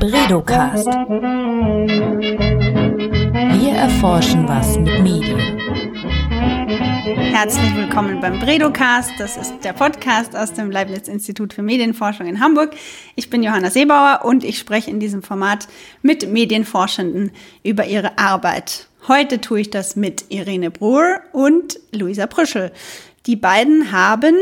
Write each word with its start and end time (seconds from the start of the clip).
Bredocast. 0.00 0.86
Wir 3.58 3.72
erforschen 3.72 4.48
was 4.48 4.78
mit 4.78 4.98
Medien. 5.02 5.38
Herzlich 7.34 7.76
willkommen 7.76 8.18
beim 8.22 8.40
Bredocast. 8.40 9.10
Das 9.18 9.36
ist 9.36 9.62
der 9.62 9.74
Podcast 9.74 10.34
aus 10.34 10.54
dem 10.54 10.70
Leibniz 10.70 11.06
Institut 11.06 11.52
für 11.52 11.60
Medienforschung 11.60 12.26
in 12.26 12.40
Hamburg. 12.40 12.74
Ich 13.14 13.28
bin 13.28 13.42
Johanna 13.42 13.68
Seebauer 13.68 14.20
und 14.24 14.42
ich 14.42 14.58
spreche 14.58 14.90
in 14.90 15.00
diesem 15.00 15.22
Format 15.22 15.68
mit 16.00 16.26
Medienforschenden 16.26 17.32
über 17.62 17.84
ihre 17.84 18.16
Arbeit. 18.16 18.88
Heute 19.06 19.42
tue 19.42 19.60
ich 19.60 19.68
das 19.68 19.96
mit 19.96 20.24
Irene 20.30 20.70
Bruhr 20.70 21.20
und 21.32 21.78
Luisa 21.92 22.26
Prüschel. 22.26 22.72
Die 23.26 23.36
beiden 23.36 23.92
haben 23.92 24.34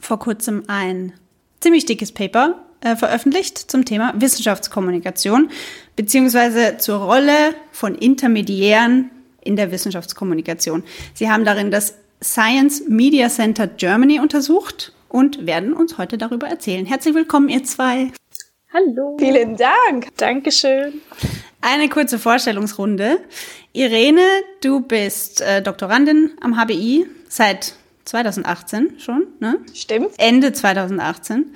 vor 0.00 0.18
kurzem 0.18 0.62
ein 0.66 1.12
ziemlich 1.60 1.84
dickes 1.84 2.10
Paper 2.10 2.63
äh, 2.84 2.96
veröffentlicht 2.96 3.58
zum 3.58 3.84
Thema 3.84 4.12
Wissenschaftskommunikation 4.16 5.50
beziehungsweise 5.96 6.76
zur 6.78 6.98
Rolle 6.98 7.54
von 7.72 7.94
Intermediären 7.94 9.10
in 9.42 9.56
der 9.56 9.72
Wissenschaftskommunikation. 9.72 10.84
Sie 11.14 11.30
haben 11.30 11.44
darin 11.44 11.70
das 11.70 11.94
Science 12.22 12.84
Media 12.88 13.28
Center 13.28 13.66
Germany 13.66 14.20
untersucht 14.20 14.92
und 15.08 15.46
werden 15.46 15.72
uns 15.72 15.98
heute 15.98 16.18
darüber 16.18 16.46
erzählen. 16.46 16.86
Herzlich 16.86 17.14
willkommen, 17.14 17.48
ihr 17.48 17.64
zwei. 17.64 18.12
Hallo. 18.72 19.16
Vielen 19.18 19.56
Dank. 19.56 20.08
Dankeschön. 20.16 21.00
Eine 21.60 21.88
kurze 21.88 22.18
Vorstellungsrunde. 22.18 23.18
Irene, 23.72 24.24
du 24.62 24.80
bist 24.80 25.40
äh, 25.40 25.62
Doktorandin 25.62 26.32
am 26.40 26.56
HBI 26.56 27.06
seit 27.28 27.74
2018 28.04 28.98
schon, 28.98 29.26
ne? 29.40 29.58
Stimmt. 29.72 30.10
Ende 30.18 30.52
2018 30.52 31.54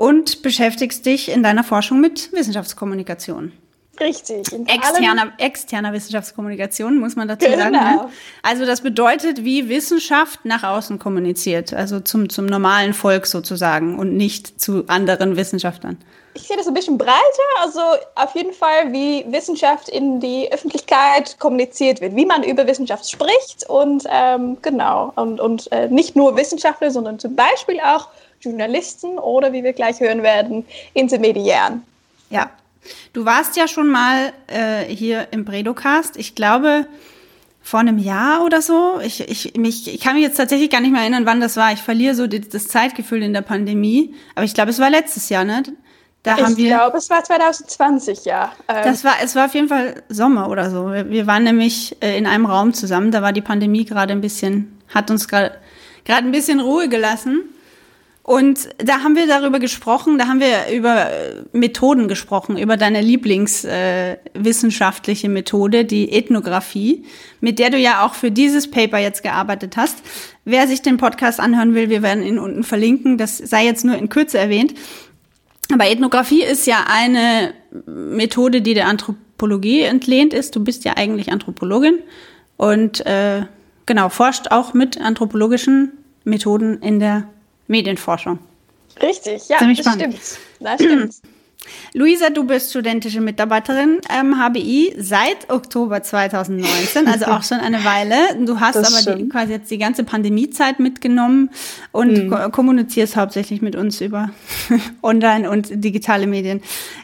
und 0.00 0.40
beschäftigst 0.40 1.04
dich 1.04 1.28
in 1.28 1.42
deiner 1.42 1.62
Forschung 1.62 2.00
mit 2.00 2.32
Wissenschaftskommunikation. 2.32 3.52
Richtig. 4.00 4.50
Externer, 4.66 5.32
externer 5.36 5.92
Wissenschaftskommunikation, 5.92 6.98
muss 6.98 7.16
man 7.16 7.28
dazu 7.28 7.44
genau. 7.44 7.64
sagen. 7.64 7.72
Ne? 7.72 8.08
Also 8.42 8.64
das 8.64 8.80
bedeutet, 8.80 9.44
wie 9.44 9.68
Wissenschaft 9.68 10.46
nach 10.46 10.62
außen 10.62 10.98
kommuniziert, 10.98 11.74
also 11.74 12.00
zum, 12.00 12.30
zum 12.30 12.46
normalen 12.46 12.94
Volk 12.94 13.26
sozusagen 13.26 13.98
und 13.98 14.16
nicht 14.16 14.58
zu 14.58 14.84
anderen 14.86 15.36
Wissenschaftlern. 15.36 15.98
Ich 16.32 16.44
sehe 16.44 16.56
das 16.56 16.66
ein 16.66 16.72
bisschen 16.72 16.96
breiter, 16.96 17.12
also 17.60 17.80
auf 18.14 18.34
jeden 18.34 18.54
Fall, 18.54 18.92
wie 18.92 19.26
Wissenschaft 19.30 19.90
in 19.90 20.18
die 20.18 20.50
Öffentlichkeit 20.50 21.38
kommuniziert 21.38 22.00
wird, 22.00 22.16
wie 22.16 22.24
man 22.24 22.42
über 22.42 22.66
Wissenschaft 22.66 23.10
spricht 23.10 23.68
und 23.68 24.04
ähm, 24.08 24.56
genau, 24.62 25.12
und, 25.16 25.40
und 25.40 25.70
äh, 25.72 25.88
nicht 25.88 26.16
nur 26.16 26.38
Wissenschaftler, 26.38 26.90
sondern 26.90 27.18
zum 27.18 27.36
Beispiel 27.36 27.80
auch 27.80 28.08
Journalisten 28.40 29.18
oder, 29.18 29.52
wie 29.52 29.62
wir 29.62 29.72
gleich 29.72 30.00
hören 30.00 30.22
werden, 30.22 30.64
Intermediären. 30.94 31.82
Ja, 32.30 32.50
du 33.12 33.24
warst 33.24 33.56
ja 33.56 33.68
schon 33.68 33.88
mal 33.88 34.32
äh, 34.46 34.84
hier 34.84 35.28
im 35.30 35.44
Bredocast. 35.44 36.16
Ich 36.16 36.34
glaube, 36.34 36.86
vor 37.62 37.80
einem 37.80 37.98
Jahr 37.98 38.44
oder 38.44 38.62
so. 38.62 39.00
Ich, 39.02 39.20
ich, 39.28 39.56
mich, 39.56 39.92
ich 39.92 40.00
kann 40.00 40.14
mich 40.14 40.24
jetzt 40.24 40.36
tatsächlich 40.36 40.70
gar 40.70 40.80
nicht 40.80 40.92
mehr 40.92 41.02
erinnern, 41.02 41.26
wann 41.26 41.40
das 41.40 41.56
war. 41.56 41.72
Ich 41.72 41.80
verliere 41.80 42.14
so 42.14 42.26
die, 42.26 42.40
das 42.40 42.68
Zeitgefühl 42.68 43.22
in 43.22 43.32
der 43.32 43.42
Pandemie. 43.42 44.14
Aber 44.34 44.44
ich 44.44 44.54
glaube, 44.54 44.70
es 44.70 44.78
war 44.78 44.90
letztes 44.90 45.28
Jahr, 45.28 45.44
ne? 45.44 45.62
Da 46.22 46.36
ich 46.36 46.56
glaube, 46.56 46.98
es 46.98 47.08
war 47.08 47.24
2020, 47.24 48.26
ja. 48.26 48.52
Ähm 48.68 48.84
das 48.84 49.04
war, 49.04 49.14
es 49.22 49.34
war 49.36 49.46
auf 49.46 49.54
jeden 49.54 49.68
Fall 49.68 50.02
Sommer 50.10 50.50
oder 50.50 50.70
so. 50.70 50.92
Wir, 50.92 51.08
wir 51.08 51.26
waren 51.26 51.44
nämlich 51.44 51.96
äh, 52.02 52.18
in 52.18 52.26
einem 52.26 52.44
Raum 52.44 52.74
zusammen. 52.74 53.10
Da 53.10 53.22
war 53.22 53.32
die 53.32 53.40
Pandemie 53.40 53.86
gerade 53.86 54.12
ein 54.12 54.20
bisschen, 54.20 54.78
hat 54.88 55.10
uns 55.10 55.28
gerade 55.28 55.58
ein 56.06 56.32
bisschen 56.32 56.60
Ruhe 56.60 56.88
gelassen. 56.88 57.44
Und 58.22 58.68
da 58.78 59.02
haben 59.02 59.16
wir 59.16 59.26
darüber 59.26 59.58
gesprochen, 59.58 60.18
da 60.18 60.28
haben 60.28 60.40
wir 60.40 60.70
über 60.76 61.08
Methoden 61.52 62.06
gesprochen, 62.06 62.58
über 62.58 62.76
deine 62.76 63.00
Lieblingswissenschaftliche 63.00 65.26
äh, 65.26 65.30
Methode, 65.30 65.86
die 65.86 66.12
Ethnographie, 66.12 67.06
mit 67.40 67.58
der 67.58 67.70
du 67.70 67.78
ja 67.78 68.04
auch 68.04 68.12
für 68.14 68.30
dieses 68.30 68.70
Paper 68.70 68.98
jetzt 68.98 69.22
gearbeitet 69.22 69.78
hast. 69.78 70.02
Wer 70.44 70.68
sich 70.68 70.82
den 70.82 70.98
Podcast 70.98 71.40
anhören 71.40 71.74
will, 71.74 71.88
wir 71.88 72.02
werden 72.02 72.22
ihn 72.22 72.38
unten 72.38 72.62
verlinken, 72.62 73.16
das 73.16 73.38
sei 73.38 73.64
jetzt 73.64 73.86
nur 73.86 73.96
in 73.96 74.10
Kürze 74.10 74.36
erwähnt. 74.38 74.74
Aber 75.72 75.88
Ethnographie 75.88 76.42
ist 76.42 76.66
ja 76.66 76.84
eine 76.88 77.54
Methode, 77.86 78.60
die 78.60 78.74
der 78.74 78.86
Anthropologie 78.86 79.80
entlehnt 79.82 80.34
ist. 80.34 80.54
Du 80.54 80.62
bist 80.62 80.84
ja 80.84 80.96
eigentlich 80.96 81.32
Anthropologin 81.32 81.98
und 82.56 83.04
äh, 83.06 83.42
genau 83.86 84.08
forscht 84.08 84.50
auch 84.50 84.74
mit 84.74 85.00
anthropologischen 85.00 85.92
Methoden 86.24 86.82
in 86.82 87.00
der 87.00 87.28
Medienforschung. 87.70 88.38
Richtig, 89.00 89.48
ja, 89.48 89.58
Ziemlich 89.58 89.78
das 89.78 89.86
spannend. 89.86 90.14
stimmt. 90.18 90.38
Das 90.60 90.82
stimmt. 90.82 91.14
Luisa, 91.92 92.30
du 92.30 92.44
bist 92.44 92.70
studentische 92.70 93.20
Mitarbeiterin 93.20 94.00
am 94.08 94.34
HBI 94.34 94.94
seit 94.98 95.50
Oktober 95.50 96.02
2019, 96.02 97.06
also 97.06 97.26
auch 97.26 97.42
schon 97.42 97.58
eine 97.58 97.84
Weile. 97.84 98.44
Du 98.44 98.60
hast 98.60 98.76
das 98.76 99.06
aber 99.06 99.16
die, 99.16 99.28
quasi 99.28 99.52
jetzt 99.52 99.70
die 99.70 99.78
ganze 99.78 100.02
Pandemiezeit 100.02 100.80
mitgenommen 100.80 101.50
und 101.92 102.16
hm. 102.16 102.52
kommunizierst 102.52 103.16
hauptsächlich 103.16 103.62
mit 103.62 103.76
uns 103.76 104.00
über 104.00 104.30
Online 105.02 105.50
und 105.50 105.68
digitale 105.70 106.26
Medien. 106.26 106.62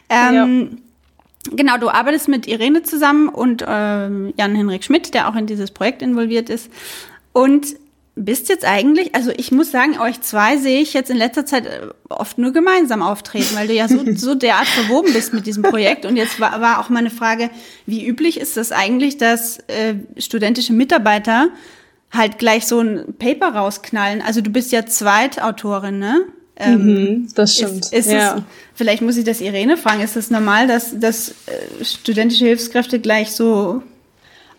Ähm, 0.09 0.69
ja. 0.71 1.55
Genau, 1.55 1.77
du 1.77 1.89
arbeitest 1.89 2.27
mit 2.27 2.47
Irene 2.47 2.83
zusammen 2.83 3.29
und 3.29 3.63
ähm, 3.65 4.33
Jan-Henrik 4.37 4.83
Schmidt, 4.83 5.13
der 5.13 5.29
auch 5.29 5.35
in 5.35 5.45
dieses 5.45 5.71
Projekt 5.71 6.01
involviert 6.01 6.49
ist. 6.49 6.69
Und 7.31 7.67
bist 8.17 8.49
jetzt 8.49 8.65
eigentlich, 8.65 9.13
also 9.15 9.31
ich 9.37 9.51
muss 9.51 9.71
sagen, 9.71 9.99
euch 9.99 10.21
zwei 10.21 10.57
sehe 10.57 10.81
ich 10.81 10.93
jetzt 10.93 11.09
in 11.09 11.17
letzter 11.17 11.45
Zeit 11.45 11.65
äh, 11.65 11.87
oft 12.09 12.37
nur 12.37 12.51
gemeinsam 12.51 13.01
auftreten, 13.01 13.55
weil 13.55 13.67
du 13.67 13.73
ja 13.73 13.87
so, 13.87 14.03
so 14.15 14.35
derart 14.35 14.67
verwoben 14.67 15.13
bist 15.13 15.33
mit 15.33 15.45
diesem 15.45 15.63
Projekt. 15.63 16.05
Und 16.05 16.17
jetzt 16.17 16.39
war, 16.39 16.59
war 16.59 16.79
auch 16.79 16.89
meine 16.89 17.11
Frage, 17.11 17.49
wie 17.85 18.05
üblich 18.05 18.39
ist 18.39 18.57
das 18.57 18.71
eigentlich, 18.71 19.17
dass 19.17 19.59
äh, 19.67 19.95
studentische 20.17 20.73
Mitarbeiter 20.73 21.49
halt 22.11 22.39
gleich 22.39 22.65
so 22.65 22.79
ein 22.81 23.13
Paper 23.17 23.49
rausknallen? 23.49 24.21
Also 24.21 24.41
du 24.41 24.49
bist 24.49 24.71
ja 24.71 24.85
Zweitautorin, 24.85 25.99
ne? 25.99 26.21
Ähm, 26.59 26.85
mhm, 26.85 27.27
das 27.35 27.55
stimmt. 27.55 27.85
Ist, 27.85 27.93
ist 27.93 28.11
ja. 28.11 28.37
es, 28.37 28.43
vielleicht 28.73 29.03
muss 29.03 29.15
ich 29.15 29.25
das 29.25 29.41
Irene 29.41 29.77
fragen, 29.77 30.01
ist 30.01 30.15
es 30.15 30.25
das 30.25 30.31
normal, 30.31 30.65
dass, 30.65 30.99
dass 30.99 31.29
äh, 31.29 31.85
studentische 31.85 32.45
Hilfskräfte 32.45 32.99
gleich 32.99 33.31
so 33.31 33.83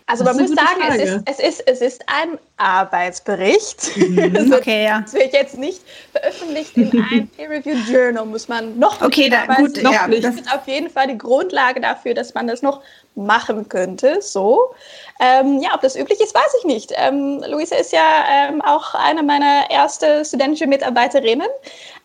also 0.09 0.23
man 0.23 0.37
muss 0.37 0.49
sagen, 0.49 0.81
es 0.89 0.97
ist, 0.97 1.21
es, 1.25 1.39
ist, 1.39 1.67
es 1.67 1.81
ist 1.81 2.03
ein 2.07 2.39
Arbeitsbericht. 2.57 3.95
Mhm. 3.95 4.51
okay, 4.57 4.85
ja. 4.85 5.01
Das 5.01 5.13
wird 5.13 5.33
jetzt 5.33 5.55
nicht 5.55 5.81
veröffentlicht 6.11 6.75
in 6.75 6.91
einem 6.91 7.27
Peer-Reviewed 7.27 7.87
Journal, 7.87 8.25
muss 8.25 8.47
man 8.47 8.79
noch 8.79 8.99
Okay, 9.03 9.29
da, 9.29 9.45
gut, 9.53 9.81
noch 9.83 9.93
ja, 9.93 10.07
nicht. 10.07 10.23
Das 10.23 10.33
ist 10.33 10.51
auf 10.51 10.67
jeden 10.67 10.89
Fall 10.89 11.07
die 11.09 11.17
Grundlage 11.17 11.79
dafür, 11.79 12.15
dass 12.15 12.33
man 12.33 12.47
das 12.47 12.63
noch 12.63 12.81
machen 13.13 13.69
könnte. 13.69 14.17
So. 14.21 14.73
Ähm, 15.19 15.61
ja, 15.61 15.75
ob 15.75 15.81
das 15.81 15.95
üblich 15.95 16.19
ist, 16.19 16.33
weiß 16.33 16.55
ich 16.59 16.65
nicht. 16.65 16.91
Ähm, 16.95 17.43
Luisa 17.47 17.75
ist 17.75 17.93
ja 17.93 18.25
ähm, 18.31 18.63
auch 18.63 18.95
eine 18.95 19.21
meiner 19.21 19.69
ersten 19.69 20.25
studentischen 20.25 20.69
Mitarbeiterinnen. 20.69 21.47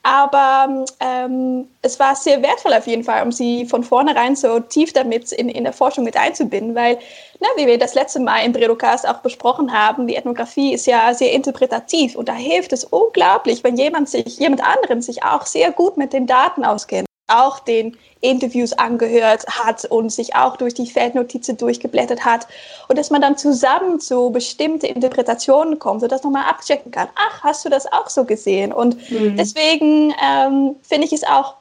Aber 0.04 0.84
ähm, 1.00 1.66
es 1.81 1.98
war 1.98 2.15
sehr 2.15 2.42
wertvoll 2.42 2.75
auf 2.75 2.87
jeden 2.87 3.04
Fall, 3.04 3.22
um 3.22 3.32
sie 3.32 3.65
von 3.65 3.82
vornherein 3.82 4.37
so 4.37 4.60
tief 4.60 4.92
damit 4.92 5.32
in, 5.32 5.48
in 5.48 5.65
der 5.65 5.72
Forschung 5.72 6.04
mit 6.04 6.15
einzubinden, 6.15 6.75
weil, 6.75 6.98
na, 7.41 7.48
wie 7.56 7.66
wir 7.66 7.78
das 7.78 7.94
letzte 7.94 8.20
Mal 8.20 8.44
im 8.44 8.53
Bredocast 8.53 9.09
auch 9.09 9.20
besprochen 9.20 9.72
haben, 9.72 10.06
die 10.06 10.16
Ethnografie 10.16 10.75
ist 10.75 10.87
ja 10.87 11.14
sehr 11.14 11.32
interpretativ 11.32 12.16
und 12.16 12.28
da 12.28 12.34
hilft 12.34 12.75
es 12.75 12.84
unglaublich, 12.84 13.64
wenn 13.64 13.78
jemand 13.78 14.10
sich, 14.10 14.38
jemand 14.38 14.62
anderen 14.62 15.00
sich 15.00 15.25
auch 15.25 15.47
sehr 15.47 15.72
gut 15.72 15.97
mit 15.97 16.12
den 16.12 16.26
Daten 16.26 16.66
auskennt 16.66 17.09
auch 17.26 17.58
den 17.60 17.96
Interviews 18.20 18.72
angehört 18.72 19.46
hat 19.46 19.84
und 19.86 20.10
sich 20.10 20.34
auch 20.34 20.56
durch 20.56 20.74
die 20.74 20.86
Feldnotizen 20.86 21.56
durchgeblättert 21.56 22.24
hat 22.24 22.46
und 22.88 22.98
dass 22.98 23.10
man 23.10 23.20
dann 23.20 23.38
zusammen 23.38 24.00
zu 24.00 24.30
bestimmten 24.30 24.86
Interpretationen 24.86 25.78
kommt, 25.78 26.00
sodass 26.00 26.22
man 26.22 26.34
mal 26.34 26.48
abchecken 26.48 26.90
kann, 26.90 27.08
ach, 27.14 27.42
hast 27.42 27.64
du 27.64 27.69
das 27.69 27.90
auch 27.93 28.08
so 28.08 28.25
gesehen? 28.25 28.72
Und 28.72 29.10
mhm. 29.10 29.37
deswegen 29.37 30.14
ähm, 30.22 30.76
finde 30.82 31.06
ich 31.06 31.12
es 31.12 31.25
auch 31.25 31.54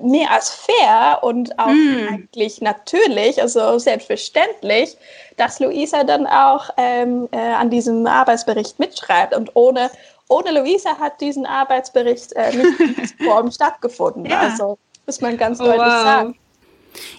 mehr 0.00 0.30
als 0.30 0.50
fair 0.50 1.18
und 1.22 1.58
auch 1.58 1.68
mhm. 1.68 2.08
eigentlich 2.08 2.60
natürlich, 2.60 3.40
also 3.40 3.78
selbstverständlich, 3.78 4.96
dass 5.36 5.58
Luisa 5.58 6.04
dann 6.04 6.26
auch 6.26 6.70
ähm, 6.76 7.28
äh, 7.32 7.38
an 7.38 7.70
diesem 7.70 8.06
Arbeitsbericht 8.06 8.78
mitschreibt 8.78 9.34
und 9.34 9.50
ohne 9.54 9.90
ohne 10.28 10.58
Luisa 10.58 10.98
hat 10.98 11.20
diesen 11.20 11.44
Arbeitsbericht 11.44 12.32
äh, 12.32 12.56
nicht 12.56 12.80
in 13.20 13.26
Form 13.26 13.50
stattgefunden. 13.50 14.24
Ja. 14.24 14.40
Also 14.40 14.78
muss 15.06 15.20
man 15.20 15.36
ganz 15.36 15.60
oh, 15.60 15.64
deutlich 15.64 15.80
wow. 15.80 16.02
sagen. 16.02 16.34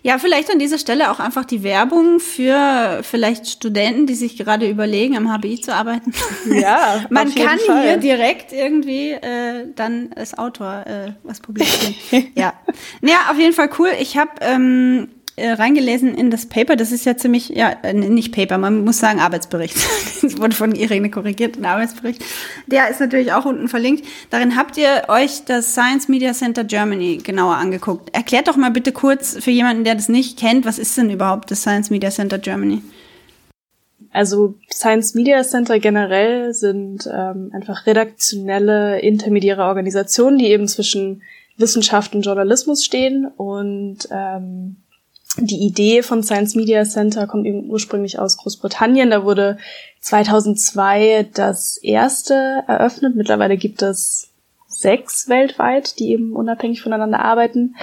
Ja, 0.04 0.18
vielleicht 0.20 0.50
an 0.52 0.60
dieser 0.60 0.78
Stelle 0.78 1.12
auch 1.12 1.20
einfach 1.20 1.46
die 1.46 1.64
Werbung 1.64 2.20
für 2.20 3.02
vielleicht 3.04 3.48
Studenten, 3.48 4.08
die 4.08 4.16
sich 4.16 4.38
gerade 4.38 4.70
überlegen, 4.70 5.18
am 5.18 5.28
HBI 5.32 5.62
zu 5.62 5.74
arbeiten. 5.74 6.14
Ja, 6.50 7.06
man 7.10 7.34
kann 7.34 7.60
Fall. 7.60 7.84
hier 7.84 7.98
direkt 7.98 8.54
irgendwie 8.54 9.12
äh, 9.12 9.68
dann 9.76 10.12
als 10.16 10.38
Autor 10.38 10.86
äh, 10.86 11.12
was 11.24 11.40
publizieren. 11.42 11.96
ja, 12.36 12.54
ja, 13.02 13.18
auf 13.30 13.38
jeden 13.38 13.54
Fall 13.54 13.70
cool. 13.80 13.90
Ich 14.00 14.18
habe 14.18 14.32
ähm, 14.42 15.10
äh, 15.38 15.52
reingelesen 15.52 16.16
in 16.16 16.32
das 16.32 16.46
Paper. 16.46 16.76
Das 16.76 16.92
ist 16.92 17.06
ja 17.06 17.18
ziemlich, 17.18 17.50
ja, 17.50 17.76
nicht 17.94 18.34
Paper, 18.34 18.58
man 18.58 18.86
muss 18.86 19.00
sagen 19.00 19.20
Arbeitsbericht. 19.20 19.76
das 20.22 20.38
wurde 20.40 20.56
von 20.56 20.74
Irene 20.74 21.10
korrigiert, 21.10 21.58
ein 21.58 21.66
Arbeitsbericht. 21.66 22.24
Der 22.68 22.90
ist 22.90 23.00
natürlich 23.00 23.34
auch 23.34 23.46
unten 23.46 23.68
verlinkt. 23.68 24.06
Darin 24.30 24.56
habt 24.56 24.78
ihr 24.78 25.04
euch 25.10 25.44
das 25.46 25.74
Science 25.74 26.08
Media 26.08 26.34
Center 26.34 26.64
Germany 26.64 27.18
genauer 27.18 27.56
angeguckt. 27.56 28.16
Erklärt 28.16 28.48
doch 28.48 28.56
mal 28.56 28.72
bitte 28.72 28.92
kurz 28.92 29.38
für 29.44 29.52
jemanden, 29.52 29.84
der 29.84 29.96
das 29.96 30.10
nicht 30.10 30.40
kennt, 30.40 30.66
was 30.66 30.80
ist 30.80 30.98
denn 30.98 31.10
überhaupt 31.10 31.52
das 31.52 31.62
Science 31.62 31.90
Media 31.90 32.12
Center 32.12 32.38
Germany? 32.38 32.82
Also 34.12 34.56
Science 34.72 35.14
Media 35.16 35.44
Center 35.44 35.80
generell 35.80 36.54
sind 36.54 37.06
ähm, 37.14 37.52
einfach 37.54 37.86
redaktionelle, 37.86 39.02
intermediäre 39.02 39.64
Organisationen, 39.64 40.38
die 40.38 40.48
eben 40.48 40.70
zwischen 40.70 41.22
Wissenschaft 41.58 42.16
und 42.16 42.22
Journalismus 42.22 42.86
stehen 42.86 43.28
und 43.36 44.08
ähm, 44.12 44.78
die 45.38 45.66
Idee 45.66 46.02
von 46.02 46.24
Science 46.24 46.56
Media 46.56 46.84
Center 46.86 47.28
kommt 47.28 47.46
eben 47.46 47.70
ursprünglich 47.70 48.20
aus 48.20 48.38
Großbritannien. 48.38 49.10
Da 49.10 49.24
wurde 49.24 49.58
2002 50.02 51.30
das 51.34 51.78
erste 51.78 52.64
eröffnet. 52.68 53.16
Mittlerweile 53.16 53.58
gibt 53.58 53.82
es 53.82 54.30
sechs 54.68 55.30
weltweit, 55.30 56.00
die 56.00 56.12
eben 56.12 56.34
unabhängig 56.34 56.82
voneinander 56.82 57.20
arbeiten. 57.20 57.76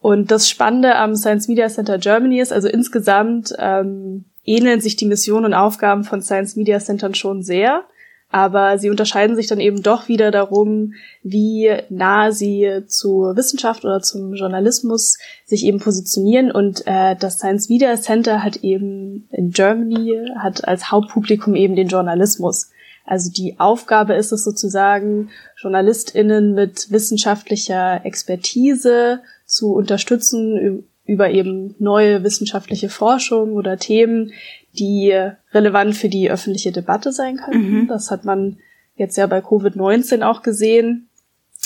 Und 0.00 0.30
das 0.30 0.48
Spannende 0.48 0.96
am 0.96 1.16
Science 1.16 1.48
Media 1.48 1.68
Center 1.68 1.98
Germany 1.98 2.40
ist, 2.40 2.52
also 2.52 2.68
insgesamt 2.68 3.54
ähm, 3.58 4.24
ähneln 4.44 4.80
sich 4.80 4.96
die 4.96 5.06
Missionen 5.06 5.46
und 5.46 5.54
Aufgaben 5.54 6.04
von 6.04 6.22
Science 6.22 6.56
Media 6.56 6.78
Centern 6.78 7.14
schon 7.14 7.42
sehr 7.42 7.84
aber 8.30 8.78
sie 8.78 8.90
unterscheiden 8.90 9.36
sich 9.36 9.46
dann 9.46 9.60
eben 9.60 9.82
doch 9.82 10.08
wieder 10.08 10.30
darum, 10.30 10.92
wie 11.22 11.70
nah 11.88 12.30
sie 12.30 12.82
zur 12.86 13.36
Wissenschaft 13.36 13.84
oder 13.84 14.00
zum 14.00 14.34
Journalismus 14.34 15.16
sich 15.46 15.64
eben 15.64 15.78
positionieren. 15.78 16.50
Und 16.50 16.86
äh, 16.86 17.16
das 17.16 17.38
Science 17.38 17.70
Media 17.70 17.96
Center 17.96 18.42
hat 18.44 18.58
eben 18.58 19.28
in 19.32 19.50
Germany, 19.50 20.30
hat 20.38 20.68
als 20.68 20.90
Hauptpublikum 20.90 21.54
eben 21.54 21.74
den 21.74 21.88
Journalismus. 21.88 22.70
Also 23.06 23.30
die 23.32 23.58
Aufgabe 23.58 24.12
ist 24.14 24.32
es 24.32 24.44
sozusagen, 24.44 25.30
JournalistInnen 25.62 26.54
mit 26.54 26.90
wissenschaftlicher 26.90 28.04
Expertise 28.04 29.20
zu 29.46 29.72
unterstützen 29.72 30.84
über 31.06 31.30
eben 31.30 31.74
neue 31.78 32.22
wissenschaftliche 32.22 32.90
Forschung 32.90 33.52
oder 33.54 33.78
Themen, 33.78 34.32
die 34.78 35.14
relevant 35.52 35.96
für 35.96 36.08
die 36.08 36.30
öffentliche 36.30 36.72
Debatte 36.72 37.12
sein 37.12 37.36
könnten. 37.36 37.80
Mhm. 37.82 37.88
Das 37.88 38.10
hat 38.10 38.24
man 38.24 38.58
jetzt 38.96 39.16
ja 39.16 39.26
bei 39.26 39.38
Covid-19 39.38 40.22
auch 40.22 40.42
gesehen. 40.42 41.08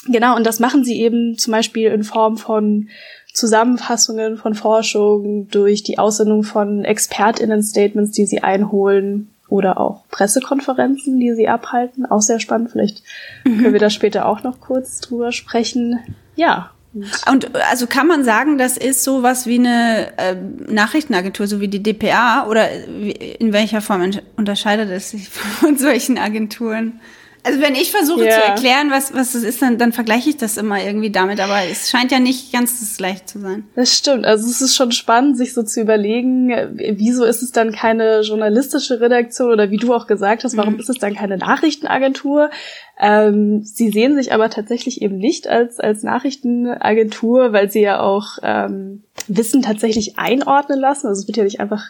Genau, 0.06 0.36
und 0.36 0.44
das 0.44 0.58
machen 0.58 0.84
sie 0.84 1.00
eben 1.00 1.38
zum 1.38 1.52
Beispiel 1.52 1.90
in 1.90 2.02
Form 2.02 2.36
von 2.36 2.88
Zusammenfassungen 3.32 4.36
von 4.36 4.54
Forschung, 4.54 5.48
durch 5.48 5.82
die 5.82 5.98
Aussendung 5.98 6.42
von 6.42 6.84
ExpertInnen-Statements, 6.84 8.12
die 8.12 8.26
sie 8.26 8.42
einholen, 8.42 9.32
oder 9.52 9.78
auch 9.78 10.08
Pressekonferenzen, 10.10 11.20
die 11.20 11.34
sie 11.34 11.46
abhalten. 11.46 12.06
Auch 12.06 12.22
sehr 12.22 12.40
spannend. 12.40 12.70
Vielleicht 12.70 13.02
mhm. 13.44 13.58
können 13.58 13.72
wir 13.74 13.80
da 13.80 13.90
später 13.90 14.26
auch 14.26 14.42
noch 14.42 14.60
kurz 14.60 15.00
drüber 15.00 15.30
sprechen. 15.30 16.00
Ja, 16.36 16.70
und 17.30 17.56
also 17.56 17.86
kann 17.86 18.06
man 18.06 18.24
sagen, 18.24 18.58
das 18.58 18.76
ist 18.76 19.02
sowas 19.02 19.46
wie 19.46 19.58
eine 19.58 20.12
äh, 20.18 20.34
Nachrichtenagentur, 20.68 21.46
so 21.46 21.60
wie 21.60 21.68
die 21.68 21.82
DPA 21.82 22.46
oder 22.46 22.68
in 22.70 23.52
welcher 23.52 23.80
Form 23.80 24.10
unterscheidet 24.36 24.90
es 24.90 25.10
sich 25.10 25.28
von 25.28 25.78
solchen 25.78 26.18
Agenturen? 26.18 27.00
Also 27.44 27.60
wenn 27.60 27.74
ich 27.74 27.90
versuche 27.90 28.22
yeah. 28.22 28.40
zu 28.40 28.46
erklären, 28.46 28.90
was, 28.90 29.14
was 29.14 29.32
das 29.32 29.42
ist, 29.42 29.60
dann, 29.62 29.76
dann 29.76 29.92
vergleiche 29.92 30.30
ich 30.30 30.36
das 30.36 30.56
immer 30.56 30.82
irgendwie 30.82 31.10
damit, 31.10 31.40
aber 31.40 31.58
es 31.68 31.90
scheint 31.90 32.12
ja 32.12 32.20
nicht 32.20 32.52
ganz 32.52 32.78
das 32.78 32.96
gleiche 32.96 33.24
zu 33.24 33.40
sein. 33.40 33.64
Das 33.74 33.96
stimmt. 33.96 34.24
Also 34.24 34.48
es 34.48 34.60
ist 34.60 34.76
schon 34.76 34.92
spannend, 34.92 35.36
sich 35.36 35.52
so 35.52 35.64
zu 35.64 35.80
überlegen, 35.80 36.50
wieso 36.76 37.24
ist 37.24 37.42
es 37.42 37.50
dann 37.50 37.72
keine 37.72 38.20
journalistische 38.20 39.00
Redaktion 39.00 39.50
oder 39.50 39.70
wie 39.70 39.76
du 39.76 39.92
auch 39.92 40.06
gesagt 40.06 40.44
hast, 40.44 40.56
warum 40.56 40.74
mhm. 40.74 40.80
ist 40.80 40.90
es 40.90 40.98
dann 40.98 41.14
keine 41.14 41.36
Nachrichtenagentur? 41.36 42.50
Ähm, 43.00 43.62
sie 43.64 43.90
sehen 43.90 44.14
sich 44.14 44.32
aber 44.32 44.48
tatsächlich 44.48 45.02
eben 45.02 45.18
nicht 45.18 45.48
als, 45.48 45.80
als 45.80 46.04
Nachrichtenagentur, 46.04 47.52
weil 47.52 47.70
sie 47.72 47.80
ja 47.80 48.00
auch 48.00 48.38
ähm, 48.44 49.02
Wissen 49.26 49.62
tatsächlich 49.62 50.16
einordnen 50.16 50.78
lassen. 50.78 51.08
Also 51.08 51.22
es 51.22 51.26
wird 51.26 51.38
ja 51.38 51.44
nicht 51.44 51.58
einfach 51.58 51.86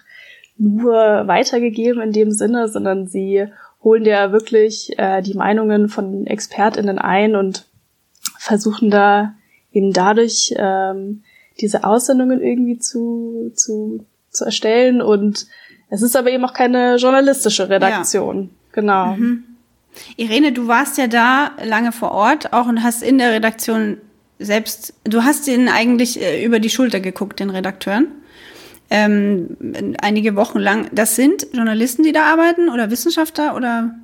nur 0.57 0.95
weitergegeben 0.95 2.01
in 2.01 2.13
dem 2.13 2.31
Sinne, 2.31 2.69
sondern 2.69 3.07
sie 3.07 3.49
holen 3.84 4.05
ja 4.05 4.32
wirklich 4.32 4.99
äh, 4.99 5.23
die 5.23 5.34
Meinungen 5.34 5.88
von 5.88 6.26
ExpertInnen 6.26 6.99
ein 6.99 7.37
und 7.37 7.67
versuchen 8.38 8.90
da 8.90 9.34
eben 9.73 9.93
dadurch 9.93 10.55
ähm, 10.56 11.23
diese 11.61 11.84
Aussendungen 11.84 12.40
irgendwie 12.43 12.79
zu, 12.79 13.52
zu, 13.55 14.05
zu 14.31 14.44
erstellen. 14.44 15.02
Und 15.02 15.46
es 15.88 16.02
ist 16.02 16.17
aber 16.17 16.31
eben 16.31 16.44
auch 16.44 16.55
keine 16.55 16.96
journalistische 16.96 17.69
Redaktion. 17.69 18.43
Ja. 18.43 18.49
Genau. 18.73 19.06
Mhm. 19.17 19.44
Irene, 20.17 20.52
du 20.52 20.69
warst 20.69 20.96
ja 20.96 21.06
da 21.06 21.50
lange 21.62 21.93
vor 21.93 22.12
Ort 22.12 22.52
auch 22.52 22.67
und 22.67 22.82
hast 22.82 23.02
in 23.02 23.19
der 23.19 23.32
Redaktion 23.32 23.99
selbst, 24.38 24.94
du 25.05 25.23
hast 25.23 25.46
ihnen 25.49 25.69
eigentlich 25.69 26.20
äh, 26.20 26.44
über 26.44 26.58
die 26.58 26.70
Schulter 26.70 27.00
geguckt, 27.00 27.40
den 27.40 27.50
Redakteuren 27.50 28.08
ähm, 28.93 29.97
einige 30.03 30.37
Wochen 30.37 30.59
lang. 30.59 30.91
Das 30.93 31.17
sind 31.17 31.47
Journalisten, 31.55 32.03
die 32.03 32.12
da 32.12 32.27
arbeiten 32.27 32.69
oder 32.69 32.91
Wissenschaftler 32.91 33.56
oder? 33.56 33.94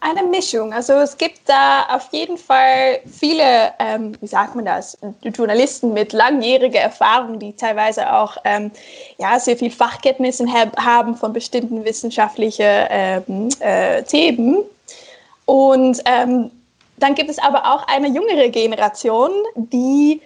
Eine 0.00 0.24
Mischung. 0.24 0.72
Also 0.72 0.94
es 0.94 1.16
gibt 1.16 1.40
da 1.46 1.86
auf 1.88 2.08
jeden 2.10 2.36
Fall 2.36 2.98
viele, 3.06 3.72
ähm, 3.78 4.12
wie 4.20 4.26
sagt 4.26 4.56
man 4.56 4.64
das, 4.64 4.98
Journalisten 5.22 5.92
mit 5.92 6.12
langjähriger 6.12 6.80
Erfahrung, 6.80 7.38
die 7.38 7.54
teilweise 7.54 8.12
auch 8.12 8.36
ähm, 8.44 8.72
ja, 9.18 9.38
sehr 9.38 9.56
viel 9.56 9.70
Fachkenntnissen 9.70 10.52
haben 10.52 11.16
von 11.16 11.32
bestimmten 11.32 11.84
wissenschaftlichen 11.84 12.66
ähm, 12.90 13.48
äh, 13.60 14.02
Themen. 14.02 14.64
Und 15.46 16.02
ähm, 16.06 16.50
dann 16.96 17.14
gibt 17.14 17.30
es 17.30 17.38
aber 17.38 17.72
auch 17.72 17.86
eine 17.86 18.08
jüngere 18.08 18.48
Generation, 18.48 19.30
die 19.54 20.20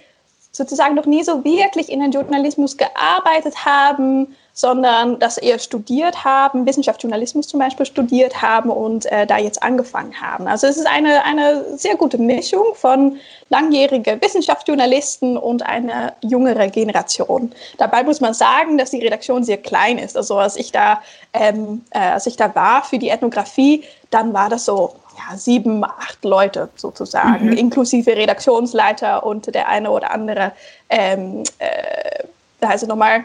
sozusagen 0.58 0.94
noch 0.94 1.06
nie 1.06 1.24
so 1.24 1.44
wirklich 1.44 1.88
in 1.88 2.00
den 2.00 2.12
Journalismus 2.12 2.76
gearbeitet 2.76 3.64
haben, 3.64 4.36
sondern 4.52 5.20
das 5.20 5.38
eher 5.38 5.60
studiert 5.60 6.24
haben, 6.24 6.66
Wissenschaftsjournalismus 6.66 7.46
zum 7.46 7.60
Beispiel 7.60 7.86
studiert 7.86 8.42
haben 8.42 8.70
und 8.70 9.06
äh, 9.06 9.24
da 9.24 9.38
jetzt 9.38 9.62
angefangen 9.62 10.20
haben. 10.20 10.48
Also 10.48 10.66
es 10.66 10.76
ist 10.76 10.86
eine, 10.88 11.24
eine 11.24 11.78
sehr 11.78 11.94
gute 11.94 12.18
Mischung 12.18 12.74
von 12.74 13.18
langjährigen 13.50 14.20
Wissenschaftsjournalisten 14.20 15.36
und 15.36 15.62
einer 15.64 16.14
jüngere 16.22 16.66
Generation. 16.66 17.52
Dabei 17.76 18.02
muss 18.02 18.20
man 18.20 18.34
sagen, 18.34 18.78
dass 18.78 18.90
die 18.90 19.00
Redaktion 19.00 19.44
sehr 19.44 19.58
klein 19.58 19.96
ist. 19.96 20.16
Also 20.16 20.36
als 20.38 20.56
ich 20.56 20.72
da, 20.72 21.02
ähm, 21.32 21.84
äh, 21.90 22.00
als 22.00 22.26
ich 22.26 22.36
da 22.36 22.52
war 22.56 22.82
für 22.82 22.98
die 22.98 23.10
Ethnographie, 23.10 23.84
dann 24.10 24.34
war 24.34 24.48
das 24.48 24.64
so 24.64 24.96
ja, 25.18 25.36
sieben, 25.36 25.84
acht 25.84 26.24
Leute 26.24 26.68
sozusagen, 26.76 27.46
mhm. 27.46 27.52
inklusive 27.52 28.16
Redaktionsleiter 28.16 29.24
und 29.24 29.52
der 29.54 29.68
eine 29.68 29.90
oder 29.90 30.10
andere, 30.10 30.52
ähm, 30.88 31.42
äh, 31.58 32.24
da 32.60 32.68
heißt 32.68 32.84
es 32.84 32.88
nochmal, 32.88 33.24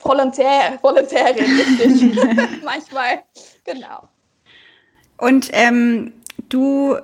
Volontär, 0.00 0.78
Volontärin, 0.80 1.60
manchmal, 2.64 3.22
genau. 3.64 4.08
Und 5.16 5.50
ähm, 5.52 6.12
du 6.48 6.96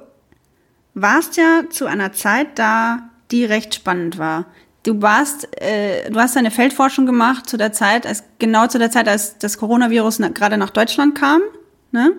warst 0.95 1.37
ja 1.37 1.65
zu 1.71 1.87
einer 1.87 2.13
Zeit 2.13 2.59
da, 2.59 3.01
die 3.31 3.45
recht 3.45 3.75
spannend 3.75 4.19
war. 4.19 4.47
Du 4.85 5.03
warst, 5.03 5.49
äh, 5.61 6.09
du 6.11 6.21
hast 6.21 6.37
eine 6.37 6.51
Feldforschung 6.51 7.07
gemacht 7.07 7.49
zu 7.49 7.57
der 7.57 7.73
Zeit, 7.73 8.07
als 8.07 8.23
genau 8.39 8.69
zu 8.69 8.79
der 8.79 8.91
Zeit, 8.91 9.09
als 9.09 9.39
das 9.39 9.59
Coronavirus 9.59 10.21
na, 10.21 10.29
gerade 10.29 10.57
nach 10.57 10.71
Deutschland 10.71 11.19
kam, 11.19 11.41
ne? 11.91 12.13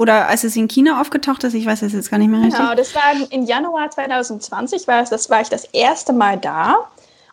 Oder 0.00 0.28
als 0.28 0.44
es 0.44 0.56
in 0.56 0.66
China 0.66 0.98
aufgetaucht 0.98 1.44
ist, 1.44 1.52
ich 1.52 1.66
weiß 1.66 1.82
es 1.82 1.92
jetzt 1.92 2.10
gar 2.10 2.16
nicht 2.16 2.30
mehr 2.30 2.40
richtig. 2.40 2.56
Genau, 2.56 2.74
das 2.74 2.94
war 2.94 3.12
im 3.28 3.44
Januar 3.44 3.90
2020, 3.90 4.88
war 4.88 5.04
das, 5.04 5.28
war 5.28 5.42
ich 5.42 5.50
das 5.50 5.64
erste 5.64 6.14
Mal 6.14 6.38
da. 6.38 6.88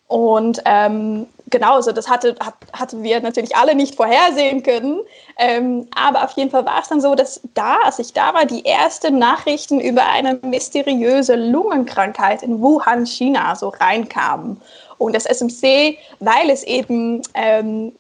Und 0.08 0.62
ähm, 0.66 1.28
genau, 1.50 1.76
also 1.76 1.94
das 1.94 2.10
hatte, 2.10 2.36
hat, 2.42 2.56
hatten 2.74 3.04
wir 3.04 3.22
natürlich 3.22 3.56
alle 3.56 3.74
nicht 3.74 3.96
vorhersehen 3.96 4.64
können. 4.64 5.00
Ähm, 5.38 5.88
aber 5.96 6.26
auf 6.26 6.32
jeden 6.32 6.52
Fall 6.52 6.66
war 6.66 6.82
es 6.82 6.90
dann 6.90 7.00
so, 7.00 7.16
dass 7.16 7.40
da, 7.54 7.78
als 7.86 8.00
ich 8.00 8.12
da 8.12 8.34
war, 8.34 8.46
die 8.46 8.66
ersten 8.66 9.18
Nachrichten 9.18 9.80
über 9.80 10.06
eine 10.06 10.38
mysteriöse 10.42 11.38
Lungenkrankheit 11.38 12.44
in 12.44 12.62
Wuhan, 12.62 13.06
China, 13.06 13.56
so 13.56 13.70
reinkamen. 13.70 14.60
Und 14.98 15.16
das 15.16 15.24
SMC, 15.24 15.98
weil 16.20 16.50
es 16.50 16.64
eben 16.64 17.22
ähm, 17.34 17.94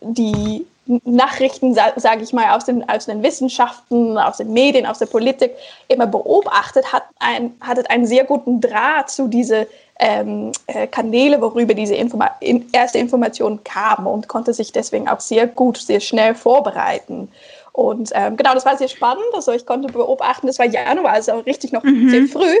die 0.00 0.64
Nachrichten, 1.04 1.74
sage 1.74 2.22
ich 2.22 2.32
mal, 2.32 2.56
aus 2.56 2.64
den, 2.64 2.88
aus 2.88 3.06
den 3.06 3.22
Wissenschaften, 3.22 4.18
aus 4.18 4.36
den 4.36 4.52
Medien, 4.52 4.86
aus 4.86 4.98
der 4.98 5.06
Politik 5.06 5.52
immer 5.88 6.06
beobachtet, 6.06 6.92
hat, 6.92 7.04
ein, 7.18 7.54
hat 7.60 7.90
einen 7.90 8.06
sehr 8.06 8.24
guten 8.24 8.60
Draht 8.60 9.10
zu 9.10 9.26
diesen 9.26 9.66
ähm, 9.98 10.52
äh, 10.66 10.86
Kanäle, 10.86 11.40
worüber 11.40 11.74
diese 11.74 11.94
Informa 11.94 12.30
in, 12.40 12.68
erste 12.72 12.98
Informationen 12.98 13.64
kamen 13.64 14.06
und 14.06 14.28
konnte 14.28 14.52
sich 14.52 14.72
deswegen 14.72 15.08
auch 15.08 15.20
sehr 15.20 15.46
gut, 15.46 15.78
sehr 15.78 16.00
schnell 16.00 16.34
vorbereiten. 16.34 17.28
Und 17.72 18.10
ähm, 18.14 18.36
genau, 18.36 18.54
das 18.54 18.64
war 18.64 18.76
sehr 18.78 18.88
spannend. 18.88 19.24
Also 19.34 19.52
ich 19.52 19.66
konnte 19.66 19.92
beobachten, 19.92 20.46
das 20.46 20.58
war 20.58 20.66
Januar, 20.66 21.12
also 21.12 21.38
richtig 21.40 21.72
noch 21.72 21.82
mhm. 21.82 22.10
sehr 22.10 22.26
früh. 22.26 22.58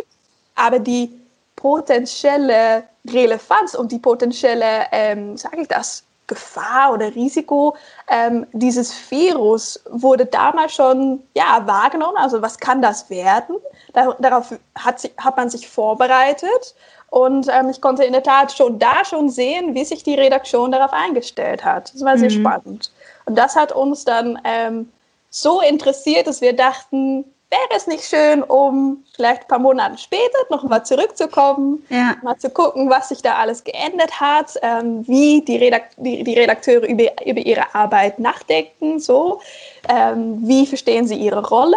Aber 0.54 0.78
die 0.78 1.10
potenzielle 1.54 2.84
Relevanz 3.08 3.74
und 3.74 3.92
die 3.92 3.98
potenzielle, 3.98 4.86
ähm, 4.92 5.36
sage 5.36 5.62
ich 5.62 5.68
das, 5.68 6.05
Gefahr 6.26 6.92
oder 6.92 7.14
Risiko 7.14 7.76
ähm, 8.08 8.46
dieses 8.52 9.10
Virus 9.10 9.82
wurde 9.88 10.26
damals 10.26 10.74
schon 10.74 11.22
ja, 11.34 11.62
wahrgenommen. 11.66 12.16
Also 12.16 12.42
was 12.42 12.58
kann 12.58 12.82
das 12.82 13.10
werden? 13.10 13.56
darauf 13.92 14.54
hat, 14.76 15.00
sich, 15.00 15.12
hat 15.16 15.36
man 15.36 15.48
sich 15.48 15.68
vorbereitet. 15.68 16.74
Und 17.08 17.48
ähm, 17.48 17.70
ich 17.70 17.80
konnte 17.80 18.04
in 18.04 18.12
der 18.12 18.22
Tat 18.22 18.52
schon 18.52 18.78
da 18.78 19.04
schon 19.04 19.30
sehen, 19.30 19.74
wie 19.74 19.84
sich 19.84 20.02
die 20.02 20.14
Redaktion 20.14 20.72
darauf 20.72 20.92
eingestellt 20.92 21.64
hat. 21.64 21.94
Das 21.94 22.04
war 22.04 22.18
sehr 22.18 22.30
mhm. 22.30 22.40
spannend. 22.40 22.92
Und 23.24 23.38
das 23.38 23.56
hat 23.56 23.72
uns 23.72 24.04
dann 24.04 24.38
ähm, 24.44 24.90
so 25.30 25.60
interessiert, 25.60 26.26
dass 26.26 26.40
wir 26.40 26.54
dachten, 26.54 27.24
wäre 27.56 27.76
es 27.76 27.86
nicht 27.86 28.04
schön, 28.04 28.42
um 28.42 29.04
vielleicht 29.14 29.42
ein 29.42 29.48
paar 29.48 29.58
Monate 29.58 29.98
später 29.98 30.38
noch 30.50 30.62
mal 30.64 30.84
zurückzukommen, 30.84 31.84
ja. 31.88 32.16
mal 32.22 32.36
zu 32.36 32.50
gucken, 32.50 32.90
was 32.90 33.08
sich 33.08 33.22
da 33.22 33.36
alles 33.36 33.64
geändert 33.64 34.20
hat, 34.20 34.54
ähm, 34.62 35.06
wie 35.06 35.42
die, 35.42 35.56
Redakt 35.56 35.94
die, 35.96 36.22
die, 36.22 36.34
Redakteure 36.34 36.86
über, 36.86 37.04
über 37.24 37.40
ihre 37.40 37.74
Arbeit 37.74 38.18
nachdenken, 38.18 38.98
so, 38.98 39.40
ähm, 39.88 40.38
wie 40.42 40.66
verstehen 40.66 41.06
sie 41.06 41.16
ihre 41.16 41.46
Rolle. 41.46 41.76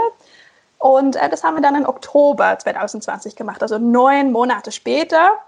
Und 0.78 1.16
äh, 1.16 1.30
das 1.30 1.44
haben 1.44 1.56
wir 1.56 1.62
dann 1.62 1.76
im 1.76 1.86
Oktober 1.86 2.58
2020 2.58 3.36
gemacht, 3.36 3.62
also 3.62 3.78
neun 3.78 4.32
Monate 4.32 4.72
später 4.72 5.40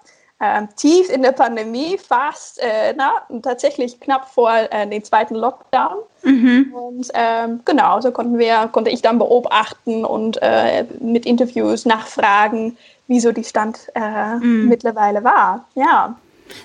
ähm, 0.41 0.69
tief 0.75 1.09
in 1.09 1.21
der 1.21 1.33
Pandemie, 1.33 1.97
fast 1.97 2.59
äh, 2.59 2.93
na, 2.97 3.11
tatsächlich 3.41 3.99
knapp 3.99 4.27
vor 4.33 4.51
äh, 4.51 4.87
dem 4.87 5.03
zweiten 5.03 5.35
Lockdown. 5.35 5.97
Mhm. 6.23 6.73
Und 6.73 7.07
ähm, 7.13 7.61
genau, 7.63 8.01
so 8.01 8.11
konnten 8.11 8.39
wir, 8.39 8.67
konnte 8.71 8.89
ich 8.89 9.03
dann 9.03 9.19
beobachten 9.19 10.03
und 10.03 10.41
äh, 10.41 10.85
mit 10.99 11.27
Interviews 11.27 11.85
nachfragen, 11.85 12.75
wieso 13.07 13.31
die 13.31 13.43
Stand 13.43 13.77
äh, 13.93 14.35
mhm. 14.35 14.67
mittlerweile 14.67 15.23
war. 15.23 15.65
Ja. 15.75 16.15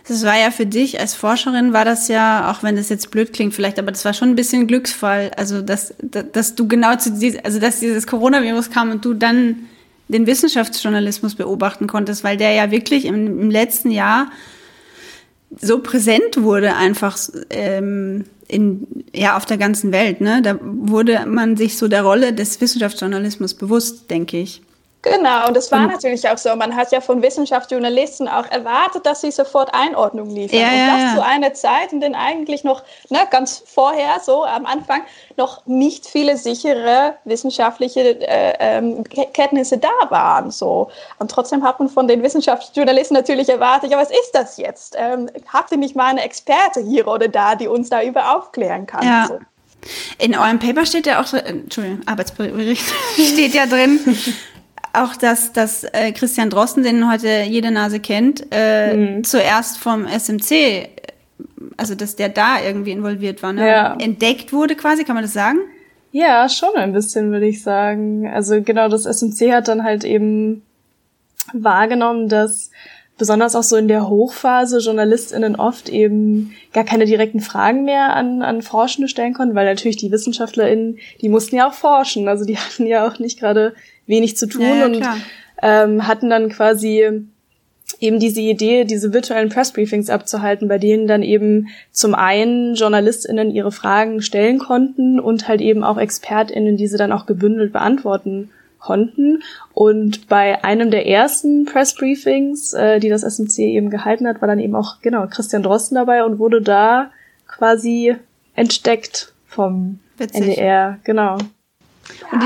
Das 0.08 0.24
war 0.24 0.36
ja 0.36 0.50
für 0.50 0.66
dich 0.66 0.98
als 0.98 1.14
Forscherin, 1.14 1.72
war 1.72 1.84
das 1.84 2.08
ja, 2.08 2.50
auch 2.50 2.62
wenn 2.62 2.76
das 2.76 2.88
jetzt 2.88 3.10
blöd 3.10 3.32
klingt 3.32 3.54
vielleicht, 3.54 3.78
aber 3.78 3.92
das 3.92 4.04
war 4.04 4.14
schon 4.14 4.30
ein 4.30 4.36
bisschen 4.36 4.66
Glücksfall. 4.66 5.30
Also, 5.36 5.60
dass, 5.62 5.94
dass 6.00 6.54
du 6.54 6.66
genau 6.66 6.96
zu 6.96 7.12
diesem, 7.12 7.40
also, 7.44 7.60
dass 7.60 7.80
dieses 7.80 8.06
Coronavirus 8.06 8.70
kam 8.70 8.90
und 8.90 9.04
du 9.04 9.14
dann 9.14 9.68
den 10.08 10.26
Wissenschaftsjournalismus 10.26 11.34
beobachten 11.34 11.86
konntest, 11.86 12.24
weil 12.24 12.36
der 12.36 12.52
ja 12.52 12.70
wirklich 12.70 13.04
im, 13.04 13.40
im 13.40 13.50
letzten 13.50 13.90
Jahr 13.90 14.30
so 15.60 15.80
präsent 15.80 16.42
wurde 16.42 16.74
einfach 16.74 17.18
ähm, 17.50 18.24
in, 18.48 18.86
ja, 19.14 19.36
auf 19.36 19.46
der 19.46 19.58
ganzen 19.58 19.92
Welt. 19.92 20.20
Ne? 20.20 20.42
Da 20.42 20.58
wurde 20.62 21.24
man 21.26 21.56
sich 21.56 21.76
so 21.78 21.88
der 21.88 22.02
Rolle 22.02 22.32
des 22.32 22.60
Wissenschaftsjournalismus 22.60 23.54
bewusst, 23.54 24.10
denke 24.10 24.38
ich. 24.38 24.62
Genau, 25.12 25.46
und 25.46 25.56
das 25.56 25.70
war 25.70 25.82
und, 25.82 25.92
natürlich 25.92 26.28
auch 26.28 26.38
so. 26.38 26.54
Man 26.56 26.74
hat 26.74 26.90
ja 26.90 27.00
von 27.00 27.22
Wissenschaftsjournalisten 27.22 28.28
auch 28.28 28.46
erwartet, 28.50 29.06
dass 29.06 29.20
sie 29.20 29.30
sofort 29.30 29.72
Einordnung 29.72 30.30
liefern. 30.30 30.58
Ja, 30.58 30.68
und 30.68 30.86
das 30.88 31.02
ja. 31.02 31.14
zu 31.14 31.24
einer 31.24 31.54
Zeit, 31.54 31.92
in 31.92 32.00
der 32.00 32.14
eigentlich 32.14 32.64
noch 32.64 32.82
ne, 33.10 33.20
ganz 33.30 33.62
vorher, 33.66 34.20
so 34.20 34.44
am 34.44 34.66
Anfang, 34.66 35.02
noch 35.36 35.64
nicht 35.66 36.06
viele 36.06 36.36
sichere 36.36 37.14
wissenschaftliche 37.24 38.20
äh, 38.20 38.54
ähm, 38.58 39.04
Kenntnisse 39.04 39.78
da 39.78 39.88
waren. 40.08 40.50
So. 40.50 40.88
Und 41.18 41.30
trotzdem 41.30 41.62
hat 41.62 41.78
man 41.78 41.88
von 41.88 42.08
den 42.08 42.22
Wissenschaftsjournalisten 42.22 43.16
natürlich 43.16 43.48
erwartet, 43.48 43.90
ja, 43.90 43.98
was 43.98 44.10
ist 44.10 44.32
das 44.32 44.56
jetzt? 44.56 44.96
Ähm, 44.98 45.30
habt 45.52 45.70
ihr 45.70 45.78
nicht 45.78 45.94
mal 45.94 46.06
eine 46.06 46.24
Experte 46.24 46.80
hier 46.80 47.06
oder 47.06 47.28
da, 47.28 47.54
die 47.54 47.68
uns 47.68 47.90
darüber 47.90 48.36
aufklären 48.36 48.86
kann? 48.86 49.06
Ja. 49.06 49.26
So. 49.28 49.38
In 50.18 50.36
eurem 50.36 50.58
Paper 50.58 50.84
steht 50.84 51.06
ja 51.06 51.20
auch, 51.20 51.26
so, 51.26 51.36
Entschuldigung, 51.36 52.00
Arbeitsbericht 52.06 52.84
steht 53.14 53.54
ja 53.54 53.66
drin, 53.66 54.00
auch, 55.02 55.16
dass, 55.16 55.52
dass 55.52 55.84
äh, 55.84 56.12
Christian 56.12 56.50
Drosten, 56.50 56.82
den 56.82 57.10
heute 57.10 57.42
jede 57.42 57.70
Nase 57.70 58.00
kennt, 58.00 58.46
äh, 58.50 58.96
mhm. 58.96 59.24
zuerst 59.24 59.78
vom 59.78 60.06
SMC, 60.06 60.88
also 61.76 61.94
dass 61.94 62.16
der 62.16 62.28
da 62.28 62.60
irgendwie 62.64 62.92
involviert 62.92 63.42
war, 63.42 63.52
ne? 63.52 63.68
Ja. 63.68 63.96
entdeckt 63.98 64.52
wurde 64.52 64.74
quasi, 64.74 65.04
kann 65.04 65.14
man 65.14 65.24
das 65.24 65.32
sagen? 65.32 65.58
Ja, 66.12 66.48
schon 66.48 66.74
ein 66.76 66.92
bisschen, 66.92 67.30
würde 67.30 67.46
ich 67.46 67.62
sagen. 67.62 68.26
Also 68.26 68.62
genau, 68.62 68.88
das 68.88 69.04
SMC 69.04 69.52
hat 69.52 69.68
dann 69.68 69.84
halt 69.84 70.04
eben 70.04 70.62
wahrgenommen, 71.52 72.28
dass 72.28 72.70
besonders 73.18 73.56
auch 73.56 73.62
so 73.62 73.76
in 73.76 73.88
der 73.88 74.08
Hochphase 74.08 74.78
JournalistInnen 74.78 75.56
oft 75.56 75.88
eben 75.88 76.52
gar 76.72 76.84
keine 76.84 77.06
direkten 77.06 77.40
Fragen 77.40 77.84
mehr 77.84 78.14
an, 78.14 78.42
an 78.42 78.62
Forschende 78.62 79.08
stellen 79.08 79.32
konnten, 79.32 79.54
weil 79.54 79.66
natürlich 79.66 79.96
die 79.96 80.12
WissenschaftlerInnen, 80.12 80.98
die 81.20 81.28
mussten 81.28 81.56
ja 81.56 81.68
auch 81.68 81.74
forschen. 81.74 82.28
Also 82.28 82.44
die 82.44 82.58
hatten 82.58 82.86
ja 82.86 83.06
auch 83.06 83.18
nicht 83.18 83.38
gerade 83.38 83.74
wenig 84.06 84.36
zu 84.36 84.46
tun 84.46 84.62
ja, 84.62 84.76
ja, 84.76 84.86
und 84.86 85.02
ähm, 85.62 86.06
hatten 86.06 86.30
dann 86.30 86.48
quasi 86.48 87.26
eben 88.00 88.18
diese 88.18 88.40
Idee, 88.40 88.84
diese 88.84 89.12
virtuellen 89.12 89.48
Pressbriefings 89.48 90.10
abzuhalten, 90.10 90.68
bei 90.68 90.78
denen 90.78 91.06
dann 91.06 91.22
eben 91.22 91.68
zum 91.92 92.14
einen 92.14 92.74
JournalistInnen 92.74 93.50
ihre 93.50 93.72
Fragen 93.72 94.20
stellen 94.20 94.58
konnten 94.58 95.20
und 95.20 95.48
halt 95.48 95.60
eben 95.60 95.84
auch 95.84 95.98
ExpertInnen 95.98 96.76
diese 96.76 96.98
dann 96.98 97.12
auch 97.12 97.26
gebündelt 97.26 97.72
beantworten 97.72 98.50
konnten. 98.78 99.42
Und 99.72 100.28
bei 100.28 100.62
einem 100.62 100.90
der 100.90 101.06
ersten 101.06 101.64
Pressbriefings, 101.64 102.72
äh, 102.74 103.00
die 103.00 103.08
das 103.08 103.22
SMC 103.22 103.58
eben 103.60 103.90
gehalten 103.90 104.26
hat, 104.26 104.40
war 104.40 104.48
dann 104.48 104.60
eben 104.60 104.74
auch 104.74 105.00
genau 105.00 105.26
Christian 105.26 105.62
Drosten 105.62 105.94
dabei 105.94 106.24
und 106.24 106.38
wurde 106.38 106.60
da 106.60 107.10
quasi 107.46 108.16
entdeckt 108.54 109.32
vom 109.46 110.00
Witzig. 110.18 110.42
NDR, 110.42 110.98
genau 111.04 111.38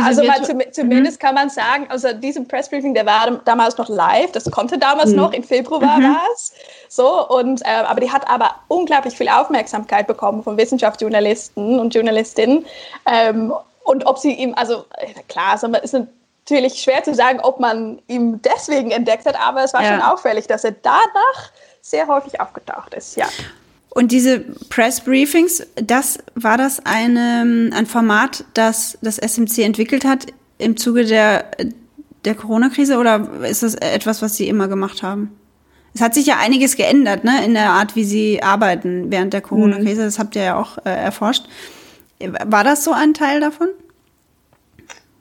also 0.04 0.24
mal 0.24 0.42
zum, 0.44 0.60
zumindest 0.72 1.20
mhm. 1.20 1.26
kann 1.26 1.34
man 1.34 1.50
sagen, 1.50 1.86
also 1.88 2.12
diesem 2.12 2.46
Pressbriefing, 2.46 2.94
der 2.94 3.06
war 3.06 3.40
damals 3.44 3.76
noch 3.76 3.88
live, 3.88 4.32
das 4.32 4.50
konnte 4.50 4.78
damals 4.78 5.10
mhm. 5.10 5.16
noch, 5.16 5.32
im 5.32 5.42
Februar 5.42 5.98
mhm. 5.98 6.04
war 6.04 6.22
es. 6.34 6.52
So, 6.88 7.28
und, 7.28 7.62
äh, 7.62 7.68
aber 7.68 8.00
die 8.00 8.10
hat 8.10 8.28
aber 8.28 8.56
unglaublich 8.68 9.16
viel 9.16 9.28
Aufmerksamkeit 9.28 10.06
bekommen 10.06 10.42
von 10.42 10.56
Wissenschaftsjournalisten 10.56 11.78
und 11.78 11.94
Journalistinnen. 11.94 12.66
Ähm, 13.06 13.52
und 13.84 14.06
ob 14.06 14.18
sie 14.18 14.32
ihm, 14.32 14.54
also 14.54 14.84
äh, 14.98 15.12
klar, 15.28 15.54
es 15.54 15.62
ist 15.62 15.92
natürlich 15.92 16.82
schwer 16.82 17.02
zu 17.02 17.14
sagen, 17.14 17.40
ob 17.40 17.60
man 17.60 18.00
ihn 18.08 18.40
deswegen 18.42 18.90
entdeckt 18.90 19.26
hat, 19.26 19.38
aber 19.40 19.64
es 19.64 19.72
war 19.72 19.82
ja. 19.82 19.92
schon 19.92 20.02
auffällig, 20.02 20.46
dass 20.46 20.64
er 20.64 20.72
danach 20.72 21.50
sehr 21.80 22.06
häufig 22.06 22.40
aufgetaucht 22.40 22.94
ist, 22.94 23.16
ja. 23.16 23.26
Und 23.90 24.12
diese 24.12 24.40
Press 24.68 25.00
Briefings, 25.00 25.66
das 25.74 26.18
war 26.36 26.56
das 26.56 26.84
eine, 26.86 27.70
ein 27.74 27.86
Format, 27.86 28.44
das 28.54 28.98
das 29.02 29.18
SMC 29.18 29.64
entwickelt 29.64 30.04
hat 30.04 30.26
im 30.58 30.76
Zuge 30.76 31.04
der, 31.04 31.46
der 32.24 32.34
Corona-Krise 32.34 32.98
oder 32.98 33.28
ist 33.42 33.62
das 33.62 33.74
etwas, 33.74 34.22
was 34.22 34.36
Sie 34.36 34.48
immer 34.48 34.68
gemacht 34.68 35.02
haben? 35.02 35.32
Es 35.92 36.00
hat 36.00 36.14
sich 36.14 36.26
ja 36.26 36.36
einiges 36.38 36.76
geändert, 36.76 37.24
ne, 37.24 37.44
in 37.44 37.54
der 37.54 37.70
Art, 37.70 37.96
wie 37.96 38.04
Sie 38.04 38.42
arbeiten 38.42 39.10
während 39.10 39.32
der 39.32 39.40
Corona-Krise. 39.40 40.04
Das 40.04 40.20
habt 40.20 40.36
ihr 40.36 40.42
ja 40.42 40.56
auch 40.56 40.78
äh, 40.78 40.90
erforscht. 40.90 41.46
War 42.20 42.62
das 42.62 42.84
so 42.84 42.92
ein 42.92 43.12
Teil 43.12 43.40
davon? 43.40 43.68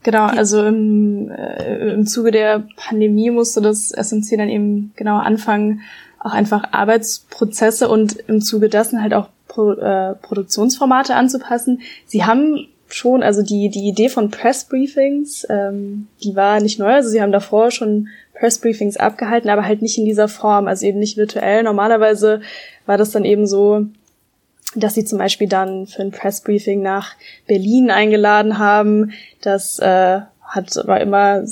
Genau, 0.04 0.26
also 0.26 0.64
im, 0.66 1.32
äh, 1.32 1.94
im 1.94 2.06
Zuge 2.06 2.32
der 2.32 2.68
Pandemie 2.76 3.32
musste 3.32 3.62
das 3.62 3.92
SMC 3.92 4.38
dann 4.38 4.50
eben 4.50 4.94
genau 4.96 5.18
anfangen, 5.18 5.82
auch 6.20 6.32
einfach 6.32 6.72
Arbeitsprozesse 6.72 7.88
und 7.88 8.18
im 8.28 8.42
Zuge 8.42 8.70
dessen 8.70 9.02
halt 9.02 9.14
auch 9.14 9.30
Pro, 9.48 9.72
äh, 9.72 10.16
Produktionsformate 10.16 11.16
anzupassen. 11.16 11.82
Sie 12.06 12.24
haben 12.24 12.68
schon, 12.88 13.24
also 13.24 13.42
die, 13.42 13.70
die 13.70 13.88
Idee 13.88 14.10
von 14.10 14.30
Pressbriefings, 14.30 15.48
ähm, 15.50 16.08
die 16.24 16.36
war 16.36 16.60
nicht 16.60 16.80
neu. 16.80 16.94
Also 16.94 17.10
sie 17.10 17.22
haben 17.22 17.32
davor 17.32 17.72
schon 17.72 18.10
Pressbriefings 18.34 18.98
abgehalten, 18.98 19.50
aber 19.50 19.66
halt 19.66 19.82
nicht 19.82 19.98
in 19.98 20.06
dieser 20.06 20.28
Form, 20.28 20.68
also 20.68 20.86
eben 20.86 21.00
nicht 21.00 21.18
virtuell. 21.18 21.64
Normalerweise 21.64 22.42
war 22.86 22.98
das 22.98 23.12
dann 23.12 23.26
eben 23.26 23.48
so, 23.48 23.86
dass 24.76 24.94
sie 24.94 25.06
zum 25.06 25.18
Beispiel 25.18 25.48
dann 25.48 25.88
für 25.88 26.02
ein 26.02 26.12
Pressbriefing 26.12 26.82
nach 26.82 27.16
Berlin 27.48 27.92
eingeladen 27.92 28.60
haben. 28.60 29.12
Das 29.42 29.80
äh, 29.80 30.22
hat 30.42 30.76
war 30.86 31.02
immer, 31.02 31.44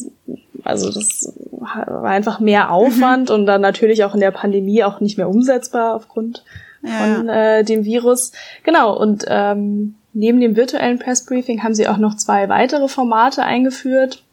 also 0.67 0.91
das 0.91 1.33
war 1.51 2.05
einfach 2.05 2.39
mehr 2.39 2.71
Aufwand 2.71 3.29
und 3.31 3.45
dann 3.45 3.61
natürlich 3.61 4.03
auch 4.03 4.13
in 4.13 4.19
der 4.19 4.31
Pandemie 4.31 4.83
auch 4.83 4.99
nicht 4.99 5.17
mehr 5.17 5.29
umsetzbar 5.29 5.95
aufgrund 5.95 6.43
ja. 6.83 6.89
von 6.89 7.29
äh, 7.29 7.63
dem 7.63 7.85
Virus. 7.85 8.31
Genau, 8.63 8.97
und 8.97 9.25
ähm, 9.27 9.95
neben 10.13 10.39
dem 10.39 10.55
virtuellen 10.55 10.99
Pressbriefing 10.99 11.63
haben 11.63 11.73
sie 11.73 11.87
auch 11.87 11.97
noch 11.97 12.15
zwei 12.15 12.49
weitere 12.49 12.87
Formate 12.87 13.43
eingeführt. 13.43 14.23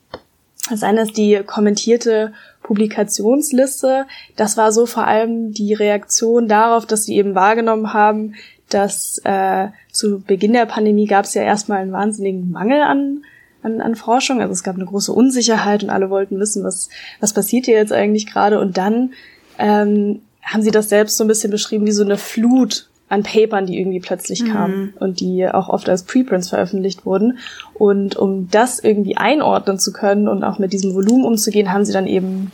Das 0.70 0.82
eine 0.82 1.02
ist 1.02 1.16
die 1.16 1.42
kommentierte 1.44 2.32
Publikationsliste. 2.62 4.06
Das 4.36 4.56
war 4.56 4.72
so 4.72 4.86
vor 4.86 5.06
allem 5.06 5.52
die 5.52 5.74
Reaktion 5.74 6.48
darauf, 6.48 6.86
dass 6.86 7.04
sie 7.04 7.16
eben 7.16 7.34
wahrgenommen 7.34 7.92
haben, 7.92 8.34
dass 8.70 9.20
äh, 9.24 9.68
zu 9.92 10.20
Beginn 10.20 10.54
der 10.54 10.66
Pandemie 10.66 11.06
gab 11.06 11.26
es 11.26 11.34
ja 11.34 11.42
erstmal 11.42 11.82
einen 11.82 11.92
wahnsinnigen 11.92 12.50
Mangel 12.50 12.80
an 12.82 13.22
an, 13.64 13.80
an 13.80 13.96
Forschung. 13.96 14.40
Also 14.40 14.52
es 14.52 14.62
gab 14.62 14.76
eine 14.76 14.84
große 14.84 15.12
Unsicherheit 15.12 15.82
und 15.82 15.90
alle 15.90 16.10
wollten 16.10 16.38
wissen, 16.38 16.62
was, 16.62 16.88
was 17.20 17.32
passiert 17.32 17.64
hier 17.64 17.76
jetzt 17.76 17.92
eigentlich 17.92 18.26
gerade. 18.26 18.60
Und 18.60 18.76
dann 18.76 19.12
ähm, 19.58 20.20
haben 20.42 20.62
sie 20.62 20.70
das 20.70 20.88
selbst 20.88 21.16
so 21.16 21.24
ein 21.24 21.28
bisschen 21.28 21.50
beschrieben 21.50 21.86
wie 21.86 21.92
so 21.92 22.04
eine 22.04 22.18
Flut 22.18 22.88
an 23.08 23.22
Papern, 23.22 23.66
die 23.66 23.78
irgendwie 23.78 24.00
plötzlich 24.00 24.42
mhm. 24.42 24.48
kamen 24.48 24.94
und 24.98 25.20
die 25.20 25.46
auch 25.46 25.68
oft 25.68 25.88
als 25.88 26.04
Preprints 26.04 26.48
veröffentlicht 26.48 27.06
wurden. 27.06 27.38
Und 27.74 28.16
um 28.16 28.50
das 28.50 28.78
irgendwie 28.78 29.16
einordnen 29.16 29.78
zu 29.78 29.92
können 29.92 30.28
und 30.28 30.44
auch 30.44 30.58
mit 30.58 30.72
diesem 30.72 30.94
Volumen 30.94 31.24
umzugehen, 31.24 31.72
haben 31.72 31.84
sie 31.84 31.92
dann 31.92 32.06
eben 32.06 32.50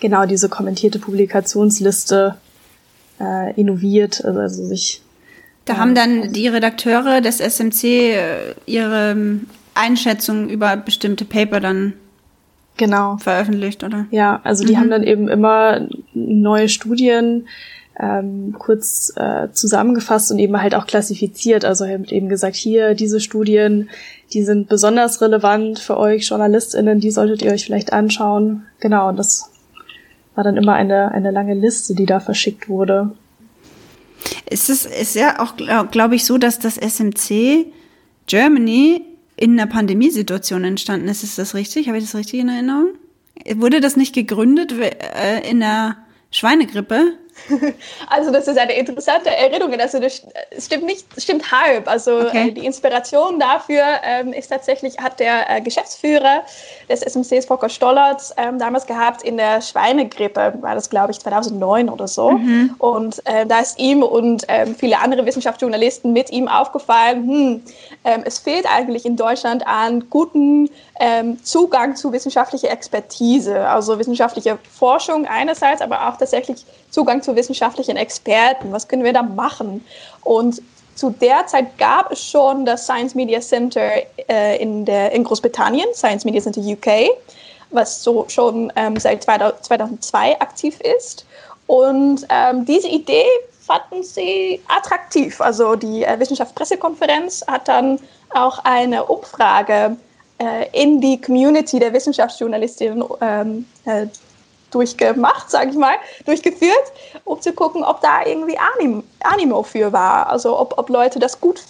genau 0.00 0.26
diese 0.26 0.48
kommentierte 0.48 0.98
Publikationsliste 0.98 2.36
äh, 3.20 3.54
innoviert, 3.60 4.24
also, 4.24 4.40
also 4.40 4.64
sich. 4.64 5.02
Da 5.64 5.76
haben 5.76 5.94
dann 5.94 6.32
die 6.32 6.48
Redakteure 6.48 7.20
des 7.20 7.40
SMC 7.40 7.84
äh, 7.84 8.54
ihre 8.64 9.14
ähm, 9.78 9.90
Einschätzung 9.92 10.48
über 10.48 10.76
bestimmte 10.76 11.24
Paper 11.24 11.60
dann 11.60 11.94
genau. 12.76 13.16
veröffentlicht, 13.18 13.84
oder? 13.84 14.06
Ja, 14.10 14.40
also 14.44 14.64
die 14.64 14.74
mhm. 14.74 14.78
haben 14.78 14.90
dann 14.90 15.02
eben 15.02 15.28
immer 15.28 15.86
neue 16.14 16.68
Studien 16.68 17.46
ähm, 17.98 18.54
kurz 18.58 19.12
äh, 19.16 19.48
zusammengefasst 19.52 20.30
und 20.30 20.38
eben 20.38 20.60
halt 20.60 20.74
auch 20.74 20.86
klassifiziert. 20.86 21.64
Also 21.64 21.84
eben 21.84 22.28
gesagt, 22.28 22.56
hier 22.56 22.94
diese 22.94 23.20
Studien, 23.20 23.90
die 24.32 24.44
sind 24.44 24.68
besonders 24.68 25.20
relevant 25.20 25.78
für 25.78 25.96
euch 25.96 26.28
JournalistInnen, 26.28 27.00
die 27.00 27.10
solltet 27.10 27.42
ihr 27.42 27.52
euch 27.52 27.64
vielleicht 27.64 27.92
anschauen. 27.92 28.66
Genau, 28.80 29.08
und 29.08 29.16
das 29.18 29.50
war 30.34 30.44
dann 30.44 30.56
immer 30.56 30.74
eine, 30.74 31.10
eine 31.10 31.32
lange 31.32 31.54
Liste, 31.54 31.94
die 31.94 32.06
da 32.06 32.20
verschickt 32.20 32.68
wurde. 32.68 33.10
Es 34.46 34.68
ist, 34.68 34.86
ist 34.86 35.14
ja 35.14 35.40
auch, 35.40 35.56
glaube 35.56 35.88
glaub 35.90 36.12
ich, 36.12 36.24
so, 36.24 36.38
dass 36.38 36.58
das 36.58 36.76
SMC 36.76 37.66
Germany 38.26 39.02
in 39.38 39.52
einer 39.52 39.70
Pandemiesituation 39.70 40.64
entstanden 40.64 41.08
ist. 41.08 41.22
Ist 41.22 41.38
das 41.38 41.54
richtig? 41.54 41.86
Habe 41.88 41.98
ich 41.98 42.04
das 42.04 42.14
richtig 42.16 42.40
in 42.40 42.48
Erinnerung? 42.48 42.94
Wurde 43.54 43.80
das 43.80 43.96
nicht 43.96 44.14
gegründet 44.14 44.72
äh, 44.72 45.48
in 45.48 45.60
der 45.60 45.96
Schweinegrippe? 46.32 47.16
Also 48.08 48.30
das 48.30 48.48
ist 48.48 48.58
eine 48.58 48.72
interessante 48.74 49.30
Erinnerung. 49.30 49.78
Also 49.80 49.98
das 49.98 50.22
stimmt 50.58 50.84
nicht, 50.84 51.06
stimmt 51.20 51.50
halb. 51.52 51.88
Also 51.88 52.18
okay. 52.18 52.48
äh, 52.48 52.52
die 52.52 52.64
Inspiration 52.64 53.38
dafür 53.38 53.82
ähm, 54.02 54.32
ist 54.32 54.48
tatsächlich 54.48 54.98
hat 54.98 55.20
der 55.20 55.48
äh, 55.50 55.60
Geschäftsführer 55.60 56.42
des 56.88 57.00
SMCs 57.02 57.46
Volker 57.46 57.68
Stollertz 57.68 58.32
ähm, 58.36 58.58
damals 58.58 58.86
gehabt 58.86 59.22
in 59.22 59.36
der 59.36 59.60
Schweinegrippe 59.60 60.54
war 60.60 60.74
das 60.74 60.90
glaube 60.90 61.12
ich 61.12 61.20
2009 61.20 61.88
oder 61.88 62.08
so. 62.08 62.30
Mhm. 62.30 62.74
Und 62.78 63.26
äh, 63.26 63.46
da 63.46 63.60
ist 63.60 63.78
ihm 63.78 64.02
und 64.02 64.44
ähm, 64.48 64.74
viele 64.74 64.98
andere 64.98 65.26
Wissenschaftsjournalisten 65.26 66.12
mit 66.12 66.30
ihm 66.30 66.48
aufgefallen, 66.48 67.28
hm, 67.28 67.62
ähm, 68.04 68.22
es 68.24 68.38
fehlt 68.38 68.66
eigentlich 68.66 69.04
in 69.04 69.16
Deutschland 69.16 69.66
an 69.66 70.08
guten 70.10 70.70
ähm, 71.00 71.42
Zugang 71.44 71.96
zu 71.96 72.12
wissenschaftlicher 72.12 72.70
Expertise, 72.70 73.68
also 73.68 73.98
wissenschaftliche 73.98 74.58
Forschung 74.70 75.26
einerseits, 75.26 75.82
aber 75.82 76.08
auch 76.08 76.16
tatsächlich 76.16 76.64
Zugang 76.90 77.22
zu 77.22 77.27
wissenschaftlichen 77.36 77.96
Experten. 77.96 78.72
Was 78.72 78.88
können 78.88 79.04
wir 79.04 79.12
da 79.12 79.22
machen? 79.22 79.84
Und 80.22 80.62
zu 80.94 81.10
der 81.10 81.46
Zeit 81.46 81.78
gab 81.78 82.10
es 82.10 82.24
schon 82.24 82.66
das 82.66 82.84
Science 82.84 83.14
Media 83.14 83.40
Center 83.40 83.90
äh, 84.28 84.60
in, 84.60 84.84
der, 84.84 85.12
in 85.12 85.22
Großbritannien, 85.22 85.86
Science 85.94 86.24
Media 86.24 86.40
Center 86.40 86.60
UK, 86.60 87.10
was 87.70 88.02
so 88.02 88.24
schon 88.28 88.72
ähm, 88.74 88.96
seit 88.96 89.22
2002 89.22 90.40
aktiv 90.40 90.80
ist. 90.80 91.24
Und 91.68 92.26
ähm, 92.30 92.64
diese 92.64 92.88
Idee 92.88 93.26
fanden 93.60 94.02
sie 94.02 94.60
attraktiv. 94.66 95.40
Also 95.40 95.76
die 95.76 96.02
äh, 96.02 96.18
Wissenschaftspressekonferenz 96.18 97.44
hat 97.46 97.68
dann 97.68 98.00
auch 98.34 98.58
eine 98.64 99.04
Umfrage 99.04 99.96
äh, 100.38 100.66
in 100.72 101.00
die 101.00 101.20
Community 101.20 101.78
der 101.78 101.92
Wissenschaftsjournalistinnen 101.92 103.04
ähm, 103.20 103.66
äh, 103.84 104.06
durchgemacht, 104.70 105.50
sage 105.50 105.70
ich 105.70 105.76
mal, 105.76 105.96
durchgeführt, 106.26 106.92
um 107.24 107.40
zu 107.40 107.52
gucken, 107.52 107.82
ob 107.84 108.00
da 108.00 108.24
irgendwie 108.24 108.58
Anim 108.58 109.02
Animo 109.20 109.62
für 109.62 109.92
war. 109.92 110.28
Also 110.28 110.58
ob, 110.58 110.78
ob 110.78 110.88
Leute 110.90 111.18
das 111.18 111.40
gut 111.40 111.62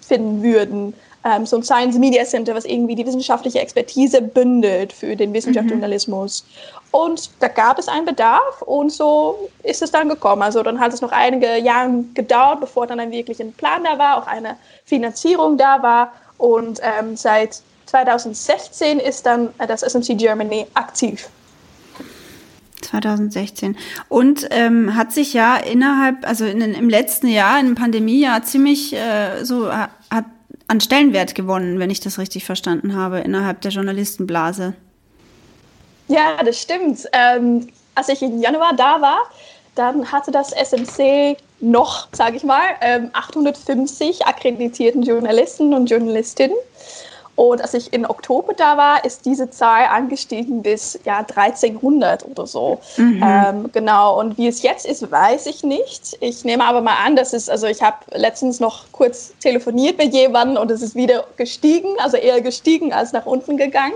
finden 0.00 0.42
würden. 0.42 0.94
Ähm, 1.24 1.46
so 1.46 1.56
ein 1.56 1.62
Science 1.62 1.98
Media 1.98 2.24
Center, 2.24 2.54
was 2.54 2.64
irgendwie 2.64 2.94
die 2.94 3.04
wissenschaftliche 3.04 3.60
Expertise 3.60 4.22
bündelt 4.22 4.92
für 4.92 5.16
den 5.16 5.32
Wissenschaftsjournalismus. 5.32 6.44
Mhm. 6.44 6.78
Und 6.90 7.30
da 7.40 7.48
gab 7.48 7.78
es 7.78 7.88
einen 7.88 8.06
Bedarf 8.06 8.62
und 8.62 8.90
so 8.90 9.50
ist 9.62 9.82
es 9.82 9.90
dann 9.90 10.08
gekommen. 10.08 10.42
Also 10.42 10.62
dann 10.62 10.80
hat 10.80 10.92
es 10.94 11.00
noch 11.00 11.12
einige 11.12 11.58
Jahre 11.58 12.04
gedauert, 12.14 12.60
bevor 12.60 12.86
dann 12.86 13.00
ein 13.00 13.10
wirklich 13.10 13.40
ein 13.40 13.52
Plan 13.52 13.84
da 13.84 13.98
war, 13.98 14.16
auch 14.16 14.26
eine 14.26 14.56
Finanzierung 14.84 15.58
da 15.58 15.82
war. 15.82 16.12
Und 16.38 16.80
ähm, 16.82 17.16
seit 17.16 17.60
2016 17.86 19.00
ist 19.00 19.26
dann 19.26 19.50
das 19.66 19.82
SMC 19.82 20.16
Germany 20.16 20.66
aktiv. 20.74 21.28
2016. 22.88 23.76
Und 24.08 24.46
ähm, 24.50 24.96
hat 24.96 25.12
sich 25.12 25.32
ja 25.32 25.56
innerhalb, 25.56 26.26
also 26.26 26.44
in, 26.44 26.60
im 26.60 26.88
letzten 26.88 27.28
Jahr, 27.28 27.60
im 27.60 27.74
Pandemiejahr, 27.74 28.42
ziemlich 28.42 28.94
äh, 28.94 29.44
so 29.44 29.72
hat 29.72 29.90
an 30.68 30.80
Stellenwert 30.80 31.34
gewonnen, 31.34 31.78
wenn 31.78 31.90
ich 31.90 32.00
das 32.00 32.18
richtig 32.18 32.44
verstanden 32.44 32.94
habe, 32.94 33.20
innerhalb 33.20 33.62
der 33.62 33.70
Journalistenblase. 33.70 34.74
Ja, 36.08 36.42
das 36.44 36.60
stimmt. 36.60 37.06
Ähm, 37.12 37.68
als 37.94 38.08
ich 38.08 38.22
im 38.22 38.40
Januar 38.40 38.74
da 38.76 39.00
war, 39.00 39.18
dann 39.74 40.10
hatte 40.12 40.30
das 40.30 40.52
SMC 40.52 41.36
noch, 41.60 42.08
sage 42.12 42.36
ich 42.36 42.44
mal, 42.44 42.62
ähm, 42.80 43.10
850 43.12 44.26
akkreditierten 44.26 45.02
Journalisten 45.02 45.72
und 45.74 45.88
Journalistinnen. 45.90 46.56
Und 47.38 47.62
als 47.62 47.72
ich 47.72 47.92
in 47.92 48.04
Oktober 48.04 48.52
da 48.52 48.76
war, 48.76 49.04
ist 49.04 49.24
diese 49.24 49.48
Zahl 49.48 49.84
angestiegen 49.84 50.60
bis 50.60 50.98
ja 51.04 51.18
1300 51.18 52.26
oder 52.26 52.48
so. 52.48 52.80
Mhm. 52.96 53.22
Ähm, 53.24 53.70
genau. 53.72 54.18
Und 54.18 54.36
wie 54.38 54.48
es 54.48 54.62
jetzt 54.62 54.84
ist, 54.84 55.08
weiß 55.08 55.46
ich 55.46 55.62
nicht. 55.62 56.16
Ich 56.18 56.44
nehme 56.44 56.64
aber 56.64 56.80
mal 56.80 56.96
an, 56.96 57.14
dass 57.14 57.34
es, 57.34 57.48
also 57.48 57.68
ich 57.68 57.80
habe 57.80 57.98
letztens 58.12 58.58
noch 58.58 58.86
kurz 58.90 59.34
telefoniert 59.38 59.98
mit 59.98 60.12
jemandem 60.14 60.60
und 60.60 60.68
es 60.72 60.82
ist 60.82 60.96
wieder 60.96 61.26
gestiegen, 61.36 61.90
also 61.98 62.16
eher 62.16 62.40
gestiegen 62.40 62.92
als 62.92 63.12
nach 63.12 63.24
unten 63.24 63.56
gegangen. 63.56 63.94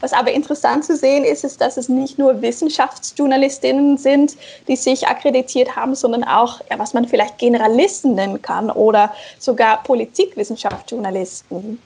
Was 0.00 0.12
aber 0.12 0.32
interessant 0.32 0.84
zu 0.84 0.94
sehen 0.94 1.24
ist, 1.24 1.42
ist, 1.42 1.62
dass 1.62 1.78
es 1.78 1.88
nicht 1.88 2.18
nur 2.18 2.42
Wissenschaftsjournalistinnen 2.42 3.96
sind, 3.96 4.36
die 4.68 4.76
sich 4.76 5.08
akkreditiert 5.08 5.74
haben, 5.74 5.94
sondern 5.94 6.22
auch, 6.22 6.60
ja, 6.70 6.78
was 6.78 6.92
man 6.92 7.08
vielleicht 7.08 7.38
Generalisten 7.38 8.14
nennen 8.14 8.42
kann 8.42 8.70
oder 8.70 9.14
sogar 9.38 9.82
Politikwissenschaftsjournalisten 9.84 11.80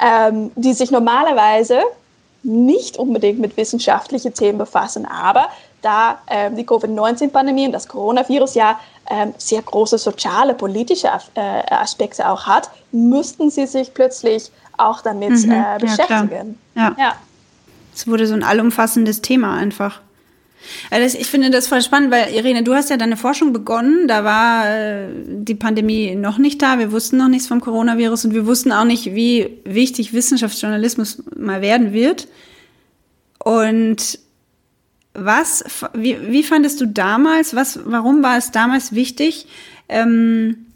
ähm, 0.00 0.50
die 0.56 0.72
sich 0.72 0.90
normalerweise 0.90 1.80
nicht 2.42 2.98
unbedingt 2.98 3.38
mit 3.38 3.56
wissenschaftlichen 3.56 4.34
Themen 4.34 4.58
befassen, 4.58 5.06
aber 5.06 5.48
da 5.82 6.18
ähm, 6.28 6.56
die 6.56 6.64
Covid-19-Pandemie 6.64 7.66
und 7.66 7.72
das 7.72 7.88
Coronavirus 7.88 8.54
ja 8.54 8.78
ähm, 9.10 9.34
sehr 9.38 9.62
große 9.62 9.98
soziale, 9.98 10.54
politische 10.54 11.08
äh, 11.34 11.40
Aspekte 11.70 12.28
auch 12.28 12.46
hat, 12.46 12.70
müssten 12.92 13.50
sie 13.50 13.66
sich 13.66 13.92
plötzlich 13.92 14.50
auch 14.76 15.02
damit 15.02 15.30
mhm, 15.30 15.52
äh, 15.52 15.78
beschäftigen. 15.78 16.58
Ja, 16.74 16.94
ja. 16.98 17.12
Es 17.94 18.06
wurde 18.06 18.26
so 18.26 18.34
ein 18.34 18.42
allumfassendes 18.42 19.22
Thema 19.22 19.54
einfach. 19.54 20.00
Also 20.90 21.18
ich 21.18 21.26
finde 21.26 21.50
das 21.50 21.66
voll 21.66 21.82
spannend, 21.82 22.10
weil 22.10 22.32
Irene, 22.34 22.62
du 22.62 22.74
hast 22.74 22.90
ja 22.90 22.96
deine 22.96 23.16
Forschung 23.16 23.52
begonnen. 23.52 24.08
Da 24.08 24.24
war 24.24 24.68
äh, 24.68 25.08
die 25.26 25.54
Pandemie 25.54 26.14
noch 26.14 26.38
nicht 26.38 26.62
da. 26.62 26.78
Wir 26.78 26.92
wussten 26.92 27.16
noch 27.16 27.28
nichts 27.28 27.46
vom 27.46 27.60
Coronavirus 27.60 28.26
und 28.26 28.34
wir 28.34 28.46
wussten 28.46 28.72
auch 28.72 28.84
nicht, 28.84 29.14
wie 29.14 29.58
wichtig 29.64 30.12
Wissenschaftsjournalismus 30.12 31.22
mal 31.36 31.62
werden 31.62 31.92
wird. 31.92 32.28
Und 33.38 34.18
was, 35.14 35.64
wie, 35.92 36.18
wie 36.30 36.42
fandest 36.42 36.80
du 36.80 36.86
damals, 36.86 37.54
was, 37.54 37.80
warum 37.84 38.22
war 38.22 38.36
es 38.36 38.50
damals 38.50 38.94
wichtig, 38.94 39.46
ähm, 39.88 40.66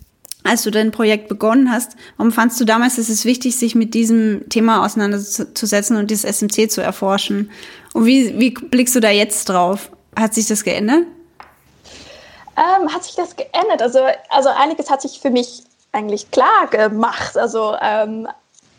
als 0.45 0.63
du 0.63 0.71
dein 0.71 0.93
Projekt 0.93 1.29
begonnen 1.29 1.71
hast, 1.71 1.97
warum 2.17 2.33
fandst 2.33 2.61
du 2.61 2.65
damals, 2.65 2.97
dass 2.97 3.09
es 3.09 3.25
wichtig, 3.25 3.57
sich 3.57 3.75
mit 3.75 3.95
diesem 3.95 4.49
Thema 4.49 4.85
auseinanderzusetzen 4.85 5.97
und 5.97 6.11
dieses 6.11 6.25
SMC 6.25 6.71
zu 6.71 6.81
erforschen? 6.81 7.51
Und 7.93 8.07
wie, 8.07 8.39
wie 8.39 8.51
blickst 8.51 8.95
du 8.95 9.01
da 9.01 9.11
jetzt 9.11 9.49
drauf? 9.49 9.91
Hat 10.17 10.35
sich 10.35 10.47
das 10.47 10.65
geändert? 10.65 11.05
Ähm, 12.57 12.93
hat 12.93 13.05
sich 13.05 13.15
das 13.15 13.37
geändert? 13.37 13.83
Also, 13.83 14.01
also 14.31 14.49
einiges 14.49 14.91
hat 14.91 15.03
sich 15.03 15.21
für 15.21 15.31
mich 15.31 15.63
eigentlich 15.93 16.31
klar 16.31 16.67
gemacht. 16.71 17.37
Also 17.37 17.75
ähm, 17.81 18.29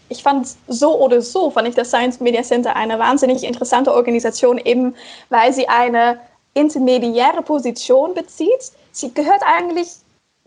ich 0.10 0.24
fand 0.24 0.48
so 0.68 1.00
oder 1.00 1.22
so, 1.22 1.50
fand 1.50 1.68
ich 1.68 1.76
das 1.76 1.90
Science 1.90 2.20
Media 2.20 2.44
Center 2.44 2.76
eine 2.76 3.00
wahnsinnig 3.00 3.44
interessante 3.44 3.94
Organisation, 3.94 4.58
eben 4.58 4.96
weil 5.30 5.54
sie 5.54 5.68
eine 5.68 6.20
intermediäre 6.54 7.42
Position 7.42 8.14
bezieht. 8.14 8.72
Sie 8.92 9.14
gehört 9.14 9.42
eigentlich 9.46 9.88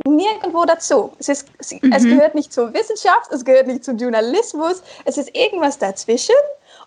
nirgendwo 0.06 0.64
dazu. 0.64 1.12
Es, 1.18 1.28
ist, 1.28 1.48
mhm. 1.82 1.92
es 1.92 2.04
gehört 2.04 2.34
nicht 2.34 2.52
zur 2.52 2.72
Wissenschaft, 2.74 3.30
es 3.32 3.44
gehört 3.44 3.66
nicht 3.66 3.84
zum 3.84 3.98
Journalismus, 3.98 4.82
es 5.04 5.18
ist 5.18 5.34
irgendwas 5.36 5.78
dazwischen. 5.78 6.34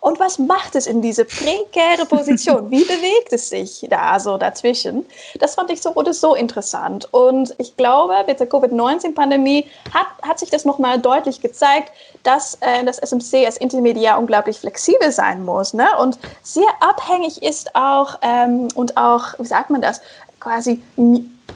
Und 0.02 0.20
was 0.20 0.38
macht 0.38 0.76
es 0.76 0.86
in 0.86 1.02
diese 1.02 1.26
prekäre 1.26 2.06
Position? 2.06 2.70
Wie 2.72 2.84
bewegt 2.84 3.32
es 3.32 3.50
sich 3.50 3.88
da 3.90 4.20
so 4.20 4.38
dazwischen? 4.38 5.06
Das 5.40 5.56
fand 5.56 5.72
ich 5.72 5.82
so 5.82 5.96
oder 5.96 6.14
so 6.14 6.36
interessant. 6.36 7.12
Und 7.12 7.56
ich 7.58 7.76
glaube, 7.76 8.14
mit 8.28 8.40
der 8.40 8.48
Covid-19-Pandemie 8.48 9.66
hat, 9.94 10.06
hat 10.22 10.38
sich 10.38 10.52
das 10.52 10.64
nochmal 10.64 11.00
deutlich 11.00 11.42
gezeigt, 11.42 11.92
dass 12.22 12.56
äh, 12.62 12.84
das 12.84 13.00
SMC 13.00 13.46
als 13.46 13.58
Intermediär 13.58 14.20
unglaublich 14.20 14.60
flexibel 14.60 15.12
sein 15.12 15.44
muss 15.44 15.74
ne? 15.74 15.88
und 16.00 16.20
sehr 16.44 16.70
abhängig 16.82 17.42
ist 17.42 17.76
auch 17.76 18.20
ähm, 18.22 18.68
und 18.76 18.98
auch, 18.98 19.34
wie 19.40 19.46
sagt 19.46 19.70
man 19.70 19.82
das, 19.82 20.02
quasi 20.40 20.84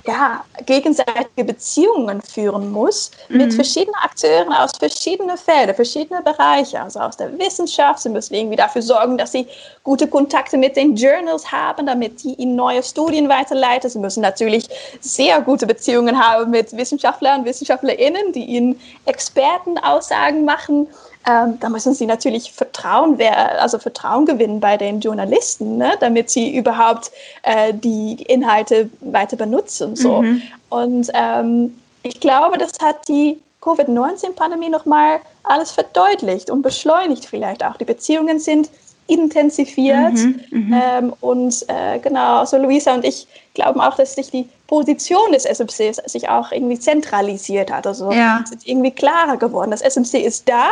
ja, 0.06 0.44
gegenseitige 0.66 1.44
Beziehungen 1.44 2.22
führen 2.22 2.72
muss 2.72 3.12
mit 3.28 3.48
mhm. 3.48 3.52
verschiedenen 3.52 3.96
Akteuren 3.96 4.52
aus 4.54 4.72
verschiedenen 4.78 5.38
Feldern, 5.38 5.76
verschiedenen 5.76 6.24
Bereichen, 6.24 6.78
also 6.78 7.00
aus 7.00 7.18
der 7.18 7.38
Wissenschaft. 7.38 8.00
Sie 8.00 8.10
müssen 8.10 8.34
irgendwie 8.34 8.56
dafür 8.56 8.82
sorgen, 8.82 9.18
dass 9.18 9.32
sie 9.32 9.48
gute 9.84 10.08
Kontakte 10.08 10.58
mit 10.58 10.76
den 10.76 10.96
Journals 10.96 11.52
haben, 11.52 11.86
damit 11.86 12.24
die 12.24 12.34
ihnen 12.36 12.56
neue 12.56 12.82
Studien 12.82 13.30
weiterleiten. 13.30 13.90
Sie 13.90 14.00
müssen 14.00 14.22
natürlich 14.22 14.68
sehr 15.02 15.42
gute 15.42 15.68
Beziehungen 15.68 16.20
haben 16.20 16.52
mit 16.52 16.76
Wissenschaftlern 16.76 17.42
und 17.42 17.46
Wissenschaftlerinnen, 17.46 18.32
die 18.34 18.46
ihnen 18.46 18.80
Expertenaussagen 19.06 20.46
machen 20.46 20.88
ähm, 21.28 21.60
da 21.60 21.70
müssen 21.70 21.94
sie 21.94 22.06
natürlich 22.06 22.52
Vertrauen, 22.52 23.20
also 23.60 23.78
Vertrauen 23.78 24.26
gewinnen 24.26 24.60
bei 24.60 24.78
den 24.78 25.02
Journalisten, 25.02 25.78
ne? 25.78 25.94
damit 26.00 26.30
sie 26.30 26.56
überhaupt 26.56 27.12
äh, 27.44 27.74
die 27.74 28.14
Inhalte 28.24 28.90
weiter 29.02 29.36
benutzen. 29.36 29.96
So. 29.96 30.22
Mhm. 30.22 30.42
Und 30.70 31.12
ähm, 31.14 31.78
ich 32.04 32.20
glaube, 32.20 32.58
das 32.58 32.72
hat 32.82 33.08
die 33.08 33.38
Covid-19-Pandemie 33.62 34.70
nochmal 34.70 35.20
alles 35.44 35.72
verdeutlicht 35.72 36.50
und 36.50 36.62
beschleunigt 36.62 37.26
vielleicht 37.26 37.64
auch. 37.64 37.76
Die 37.76 37.86
Beziehungen 37.86 38.40
sind 38.40 38.70
intensiviert. 39.08 40.14
Mhm, 40.14 40.42
mhm. 40.52 40.82
ähm, 40.82 41.14
und 41.20 41.66
äh, 41.68 42.00
genau, 42.00 42.46
so 42.46 42.58
Luisa 42.58 42.94
und 42.94 43.04
ich 43.04 43.28
glauben 43.56 43.82
auch, 43.82 43.96
dass 43.96 44.14
sich 44.14 44.30
die 44.30 44.48
Position 44.68 45.32
des 45.34 45.46
SMC 45.46 45.96
sich 46.06 46.30
auch 46.30 46.52
irgendwie 46.52 46.80
zentralisiert 46.80 47.72
hat. 47.72 47.88
Also 47.88 48.12
ja. 48.12 48.42
es 48.44 48.52
ist 48.52 48.68
irgendwie 48.68 48.92
klarer 48.92 49.36
geworden. 49.36 49.72
Das 49.72 49.82
SMC 49.82 50.20
ist 50.24 50.48
da, 50.48 50.70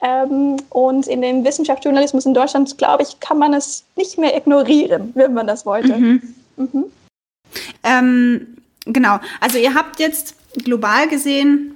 ähm, 0.00 0.56
und 0.70 1.06
in 1.06 1.20
dem 1.20 1.44
Wissenschaftsjournalismus 1.44 2.26
in 2.26 2.34
Deutschland, 2.34 2.78
glaube 2.78 3.02
ich, 3.02 3.20
kann 3.20 3.38
man 3.38 3.54
es 3.54 3.84
nicht 3.96 4.18
mehr 4.18 4.36
ignorieren, 4.36 5.12
wenn 5.14 5.34
man 5.34 5.46
das 5.46 5.66
wollte. 5.66 5.96
Mhm. 5.96 6.22
Mhm. 6.56 6.84
Ähm, 7.82 8.46
genau. 8.86 9.18
Also 9.40 9.58
ihr 9.58 9.74
habt 9.74 10.00
jetzt 10.00 10.34
global 10.64 11.08
gesehen 11.08 11.74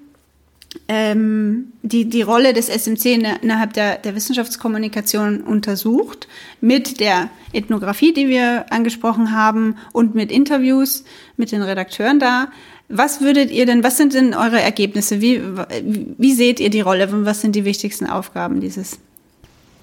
ähm, 0.89 1.73
die, 1.83 2.07
die 2.07 2.23
Rolle 2.23 2.53
des 2.53 2.69
SMC 2.69 3.07
innerhalb 3.43 3.73
der, 3.73 3.99
der 3.99 4.15
Wissenschaftskommunikation 4.15 5.41
untersucht, 5.43 6.29
mit 6.61 7.01
der 7.01 7.31
Ethnographie, 7.53 8.13
die 8.13 8.29
wir 8.29 8.67
angesprochen 8.71 9.33
haben, 9.33 9.77
und 9.93 10.15
mit 10.15 10.31
Interviews 10.31 11.05
mit 11.37 11.53
den 11.53 11.63
Redakteuren 11.63 12.19
da. 12.19 12.49
Was 12.89 13.21
würdet 13.21 13.51
ihr 13.51 13.67
denn, 13.67 13.83
was 13.83 13.97
sind 13.97 14.15
denn 14.15 14.35
eure 14.35 14.61
Ergebnisse? 14.61 15.21
Wie, 15.21 15.43
wie 15.83 16.35
seht 16.35 16.61
ihr 16.61 16.71
die 16.71 16.81
Rolle? 16.81 17.09
Was 17.27 17.41
sind 17.41 17.57
die 17.57 17.65
wichtigsten 17.65 18.09
Aufgaben 18.09 18.61
dieses? 18.61 18.99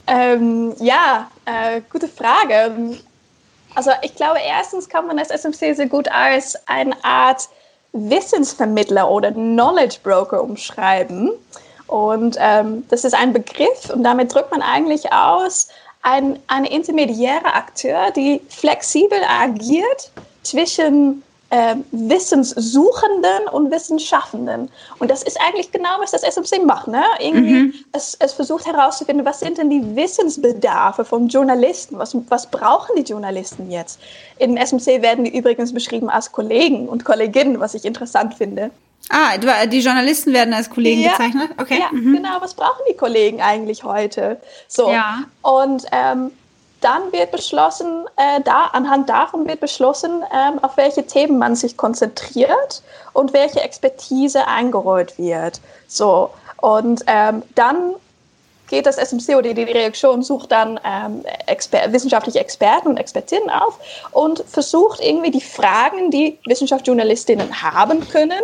Ähm, 0.08 0.74
ja, 0.80 1.30
äh, 1.46 1.82
gute 1.92 2.08
Frage. 2.08 2.98
Also 3.76 3.92
ich 4.04 4.16
glaube, 4.16 4.40
erstens 4.46 4.88
kann 4.88 5.08
man 5.08 5.18
das 5.18 5.30
SMC 5.30 5.76
sehr 5.76 5.88
gut 5.88 6.10
als 6.10 6.56
eine 6.68 6.96
Art 7.04 7.50
Wissensvermittler 7.94 9.10
oder 9.10 9.32
Knowledge 9.32 9.98
Broker 10.04 10.44
umschreiben. 10.44 11.32
Und 11.88 12.38
ähm, 12.40 12.86
das 12.90 13.04
ist 13.04 13.14
ein 13.14 13.34
Begriff 13.34 13.90
und 13.94 14.04
damit 14.04 14.34
drückt 14.34 14.52
man 14.52 14.62
eigentlich 14.62 15.12
aus, 15.12 15.68
ein, 16.02 16.40
eine 16.48 16.70
intermediäre 16.70 17.54
Akteur, 17.54 18.12
die 18.12 18.42
flexibel 18.50 19.20
agiert 19.28 20.12
zwischen 20.44 21.24
äh, 21.54 21.76
Wissenssuchenden 21.92 23.48
und 23.52 23.70
Wissensschaffenden. 23.70 24.72
Und 24.98 25.12
das 25.12 25.22
ist 25.22 25.40
eigentlich 25.40 25.72
genau, 25.72 25.90
was 26.00 26.10
das 26.10 26.24
SMC 26.24 26.66
macht. 26.66 26.88
Ne? 26.88 27.04
Irgendwie, 27.20 27.54
mhm. 27.54 27.74
es, 27.92 28.18
es 28.20 28.34
versucht 28.34 28.66
herauszufinden, 28.66 29.24
was 29.24 29.40
sind 29.40 29.60
denn 29.60 29.70
die 29.70 29.96
Wissensbedarfe 29.96 31.06
von 31.06 31.28
Journalisten? 31.28 32.00
Was, 32.00 32.18
was 32.30 32.50
brauchen 32.50 32.96
die 32.98 33.04
Journalisten 33.04 33.70
jetzt? 33.70 34.00
In 34.40 34.58
SMC 34.58 35.04
werden 35.04 35.26
die 35.26 35.38
übrigens 35.38 35.72
beschrieben 35.76 36.10
als 36.10 36.32
Kollegen 36.32 36.90
und 36.90 37.06
Kolleginnen, 37.06 37.60
was 37.60 37.76
ich 37.76 37.86
interessant 37.86 38.34
finde. 38.34 38.72
Ah, 39.10 39.38
die 39.68 39.82
Journalisten 39.82 40.34
werden 40.34 40.56
als 40.56 40.72
Kollegen 40.72 41.02
ja, 41.02 41.12
bezeichnet? 41.12 41.52
Okay. 41.60 41.78
Ja, 41.80 41.90
mhm. 41.92 42.16
genau. 42.16 42.38
Was 42.40 42.56
brauchen 42.56 42.82
die 42.90 42.96
Kollegen 42.96 43.42
eigentlich 43.42 43.84
heute? 43.84 44.42
So. 44.68 44.90
Ja. 44.90 45.26
Und 45.44 45.86
ähm, 45.92 46.32
dann 46.84 47.12
wird 47.12 47.32
beschlossen, 47.32 48.06
äh, 48.18 48.42
da, 48.42 48.66
anhand 48.74 49.10
davon 49.10 49.48
wird 49.48 49.60
beschlossen, 49.60 50.24
ähm, 50.34 50.60
auf 50.64 50.78
welche 50.78 51.06
Themen 51.06 51.38
man 51.38 51.56
sich 51.56 51.78
konzentriert 51.78 52.82
und 53.14 53.34
welche 53.34 53.62
Expertise 53.62 54.48
eingerollt 54.48 55.18
wird. 55.18 55.62
So, 55.88 56.30
und 56.62 57.04
ähm, 57.08 57.44
dann 57.56 57.96
geht 58.74 58.88
das 58.88 58.98
SMC 58.98 59.36
oder 59.36 59.54
die 59.54 59.62
Reaktion 59.62 60.24
sucht 60.24 60.52
dann 60.52 60.80
ähm, 60.84 61.24
Exper 61.46 61.94
wissenschaftliche 61.94 62.40
Experten 62.40 62.88
und 62.88 62.98
Expertinnen 62.98 63.52
auf 63.52 63.78
und 64.12 64.44
versucht 64.48 65.00
irgendwie 65.00 65.30
die 65.30 65.42
Fragen, 65.42 66.10
die 66.10 66.40
Wissenschaftsjournalistinnen 66.46 67.62
haben 67.62 68.08
können, 68.10 68.42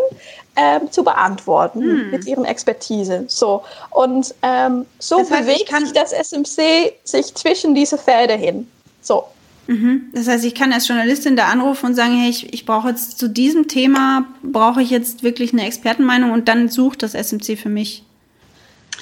ähm, 0.56 0.92
zu 0.92 1.04
beantworten 1.04 1.82
hm. 1.82 2.12
mit 2.12 2.26
ihren 2.28 2.46
Expertise. 2.46 3.24
So 3.28 3.64
und 3.90 4.36
ähm, 4.44 4.86
so 5.00 5.18
das 5.18 5.32
heißt, 5.32 5.48
bewegt 5.48 5.76
sich 5.80 5.94
das 5.94 6.14
SMC 6.14 6.94
sich 7.04 7.34
zwischen 7.34 7.74
diese 7.74 7.98
Felder 7.98 8.36
hin. 8.36 8.68
So. 9.02 9.24
Mhm. 9.66 10.10
Das 10.14 10.28
heißt, 10.28 10.46
ich 10.46 10.54
kann 10.56 10.74
als 10.74 10.88
Journalistin 10.88 11.36
da 11.36 11.48
anrufen 11.48 11.88
und 11.88 11.96
sagen, 11.96 12.18
hey, 12.18 12.30
ich, 12.30 12.54
ich 12.54 12.66
brauche 12.66 12.90
jetzt 12.90 13.18
zu 13.18 13.30
diesem 13.30 13.68
Thema, 13.68 14.26
brauche 14.44 14.82
ich 14.82 14.92
jetzt 14.92 15.24
wirklich 15.24 15.54
eine 15.54 15.66
Expertenmeinung 15.66 16.32
und 16.32 16.48
dann 16.48 16.70
sucht 16.70 17.02
das 17.02 17.14
SMC 17.14 17.58
für 17.58 17.70
mich. 17.70 18.04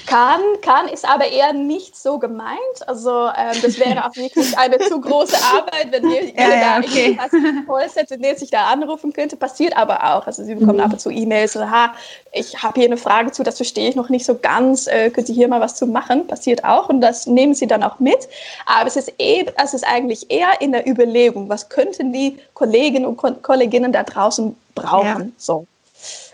Kann, 0.08 0.40
kann, 0.62 0.88
ist 0.88 1.08
aber 1.08 1.30
eher 1.30 1.52
nicht 1.52 1.98
so 1.98 2.18
gemeint. 2.18 2.58
Also 2.88 3.28
ähm, 3.28 3.58
das 3.62 3.78
wäre 3.78 4.06
auch 4.06 4.16
wirklich 4.16 4.58
eine 4.58 4.80
zu 4.80 5.02
große 5.02 5.36
Arbeit, 5.44 5.92
wenn 5.92 6.10
ihr 6.10 6.26
ja, 6.34 6.50
ja, 6.50 6.80
da 6.80 6.80
okay. 6.80 7.20
Callcenter 7.68 8.38
sich 8.38 8.50
da 8.50 8.68
anrufen 8.68 9.12
könnte. 9.12 9.36
Passiert 9.36 9.76
aber 9.76 10.16
auch. 10.16 10.26
Also 10.26 10.46
sie 10.46 10.56
bekommen 10.56 10.78
mhm. 10.78 10.86
ab 10.86 10.94
und 10.94 11.02
zu 11.02 11.10
E-Mails, 11.10 11.54
so, 11.54 11.70
ha, 11.70 11.94
ich 12.32 12.64
habe 12.64 12.80
hier 12.80 12.88
eine 12.88 12.96
Frage 12.96 13.34
zu, 13.34 13.44
das 13.44 13.58
verstehe 13.58 13.90
ich 13.90 13.98
noch 13.98 14.08
nicht 14.08 14.26
so 14.26 14.36
ganz, 14.36 14.88
äh, 14.88 15.10
könnt 15.10 15.28
ihr 15.28 15.36
hier 15.36 15.50
mal 15.50 15.60
was 15.60 15.76
zu 15.76 15.86
machen? 15.86 16.26
Passiert 16.26 16.64
auch 16.64 16.88
und 16.88 17.02
das 17.02 17.28
nehmen 17.28 17.54
sie 17.54 17.68
dann 17.68 17.84
auch 17.84 18.00
mit. 18.00 18.30
Aber 18.66 18.88
es 18.88 18.96
ist, 18.96 19.12
eh, 19.18 19.46
es 19.62 19.74
ist 19.74 19.86
eigentlich 19.86 20.32
eher 20.32 20.62
in 20.62 20.72
der 20.72 20.88
Überlegung, 20.88 21.50
was 21.50 21.68
könnten 21.68 22.14
die 22.14 22.38
Kolleginnen 22.54 23.06
und 23.06 23.18
Ko 23.18 23.34
Kolleginnen 23.42 23.92
da 23.92 24.04
draußen 24.04 24.56
brauchen. 24.74 25.06
Ja. 25.06 25.32
So. 25.38 25.68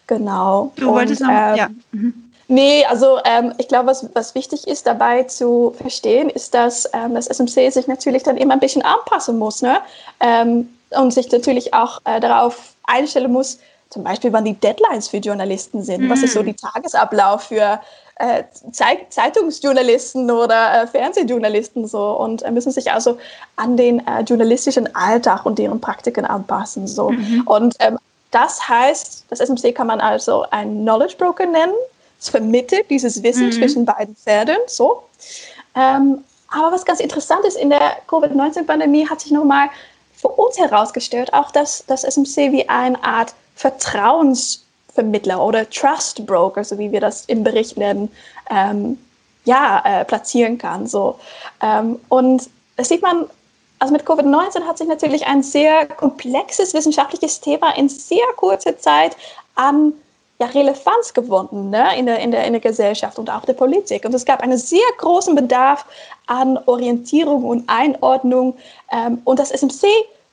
Genau. 0.05 0.71
Du 0.75 0.91
wolltest 0.91 1.21
und, 1.21 1.27
noch, 1.27 1.33
ähm, 1.33 1.55
ja. 1.55 1.67
Mhm. 1.91 2.32
Nee, 2.53 2.85
also 2.85 3.17
ähm, 3.25 3.51
ich 3.57 3.67
glaube, 3.67 3.87
was, 3.87 4.07
was 4.13 4.35
wichtig 4.35 4.67
ist 4.67 4.85
dabei 4.85 5.23
zu 5.23 5.73
verstehen, 5.81 6.29
ist, 6.29 6.53
dass 6.53 6.87
ähm, 6.93 7.15
das 7.15 7.25
SMC 7.25 7.71
sich 7.71 7.87
natürlich 7.87 8.21
dann 8.21 8.37
immer 8.37 8.53
ein 8.53 8.59
bisschen 8.59 8.83
anpassen 8.83 9.39
muss 9.39 9.63
ne? 9.63 9.79
Ähm, 10.19 10.69
und 10.91 11.11
sich 11.11 11.31
natürlich 11.31 11.73
auch 11.73 11.99
äh, 12.03 12.19
darauf 12.19 12.75
einstellen 12.83 13.31
muss, 13.31 13.57
zum 13.89 14.03
Beispiel, 14.03 14.31
wann 14.33 14.45
die 14.45 14.53
Deadlines 14.53 15.07
für 15.07 15.17
Journalisten 15.17 15.81
sind. 15.81 16.07
Mm. 16.07 16.09
Was 16.11 16.21
ist 16.21 16.33
so 16.33 16.43
die 16.43 16.53
Tagesablauf 16.53 17.45
für 17.45 17.79
äh, 18.17 18.43
Zeitungsjournalisten 19.09 20.29
oder 20.29 20.83
äh, 20.83 20.85
Fernsehjournalisten 20.85 21.87
so 21.87 22.11
und 22.19 22.43
äh, 22.43 22.51
müssen 22.51 22.71
sich 22.71 22.91
also 22.91 23.17
an 23.55 23.77
den 23.77 24.05
äh, 24.05 24.21
journalistischen 24.21 24.95
Alltag 24.95 25.47
und 25.47 25.57
deren 25.57 25.81
Praktiken 25.81 26.25
anpassen. 26.25 26.85
So. 26.85 27.09
Mhm. 27.09 27.47
Und 27.47 27.75
ähm, 27.79 27.97
das 28.29 28.69
heißt, 28.69 29.25
das 29.29 29.39
SMC 29.39 29.73
kann 29.73 29.87
man 29.87 29.99
also 30.01 30.45
ein 30.51 30.83
Knowledge 30.83 31.15
Broker 31.17 31.47
nennen 31.47 31.73
vermittelt, 32.29 32.89
dieses 32.89 33.23
Wissen 33.23 33.47
mhm. 33.47 33.51
zwischen 33.51 33.85
beiden 33.85 34.15
Pferden. 34.15 34.57
So. 34.67 35.03
Ähm, 35.75 36.23
aber 36.49 36.71
was 36.71 36.85
ganz 36.85 36.99
interessant 36.99 37.45
ist, 37.45 37.57
in 37.57 37.69
der 37.69 37.97
Covid-19-Pandemie 38.07 39.09
hat 39.09 39.21
sich 39.21 39.31
nochmal 39.31 39.69
für 40.15 40.27
uns 40.27 40.57
herausgestellt, 40.57 41.33
auch 41.33 41.51
dass 41.51 41.83
das 41.87 42.03
SMC 42.03 42.51
wie 42.51 42.69
eine 42.69 43.03
Art 43.03 43.33
Vertrauensvermittler 43.55 45.43
oder 45.43 45.69
Trust 45.69 46.25
Broker, 46.25 46.63
so 46.63 46.77
wie 46.77 46.91
wir 46.91 47.01
das 47.01 47.25
im 47.25 47.43
Bericht 47.43 47.77
nennen, 47.77 48.11
ähm, 48.49 48.97
ja, 49.45 49.81
äh, 49.85 50.05
platzieren 50.05 50.57
kann. 50.57 50.87
So. 50.87 51.19
Ähm, 51.61 51.99
und 52.09 52.49
das 52.77 52.89
sieht 52.89 53.01
man, 53.01 53.25
also 53.79 53.91
mit 53.91 54.05
Covid-19 54.05 54.65
hat 54.65 54.77
sich 54.77 54.87
natürlich 54.87 55.25
ein 55.25 55.43
sehr 55.43 55.85
komplexes 55.87 56.73
wissenschaftliches 56.73 57.41
Thema 57.41 57.75
in 57.75 57.89
sehr 57.89 58.25
kurzer 58.37 58.77
Zeit 58.77 59.17
an 59.55 59.93
ja, 60.39 60.47
Relevanz 60.47 61.13
gewonnen 61.13 61.69
ne, 61.69 61.97
in, 61.97 62.05
der, 62.05 62.19
in, 62.19 62.31
der, 62.31 62.45
in 62.45 62.53
der 62.53 62.61
Gesellschaft 62.61 63.19
und 63.19 63.29
auch 63.29 63.45
der 63.45 63.53
Politik. 63.53 64.05
Und 64.05 64.13
es 64.13 64.25
gab 64.25 64.41
einen 64.41 64.57
sehr 64.57 64.79
großen 64.97 65.35
Bedarf 65.35 65.85
an 66.27 66.57
Orientierung 66.65 67.43
und 67.43 67.69
Einordnung. 67.69 68.57
Ähm, 68.91 69.21
und 69.23 69.39
das 69.39 69.51
SMC 69.51 69.85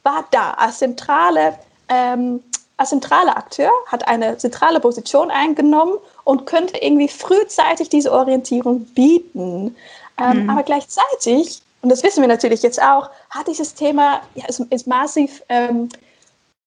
war 0.03 0.25
da 0.31 0.53
als 0.53 0.79
zentrale, 0.79 1.55
ähm, 1.89 2.43
als 2.77 2.91
zentraler 2.91 3.37
Akteur, 3.37 3.71
hat 3.87 4.09
eine 4.09 4.39
zentrale 4.39 4.81
Position 4.81 5.31
eingenommen 5.31 5.99
und 6.25 6.47
könnte 6.47 6.79
irgendwie 6.79 7.09
frühzeitig 7.09 7.91
diese 7.91 8.13
Orientierung 8.13 8.87
bieten. 8.87 9.77
Ähm, 10.19 10.45
mhm. 10.45 10.51
Aber 10.51 10.63
gleichzeitig, 10.63 11.61
und 11.83 11.91
das 11.91 12.03
wissen 12.03 12.23
wir 12.23 12.29
natürlich 12.29 12.63
jetzt 12.63 12.81
auch, 12.81 13.11
hat 13.29 13.49
dieses 13.49 13.75
Thema, 13.75 14.23
ja, 14.35 14.47
ist, 14.47 14.61
ist 14.71 14.87
massiv 14.87 15.43
ähm, 15.51 15.91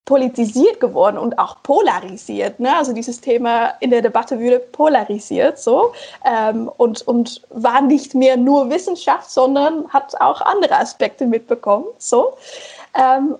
politisiert 0.05 0.81
geworden 0.81 1.17
und 1.17 1.39
auch 1.39 1.63
polarisiert. 1.63 2.59
Ne? 2.59 2.75
Also 2.75 2.91
dieses 2.91 3.21
Thema 3.21 3.73
in 3.79 3.89
der 3.89 4.01
Debatte 4.01 4.37
würde 4.39 4.59
polarisiert 4.59 5.59
so 5.59 5.93
ähm, 6.25 6.69
und, 6.75 7.01
und 7.03 7.41
war 7.49 7.81
nicht 7.81 8.13
mehr 8.13 8.35
nur 8.35 8.69
Wissenschaft, 8.69 9.31
sondern 9.31 9.87
hat 9.89 10.19
auch 10.19 10.41
andere 10.41 10.77
Aspekte 10.77 11.25
mitbekommen. 11.25 11.85
So. 11.99 12.33
Ähm, 12.93 13.35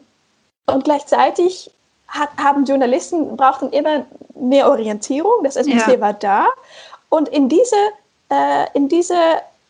und 0.65 0.85
gleichzeitig 0.85 1.69
hat, 2.07 2.29
haben 2.37 2.63
Journalisten 2.63 3.35
brauchten 3.35 3.69
immer 3.69 4.05
mehr 4.35 4.69
Orientierung. 4.69 5.43
Das 5.43 5.57
SMC 5.57 5.93
ja. 5.93 5.99
war 5.99 6.13
da. 6.13 6.47
Und 7.09 7.27
in 7.27 7.49
diese, 7.49 7.75
äh, 8.29 8.67
in 8.73 8.87
diese 8.87 9.15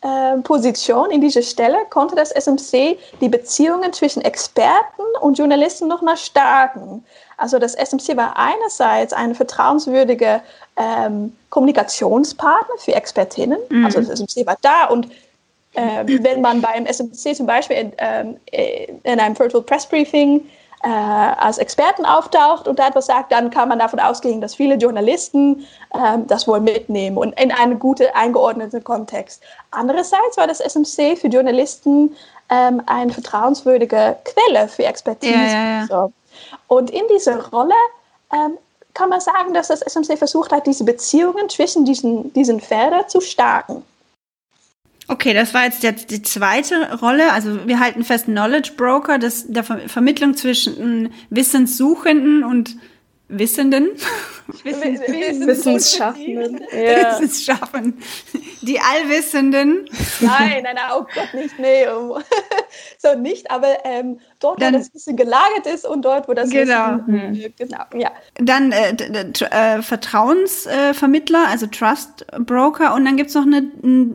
äh, 0.04 0.36
Position, 0.42 1.10
in 1.10 1.22
diese 1.22 1.42
Stelle, 1.42 1.78
konnte 1.88 2.14
das 2.14 2.30
SMC 2.30 2.98
die 3.22 3.28
Beziehungen 3.30 3.90
zwischen 3.92 4.20
Experten 4.20 5.02
und 5.22 5.38
Journalisten 5.38 5.88
nochmal 5.88 6.18
stärken. 6.18 7.02
Also 7.38 7.58
das 7.58 7.74
SMC 7.74 8.16
war 8.16 8.36
einerseits 8.36 9.14
ein 9.14 9.34
vertrauenswürdiger 9.34 10.42
ähm, 10.76 11.34
Kommunikationspartner 11.48 12.74
für 12.78 12.94
Expertinnen. 12.94 13.58
Mhm. 13.70 13.86
Also 13.86 14.00
das 14.00 14.20
SMC 14.20 14.46
war 14.46 14.58
da 14.60 14.86
und 14.86 15.08
äh, 15.72 16.04
wenn 16.06 16.40
man 16.42 16.60
beim 16.60 16.86
SMC 16.86 17.34
zum 17.34 17.46
Beispiel 17.46 17.76
in, 17.78 17.92
ähm, 17.98 18.36
in 19.02 19.18
einem 19.18 19.38
Virtual 19.38 19.62
Press 19.62 19.86
Briefing 19.86 20.42
äh, 20.84 20.88
als 20.88 21.58
Experten 21.58 22.04
auftaucht 22.04 22.68
und 22.68 22.78
da 22.78 22.88
etwas 22.88 23.06
sagt, 23.06 23.32
dann 23.32 23.50
kann 23.50 23.68
man 23.68 23.78
davon 23.78 23.98
ausgehen, 23.98 24.40
dass 24.40 24.54
viele 24.54 24.74
Journalisten 24.74 25.66
äh, 25.94 26.18
das 26.26 26.46
wohl 26.46 26.60
mitnehmen 26.60 27.16
und 27.16 27.38
in 27.40 27.50
einen 27.50 27.78
guten, 27.78 28.06
eingeordneten 28.12 28.84
Kontext. 28.84 29.42
Andererseits 29.70 30.36
war 30.36 30.46
das 30.46 30.60
SMC 30.60 31.16
für 31.16 31.28
Journalisten 31.28 32.14
ähm, 32.50 32.82
eine 32.86 33.12
vertrauenswürdige 33.12 34.16
Quelle 34.24 34.68
für 34.68 34.84
Expertise. 34.84 35.32
Ja, 35.32 35.40
ja, 35.40 35.80
ja. 35.80 35.86
So. 35.86 36.12
Und 36.68 36.90
in 36.90 37.02
dieser 37.14 37.48
Rolle 37.48 37.74
ähm, 38.32 38.58
kann 38.92 39.08
man 39.08 39.20
sagen, 39.20 39.54
dass 39.54 39.68
das 39.68 39.80
SMC 39.80 40.18
versucht 40.18 40.52
hat, 40.52 40.66
diese 40.66 40.84
Beziehungen 40.84 41.48
zwischen 41.48 41.86
diesen, 41.86 42.32
diesen 42.34 42.60
Feldern 42.60 43.08
zu 43.08 43.20
stärken. 43.20 43.82
Okay, 45.06 45.34
das 45.34 45.52
war 45.52 45.64
jetzt 45.64 45.82
die, 45.82 45.92
die 45.92 46.22
zweite 46.22 46.98
Rolle. 47.00 47.32
Also 47.32 47.66
wir 47.66 47.78
halten 47.78 48.04
fest, 48.04 48.24
Knowledge 48.24 48.72
Broker, 48.76 49.18
das 49.18 49.46
der 49.48 49.64
Ver 49.64 49.88
Vermittlung 49.88 50.34
zwischen 50.34 51.12
Wissenssuchenden 51.30 52.42
und 52.42 52.76
Wissenden. 53.28 53.88
Wissensschaffenden. 54.46 56.60
Ja. 56.70 57.20
Wissensschaffenden. 57.20 58.02
Die 58.62 58.78
Allwissenden. 58.78 59.88
Nein, 60.20 60.64
nein, 60.64 60.76
oh 60.94 61.06
Gott, 61.14 61.32
nicht, 61.34 61.58
nee. 61.58 61.86
so 62.98 63.18
nicht, 63.18 63.50
aber 63.50 63.84
ähm, 63.84 64.20
dort, 64.40 64.60
Dann, 64.60 64.74
wo 64.74 64.78
das 64.78 64.92
Wissen 64.92 65.16
gelagert 65.16 65.66
ist 65.72 65.86
und 65.86 66.04
dort, 66.04 66.28
wo 66.28 66.34
das 66.34 66.50
genau. 66.50 66.98
Wissen, 67.06 67.34
äh, 67.34 67.50
genau, 67.56 67.84
ja. 67.94 68.10
Dann 68.34 68.72
äh, 68.72 68.94
äh, 69.50 69.82
Vertrauensvermittler, 69.82 71.46
also 71.48 71.66
Trust 71.66 72.26
Broker 72.38 72.94
und 72.94 73.04
dann 73.04 73.16
gibt's 73.16 73.34
noch 73.34 73.46
eine, 73.46 73.70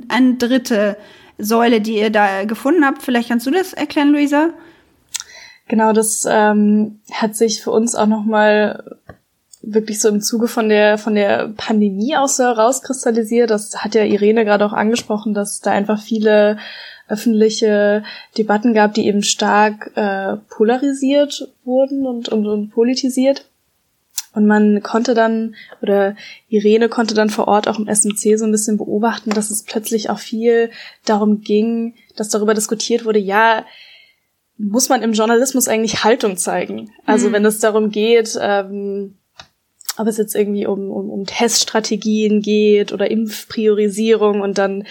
eine 0.10 0.36
dritte 0.36 0.98
Säule, 1.38 1.82
die 1.82 1.98
ihr 1.98 2.12
da 2.12 2.46
gefunden 2.46 2.86
habt. 2.86 3.02
Vielleicht 3.02 3.30
kannst 3.30 3.48
du 3.48 3.52
das 3.52 3.74
erklären, 3.74 4.12
Luisa? 4.12 4.50
Genau, 5.68 5.94
das 5.94 6.28
ähm, 6.30 7.00
hat 7.12 7.36
sich 7.36 7.64
für 7.64 7.72
uns 7.72 7.96
auch 7.96 8.08
nochmal 8.08 8.98
wirklich 9.62 10.00
so 10.00 10.10
im 10.10 10.22
Zuge 10.22 10.48
von 10.48 10.70
der 10.70 10.98
von 10.98 11.16
der 11.16 11.50
Pandemie 11.56 12.16
auch 12.16 12.28
so 12.28 12.44
herauskristallisiert. 12.44 13.50
Das 13.50 13.84
hat 13.84 13.96
ja 13.96 14.04
Irene 14.04 14.46
gerade 14.46 14.66
auch 14.66 14.74
angesprochen, 14.74 15.34
dass 15.34 15.60
da 15.60 15.72
einfach 15.72 16.02
viele 16.02 16.58
öffentliche 17.10 18.04
Debatten 18.38 18.74
gab, 18.74 18.94
die 18.94 19.08
eben 19.08 19.24
stark 19.24 19.92
äh, 19.96 20.38
polarisiert 20.50 21.52
wurden 21.64 22.06
und, 22.06 22.30
und, 22.30 22.46
und 22.46 22.70
politisiert. 22.70 23.46
Und 24.34 24.46
man 24.46 24.84
konnte 24.84 25.16
dann, 25.16 25.56
oder 25.82 26.16
Irene 26.50 26.88
konnte 26.88 27.16
dann 27.16 27.32
vor 27.32 27.48
Ort 27.48 27.68
auch 27.68 27.80
im 27.80 27.88
SMC 27.88 28.38
so 28.38 28.46
ein 28.46 28.52
bisschen 28.52 28.78
beobachten, 28.78 29.32
dass 29.32 29.50
es 29.50 29.64
plötzlich 29.64 30.12
auch 30.12 30.20
viel 30.20 30.70
darum 31.04 31.42
ging, 31.42 31.96
dass 32.16 32.30
darüber 32.30 32.54
diskutiert 32.54 33.06
wurde, 33.06 33.20
ja, 33.20 33.66
muss 34.58 34.90
man 34.90 35.02
im 35.02 35.14
Journalismus 35.14 35.68
eigentlich 35.68 36.04
Haltung 36.04 36.38
zeigen. 36.38 36.92
Also 37.06 37.30
mhm. 37.30 37.34
wenn 37.34 37.46
es 37.46 37.60
darum 37.60 37.90
geht, 37.90 38.38
ähm, 38.40 39.16
ob 40.00 40.08
es 40.08 40.18
jetzt 40.18 40.36
irgendwie 40.36 40.66
um, 40.66 40.90
um, 40.92 41.10
um 41.10 41.26
Teststrategien 41.26 42.42
geht 42.42 42.92
oder 42.94 43.10
Impfpriorisierung 43.12 44.42
und 44.42 44.58
dann 44.58 44.86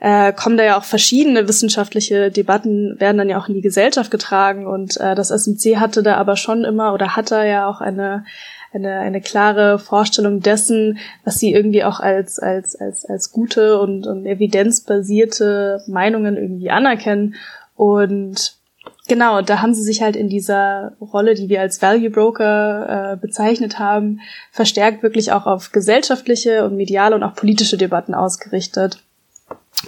äh, 0.00 0.32
kommen 0.32 0.56
da 0.56 0.64
ja 0.64 0.78
auch 0.78 0.84
verschiedene 0.84 1.48
wissenschaftliche 1.48 2.30
Debatten, 2.30 2.98
werden 3.00 3.18
dann 3.18 3.28
ja 3.28 3.38
auch 3.38 3.48
in 3.48 3.54
die 3.54 3.60
Gesellschaft 3.60 4.10
getragen 4.10 4.66
und 4.66 4.98
äh, 4.98 5.14
das 5.14 5.30
SMC 5.30 5.76
hatte 5.76 6.02
da 6.02 6.16
aber 6.16 6.36
schon 6.36 6.64
immer 6.64 6.92
oder 6.92 7.16
hat 7.16 7.30
da 7.30 7.44
ja 7.44 7.68
auch 7.68 7.80
eine 7.80 8.24
eine, 8.74 8.98
eine 8.98 9.20
klare 9.20 9.78
Vorstellung 9.78 10.40
dessen, 10.40 10.98
was 11.24 11.38
sie 11.38 11.52
irgendwie 11.52 11.84
auch 11.84 12.00
als, 12.00 12.38
als, 12.38 12.76
als, 12.76 13.04
als 13.04 13.30
gute 13.30 13.80
und, 13.80 14.06
und 14.06 14.26
evidenzbasierte 14.26 15.82
Meinungen 15.86 16.36
irgendwie 16.36 16.70
anerkennen. 16.70 17.36
Und 17.76 18.56
Genau, 19.06 19.42
da 19.42 19.60
haben 19.60 19.74
sie 19.74 19.82
sich 19.82 20.00
halt 20.00 20.16
in 20.16 20.28
dieser 20.28 20.92
Rolle, 20.98 21.34
die 21.34 21.50
wir 21.50 21.60
als 21.60 21.82
Value 21.82 22.08
Broker 22.08 23.12
äh, 23.12 23.16
bezeichnet 23.16 23.78
haben, 23.78 24.20
verstärkt 24.50 25.02
wirklich 25.02 25.30
auch 25.32 25.44
auf 25.46 25.72
gesellschaftliche 25.72 26.64
und 26.64 26.76
mediale 26.76 27.14
und 27.14 27.22
auch 27.22 27.34
politische 27.34 27.76
Debatten 27.76 28.14
ausgerichtet, 28.14 29.02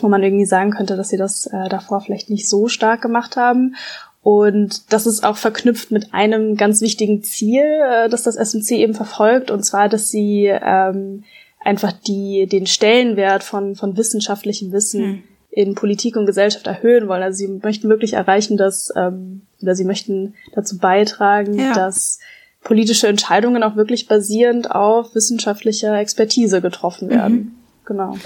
wo 0.00 0.08
man 0.08 0.22
irgendwie 0.22 0.44
sagen 0.44 0.70
könnte, 0.70 0.96
dass 0.96 1.08
sie 1.08 1.16
das 1.16 1.46
äh, 1.46 1.68
davor 1.70 2.02
vielleicht 2.02 2.28
nicht 2.28 2.46
so 2.46 2.68
stark 2.68 3.00
gemacht 3.00 3.36
haben. 3.36 3.76
Und 4.22 4.92
das 4.92 5.06
ist 5.06 5.24
auch 5.24 5.38
verknüpft 5.38 5.90
mit 5.92 6.12
einem 6.12 6.56
ganz 6.56 6.82
wichtigen 6.82 7.22
Ziel, 7.22 7.62
äh, 7.62 8.10
das 8.10 8.22
das 8.22 8.36
SMC 8.36 8.72
eben 8.72 8.94
verfolgt, 8.94 9.50
und 9.50 9.64
zwar, 9.64 9.88
dass 9.88 10.10
sie 10.10 10.46
ähm, 10.46 11.24
einfach 11.64 11.92
die, 11.92 12.46
den 12.46 12.66
Stellenwert 12.66 13.44
von, 13.44 13.76
von 13.76 13.96
wissenschaftlichem 13.96 14.72
Wissen 14.72 15.02
hm 15.02 15.22
in 15.56 15.74
Politik 15.74 16.16
und 16.16 16.26
Gesellschaft 16.26 16.66
erhöhen 16.66 17.08
wollen. 17.08 17.22
Also 17.22 17.38
sie 17.38 17.48
möchten 17.48 17.88
wirklich 17.88 18.12
erreichen, 18.12 18.58
dass, 18.58 18.92
ähm, 18.94 19.40
oder 19.62 19.74
sie 19.74 19.84
möchten 19.84 20.34
dazu 20.54 20.76
beitragen, 20.76 21.58
ja. 21.58 21.72
dass 21.72 22.20
politische 22.62 23.08
Entscheidungen 23.08 23.62
auch 23.62 23.74
wirklich 23.74 24.06
basierend 24.06 24.70
auf 24.70 25.14
wissenschaftlicher 25.14 25.98
Expertise 25.98 26.60
getroffen 26.60 27.08
werden. 27.08 27.34
Mhm. 27.34 27.52
Genau. 27.86 28.18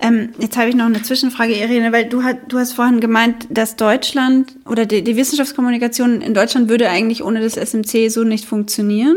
Ähm, 0.00 0.34
jetzt 0.38 0.58
habe 0.58 0.68
ich 0.68 0.74
noch 0.74 0.84
eine 0.84 1.02
Zwischenfrage, 1.02 1.54
Irene, 1.54 1.92
weil 1.92 2.06
du, 2.06 2.24
hat, 2.24 2.36
du 2.48 2.58
hast 2.58 2.74
vorhin 2.74 3.00
gemeint, 3.00 3.46
dass 3.48 3.76
Deutschland 3.76 4.54
oder 4.68 4.84
die, 4.84 5.02
die 5.02 5.16
Wissenschaftskommunikation 5.16 6.20
in 6.20 6.34
Deutschland 6.34 6.68
würde 6.68 6.90
eigentlich 6.90 7.24
ohne 7.24 7.40
das 7.40 7.56
SMC 7.56 8.10
so 8.10 8.22
nicht 8.22 8.44
funktionieren. 8.44 9.16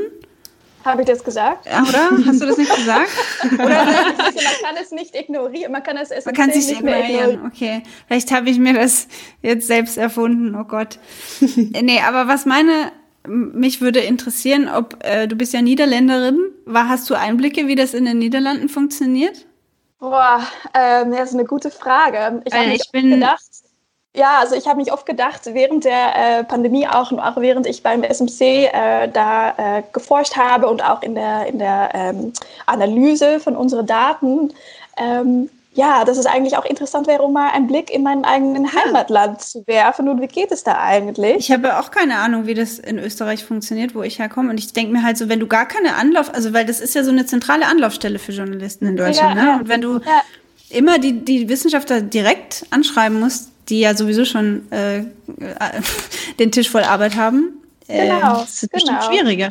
Habe 0.83 1.01
ich 1.01 1.07
das 1.07 1.23
gesagt? 1.23 1.67
Oder? 1.67 2.09
Hast 2.25 2.41
du 2.41 2.45
das 2.45 2.57
nicht 2.57 2.75
gesagt? 2.75 3.09
Oder 3.53 3.85
man 3.85 4.35
kann 4.61 4.75
es 4.81 4.91
nicht 4.91 5.15
ignorieren, 5.15 5.71
man 5.71 5.83
kann 5.83 5.97
es 5.97 6.09
SMC 6.09 6.25
man 6.25 6.35
kann 6.35 6.49
es 6.49 6.55
nicht 6.55 6.71
ignorieren. 6.71 7.45
Okay, 7.45 7.83
vielleicht 8.07 8.31
habe 8.31 8.49
ich 8.49 8.59
mir 8.59 8.73
das 8.73 9.07
jetzt 9.41 9.67
selbst 9.67 9.97
erfunden. 9.97 10.55
Oh 10.59 10.65
Gott. 10.65 10.99
nee, 11.55 11.99
aber 12.01 12.27
was 12.27 12.45
meine 12.45 12.91
mich 13.25 13.79
würde 13.81 13.99
interessieren, 13.99 14.67
ob 14.67 15.03
äh, 15.03 15.27
du 15.27 15.35
bist 15.35 15.53
ja 15.53 15.61
Niederländerin. 15.61 16.39
War, 16.65 16.89
hast 16.89 17.09
du 17.09 17.15
Einblicke, 17.15 17.67
wie 17.67 17.75
das 17.75 17.93
in 17.93 18.05
den 18.05 18.19
Niederlanden 18.19 18.69
funktioniert? 18.69 19.45
Boah, 19.99 20.45
ähm, 20.73 21.11
das 21.11 21.29
ist 21.29 21.35
eine 21.35 21.45
gute 21.45 21.71
Frage. 21.71 22.41
Ich 22.43 22.53
habe 22.53 22.73
ich 22.73 22.91
bin 22.91 23.11
gedacht, 23.11 23.41
ja, 24.15 24.37
also 24.39 24.55
ich 24.55 24.67
habe 24.67 24.77
mich 24.77 24.93
oft 24.93 25.05
gedacht, 25.05 25.41
während 25.45 25.85
der 25.85 26.39
äh, 26.39 26.43
Pandemie 26.43 26.87
auch 26.87 27.11
und 27.11 27.19
auch 27.19 27.37
während 27.37 27.65
ich 27.65 27.81
beim 27.81 28.03
SMC 28.03 28.41
äh, 28.41 29.07
da 29.11 29.77
äh, 29.79 29.83
geforscht 29.91 30.35
habe 30.35 30.67
und 30.67 30.83
auch 30.83 31.01
in 31.01 31.15
der, 31.15 31.47
in 31.47 31.57
der 31.57 31.89
ähm, 31.93 32.33
Analyse 32.67 33.39
von 33.39 33.55
unseren 33.55 33.87
Daten, 33.87 34.53
ähm, 34.97 35.49
ja, 35.73 36.05
dass 36.05 36.19
es 36.19 36.27
eigentlich 36.27 36.55
auch 36.57 36.65
interessant 36.65 37.07
wäre, 37.07 37.23
um 37.23 37.33
mal 37.33 37.49
einen 37.49 37.65
Blick 37.65 37.89
in 37.89 38.03
mein 38.03 38.23
eigenen 38.23 38.65
ja. 38.65 38.85
Heimatland 38.85 39.41
zu 39.41 39.65
werfen. 39.65 40.07
Und 40.07 40.21
wie 40.21 40.27
geht 40.27 40.51
es 40.51 40.63
da 40.63 40.79
eigentlich? 40.79 41.37
Ich 41.37 41.51
habe 41.51 41.79
auch 41.79 41.89
keine 41.89 42.17
Ahnung, 42.17 42.45
wie 42.45 42.53
das 42.53 42.77
in 42.77 42.99
Österreich 42.99 43.43
funktioniert, 43.43 43.95
wo 43.95 44.03
ich 44.03 44.19
herkomme. 44.19 44.51
Und 44.51 44.59
ich 44.59 44.73
denke 44.73 44.93
mir 44.93 45.01
halt 45.01 45.17
so, 45.17 45.29
wenn 45.29 45.39
du 45.39 45.47
gar 45.47 45.67
keine 45.67 45.95
Anlauf, 45.95 46.31
also 46.31 46.53
weil 46.53 46.67
das 46.67 46.79
ist 46.79 46.93
ja 46.93 47.03
so 47.03 47.09
eine 47.09 47.25
zentrale 47.25 47.65
Anlaufstelle 47.65 48.19
für 48.19 48.31
Journalisten 48.31 48.85
in 48.85 48.97
Deutschland, 48.97 49.35
ja, 49.35 49.43
ne? 49.43 49.59
Und 49.59 49.67
wenn 49.67 49.81
du 49.81 49.93
ja. 49.93 50.21
immer 50.69 50.99
die, 50.99 51.25
die 51.25 51.49
Wissenschaftler 51.49 52.01
direkt 52.01 52.67
anschreiben 52.69 53.19
musst, 53.19 53.52
die 53.69 53.79
ja 53.79 53.95
sowieso 53.95 54.25
schon 54.25 54.71
äh, 54.71 55.03
den 56.39 56.51
Tisch 56.51 56.69
voll 56.69 56.83
Arbeit 56.83 57.15
haben. 57.15 57.62
Genau, 57.87 58.15
ähm, 58.15 58.21
das 58.21 58.63
ist 58.63 58.71
genau. 58.71 58.71
bestimmt 58.71 59.03
schwieriger. 59.03 59.49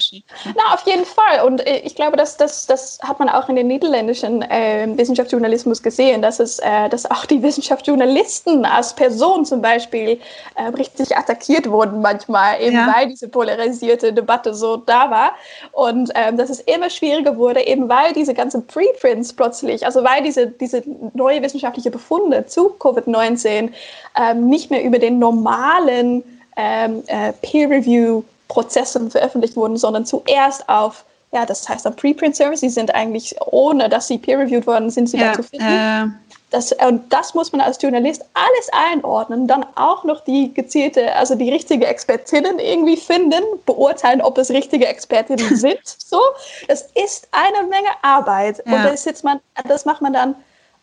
Na, 0.56 0.74
auf 0.74 0.86
jeden 0.86 1.04
Fall. 1.04 1.46
Und 1.46 1.66
äh, 1.66 1.78
ich 1.78 1.94
glaube, 1.94 2.16
dass 2.16 2.36
das, 2.36 2.66
das 2.66 2.98
hat 3.02 3.18
man 3.18 3.28
auch 3.28 3.48
in 3.48 3.56
den 3.56 3.66
niederländischen 3.66 4.42
äh, 4.42 4.86
Wissenschaftsjournalismus 4.96 5.82
gesehen, 5.82 6.22
dass 6.22 6.40
es, 6.40 6.58
äh, 6.60 6.88
dass 6.88 7.10
auch 7.10 7.26
die 7.26 7.42
Wissenschaftsjournalisten 7.42 8.64
als 8.64 8.94
Person 8.94 9.44
zum 9.44 9.60
Beispiel 9.60 10.20
äh, 10.54 10.64
richtig 10.76 11.16
attackiert 11.16 11.68
wurden 11.68 12.00
manchmal, 12.00 12.60
eben 12.60 12.76
ja. 12.76 12.94
weil 12.94 13.08
diese 13.08 13.28
polarisierte 13.28 14.12
Debatte 14.12 14.54
so 14.54 14.76
da 14.76 15.10
war. 15.10 15.32
Und 15.72 16.10
ähm, 16.14 16.36
dass 16.36 16.50
es 16.50 16.60
immer 16.60 16.90
schwieriger 16.90 17.36
wurde, 17.36 17.66
eben 17.66 17.88
weil 17.88 18.12
diese 18.12 18.34
ganzen 18.34 18.66
Preprints 18.66 19.32
plötzlich, 19.32 19.84
also 19.84 20.02
weil 20.04 20.22
diese, 20.22 20.46
diese 20.46 20.82
neue 21.14 21.42
wissenschaftliche 21.42 21.90
Befunde 21.90 22.46
zu 22.46 22.74
Covid-19 22.78 23.70
ähm, 24.18 24.48
nicht 24.48 24.70
mehr 24.70 24.82
über 24.82 24.98
den 24.98 25.18
normalen 25.18 26.24
ähm, 26.56 27.02
äh, 27.06 27.32
Peer-Review-Prozessen 27.42 29.10
veröffentlicht 29.10 29.56
wurden, 29.56 29.76
sondern 29.76 30.06
zuerst 30.06 30.68
auf, 30.68 31.04
ja, 31.32 31.46
das 31.46 31.68
heißt 31.68 31.86
am 31.86 31.96
Preprint-Service. 31.96 32.60
Sie 32.60 32.68
sind 32.68 32.94
eigentlich, 32.94 33.34
ohne 33.46 33.88
dass 33.88 34.08
sie 34.08 34.18
peer-reviewed 34.18 34.66
wurden, 34.66 34.90
sind 34.90 35.08
sie 35.08 35.18
ja, 35.18 35.28
da 35.28 35.34
zu 35.34 35.42
finden. 35.42 35.66
Äh. 35.66 36.06
das, 36.50 36.72
und 36.72 37.10
das 37.12 37.34
muss 37.34 37.52
man 37.52 37.62
als 37.62 37.80
Journalist 37.80 38.22
alles 38.34 38.68
einordnen, 38.90 39.46
dann 39.46 39.64
auch 39.74 40.04
noch 40.04 40.22
die 40.24 40.52
gezielte, 40.52 41.14
also 41.16 41.34
die 41.34 41.50
richtige 41.50 41.86
Expertinnen 41.86 42.58
irgendwie 42.58 42.96
finden, 42.96 43.42
beurteilen, 43.64 44.20
ob 44.20 44.36
es 44.36 44.50
richtige 44.50 44.86
Expertinnen 44.86 45.56
sind. 45.56 45.80
So, 45.84 46.20
das 46.68 46.82
ist 46.94 47.28
eine 47.32 47.66
Menge 47.68 47.88
Arbeit. 48.02 48.62
Ja. 48.66 48.76
Und 48.76 48.84
das, 48.84 49.04
sitzt 49.04 49.24
man, 49.24 49.40
das 49.66 49.86
macht 49.86 50.02
man 50.02 50.12
dann 50.12 50.34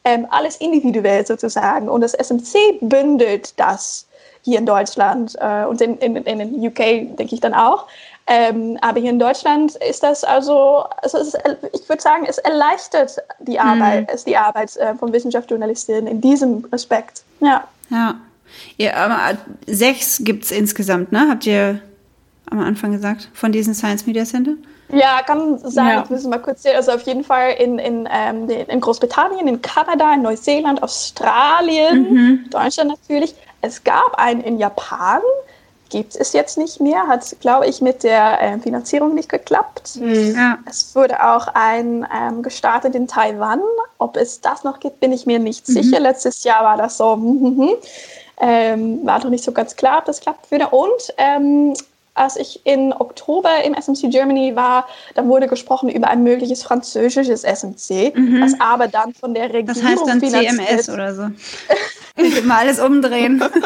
ähm, 0.10 0.28
alles 0.30 0.58
individuell 0.58 1.26
sozusagen. 1.26 1.88
Und 1.89 2.02
das 2.02 2.13
SMC 2.13 2.80
bündelt 2.82 3.54
das 3.60 4.08
hier 4.41 4.58
in 4.58 4.65
Deutschland 4.65 5.36
äh, 5.39 5.65
und 5.65 5.82
in, 5.82 5.98
in, 5.98 6.15
in 6.15 6.39
den 6.39 6.67
UK, 6.67 7.15
denke 7.17 7.36
ich 7.36 7.41
dann 7.41 7.54
auch. 7.54 7.88
Ähm, 8.26 8.78
aber 8.82 9.00
hier 9.00 9.10
in 9.10 9.19
Deutschland 9.19 9.76
ist 9.76 10.04
das 10.04 10.24
also, 10.24 10.84
also 11.02 11.17
ist, 11.17 11.38
ich 11.74 11.89
würde 11.89 12.02
sagen, 12.02 12.26
es 12.28 12.38
erleichtert 12.38 13.17
die 13.39 13.54
mhm. 13.54 13.60
Arbeit, 13.60 14.12
mhm. 14.12 14.19
die 14.26 14.38
Arbeit 14.38 14.78
äh, 14.78 14.95
von 14.95 15.12
Wissenschaftsjournalistinnen 15.12 16.08
in 16.08 16.22
diesem 16.22 16.65
Aspekt. 16.72 17.24
Ja. 17.39 17.67
Ja. 17.89 18.15
ja 18.78 18.93
aber 18.95 19.38
sechs 19.65 20.22
gibt 20.24 20.43
es 20.43 20.52
insgesamt, 20.52 21.12
ne? 21.12 21.28
Habt 21.30 21.45
ihr 21.45 21.82
am 22.50 22.60
Anfang 22.60 22.91
gesagt, 22.91 23.30
von 23.34 23.52
diesen 23.52 23.74
Science 23.74 24.06
Media 24.06 24.26
Center? 24.26 24.54
Ja, 24.91 25.21
kann 25.21 25.58
sein. 25.60 25.88
Ja. 25.88 26.04
Ich 26.04 26.10
muss 26.10 26.23
mal 26.23 26.39
kurz 26.39 26.63
sehen. 26.63 26.75
Also 26.75 26.91
auf 26.91 27.02
jeden 27.04 27.23
Fall 27.23 27.54
in, 27.60 27.80
in, 27.80 28.08
ähm, 28.12 28.49
in 28.49 28.82
Großbritannien, 28.82 29.47
in 29.47 29.62
Kanada, 29.62 30.13
in 30.13 30.21
Neuseeland, 30.21 30.82
Australien, 30.82 32.12
mhm. 32.12 32.49
Deutschland 32.49 32.89
natürlich. 32.89 33.36
Es 33.62 33.84
gab 33.84 34.15
einen 34.15 34.41
in 34.41 34.58
Japan, 34.58 35.21
gibt 35.89 36.15
es 36.15 36.34
jetzt 36.34 36.58
nicht 36.58 36.80
mehr, 36.80 37.08
hat, 37.08 37.36
glaube 37.39 37.67
ich, 37.67 37.82
mit 37.82 38.04
der 38.04 38.41
äh, 38.41 38.60
Finanzierung 38.60 39.15
nicht 39.15 39.30
geklappt. 39.30 39.97
Mhm. 39.97 40.36
Ja. 40.36 40.58
Es 40.67 40.95
wurde 40.95 41.23
auch 41.23 41.47
ein 41.54 42.08
ähm, 42.15 42.41
gestartet 42.41 42.95
in 42.95 43.08
Taiwan. 43.08 43.62
Ob 43.97 44.15
es 44.15 44.41
das 44.41 44.63
noch 44.63 44.80
gibt, 44.80 44.99
bin 44.99 45.12
ich 45.12 45.25
mir 45.25 45.39
nicht 45.39 45.67
mhm. 45.67 45.73
sicher. 45.73 45.99
Letztes 45.99 46.43
Jahr 46.43 46.63
war 46.63 46.78
das 46.78 46.97
so, 46.97 47.15
mm, 47.17 47.69
ähm, 48.41 49.06
war 49.06 49.19
doch 49.19 49.30
nicht 49.30 49.43
so 49.43 49.52
ganz 49.52 49.75
klar, 49.75 49.99
ob 49.99 50.06
das 50.06 50.21
klappt 50.21 50.49
würde. 50.52 50.69
Und 50.69 51.13
ähm, 51.17 51.73
als 52.19 52.36
ich 52.36 52.65
in 52.65 52.93
Oktober 52.93 53.63
im 53.63 53.73
SMC 53.73 54.12
Germany 54.12 54.55
war, 54.55 54.88
dann 55.15 55.27
wurde 55.29 55.47
gesprochen 55.47 55.89
über 55.89 56.10
ein 56.10 56.23
mögliches 56.23 56.63
französisches 56.63 57.43
SMC, 57.43 58.13
mhm. 58.15 58.41
was 58.41 58.60
aber 58.60 58.88
dann 58.88 59.13
von 59.13 59.34
der 59.34 59.45
Regierung 59.45 59.67
Das 59.67 59.84
heißt 59.84 60.08
dann 60.08 60.19
CMS 60.19 60.89
oder 60.89 61.15
so. 61.15 61.29
Mal 62.43 62.60
alles 62.60 62.79
umdrehen. 62.79 63.39
ja, 63.41 63.47
genau. 63.49 63.63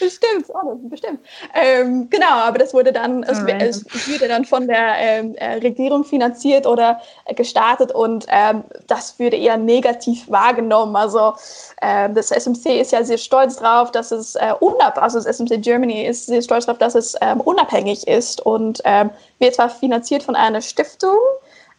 Bestimmt, 0.00 0.46
oh, 0.48 0.76
bestimmt. 0.82 1.20
Ähm, 1.54 2.08
genau, 2.10 2.30
aber 2.30 2.58
das 2.58 2.74
wurde 2.74 2.92
dann, 2.92 3.22
es, 3.22 3.38
es 3.40 4.08
wurde 4.08 4.28
dann 4.28 4.44
von 4.44 4.66
der 4.66 4.94
ähm, 4.98 5.34
äh, 5.36 5.54
Regierung 5.54 6.04
finanziert 6.04 6.66
oder 6.66 7.00
äh, 7.24 7.34
gestartet 7.34 7.92
und 7.92 8.26
ähm, 8.28 8.64
das 8.86 9.18
würde 9.18 9.36
eher 9.36 9.56
negativ 9.56 10.28
wahrgenommen. 10.30 10.96
Also 10.96 11.34
ähm, 11.80 12.14
das 12.14 12.30
SMC 12.30 12.80
ist 12.80 12.92
ja 12.92 13.04
sehr 13.04 13.18
stolz 13.18 13.56
drauf, 13.56 13.90
dass 13.92 14.10
es 14.10 14.34
äh, 14.34 14.52
unabhängig, 14.60 15.02
also 15.02 15.18
das 15.18 15.26
SMC 15.26 15.62
Germany 15.62 16.06
ist 16.06 16.26
sehr 16.26 16.42
stolz 16.42 16.66
darauf, 16.66 16.78
dass 16.78 16.94
es 16.94 17.14
ähm, 17.20 17.40
unabhängig 17.40 18.06
ist 18.06 18.40
und 18.44 18.80
ähm, 18.84 19.10
wird 19.38 19.54
zwar 19.54 19.70
finanziert 19.70 20.22
von 20.22 20.36
einer 20.36 20.60
Stiftung, 20.60 21.18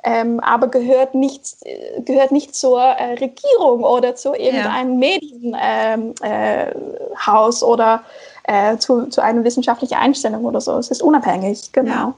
ähm, 0.04 0.40
aber 0.42 0.68
gehört 0.68 1.16
nicht, 1.16 1.58
gehört 2.06 2.32
nicht 2.32 2.56
zur 2.56 2.82
äh, 2.82 3.14
Regierung 3.14 3.84
oder 3.84 4.16
zu 4.16 4.34
irgendeinem 4.34 5.02
ja. 5.02 5.20
Medienhaus 5.20 6.02
ähm, 6.02 6.14
äh, 6.22 7.72
oder 7.72 8.04
äh, 8.44 8.78
zu, 8.78 9.08
zu 9.08 9.22
einer 9.22 9.44
wissenschaftlichen 9.44 9.96
Einstellung 9.96 10.46
oder 10.46 10.62
so. 10.62 10.78
Es 10.78 10.90
ist 10.90 11.02
unabhängig, 11.02 11.72
genau. 11.72 12.14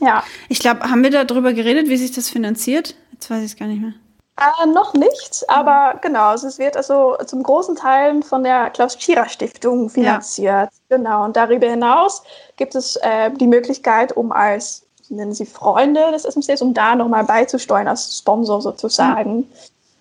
Ja. 0.00 0.06
ja. 0.06 0.24
Ich 0.48 0.60
glaube, 0.60 0.82
haben 0.82 1.02
wir 1.02 1.10
darüber 1.10 1.52
geredet, 1.52 1.88
wie 1.88 1.96
sich 1.96 2.12
das 2.12 2.28
finanziert? 2.28 2.94
Jetzt 3.12 3.28
weiß 3.28 3.40
ich 3.40 3.52
es 3.52 3.56
gar 3.56 3.66
nicht 3.66 3.80
mehr. 3.80 3.94
Äh, 4.40 4.66
noch 4.68 4.94
nicht, 4.94 5.44
aber 5.48 5.98
genau, 6.00 6.32
es 6.32 6.58
wird 6.58 6.76
also 6.76 7.16
zum 7.26 7.42
großen 7.42 7.76
Teil 7.76 8.22
von 8.22 8.42
der 8.42 8.70
Klaus-Tschira-Stiftung 8.70 9.90
finanziert. 9.90 10.70
Ja. 10.88 10.96
Genau, 10.96 11.24
und 11.24 11.36
darüber 11.36 11.68
hinaus 11.68 12.22
gibt 12.56 12.74
es 12.74 12.96
äh, 12.96 13.30
die 13.32 13.46
Möglichkeit, 13.46 14.16
um 14.16 14.32
als 14.32 14.86
nennen 15.10 15.34
sie 15.34 15.46
Freunde 15.46 16.00
des 16.12 16.24
SMCs, 16.24 16.62
um 16.62 16.74
da 16.74 16.94
nochmal 16.94 17.24
beizusteuern 17.24 17.88
als 17.88 18.16
Sponsor 18.16 18.62
sozusagen. 18.62 19.48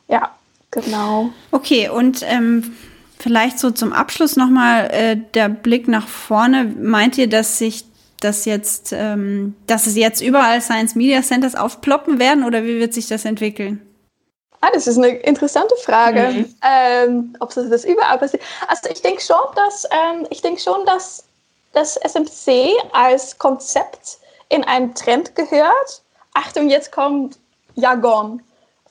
Ja, 0.08 0.18
ja 0.18 0.30
genau. 0.72 1.30
Okay, 1.52 1.90
und 1.90 2.24
ähm, 2.28 2.76
vielleicht 3.20 3.60
so 3.60 3.72
zum 3.72 3.92
Abschluss 3.94 4.36
nochmal 4.36 4.90
äh, 4.92 5.18
der 5.34 5.50
Blick 5.50 5.88
nach 5.88 6.08
vorne. 6.08 6.66
Meint 6.66 7.18
ihr, 7.18 7.28
dass 7.28 7.58
sich 7.58 7.86
das 8.22 8.46
jetzt, 8.46 8.94
ähm, 8.94 9.56
dass 9.68 9.88
es 9.88 9.96
jetzt 9.96 10.22
überall 10.22 10.62
Science 10.62 10.96
Media 10.96 11.22
Centers 11.22 11.56
aufploppen 11.56 12.20
werden 12.20 12.44
oder 12.44 12.64
wie 12.64 12.80
wird 12.80 12.94
sich 12.94 13.08
das 13.08 13.26
entwickeln? 13.26 13.82
Ah, 14.62 14.70
das 14.74 14.88
ist 14.88 14.98
eine 14.98 15.08
interessante 15.08 15.76
Frage, 15.86 16.32
mhm. 16.32 16.56
ähm, 16.62 17.36
ob 17.40 17.54
das, 17.54 17.70
das 17.70 17.86
überall 17.86 18.18
passiert. 18.18 18.44
Also 18.68 18.90
ich 18.92 19.02
denke 19.02 19.22
schon, 19.22 19.38
dass 19.56 19.86
ähm, 19.86 20.28
ich 20.30 20.42
denke 20.42 20.60
schon, 20.60 20.86
dass 20.86 21.24
das 21.72 21.96
SMC 21.96 22.72
als 22.92 23.38
Konzept 23.38 24.18
in 24.50 24.64
einen 24.64 24.94
Trend 24.96 25.36
gehört. 25.36 26.02
Achtung, 26.34 26.70
jetzt 26.70 26.92
kommt 26.92 27.38
Jargon. 27.76 28.42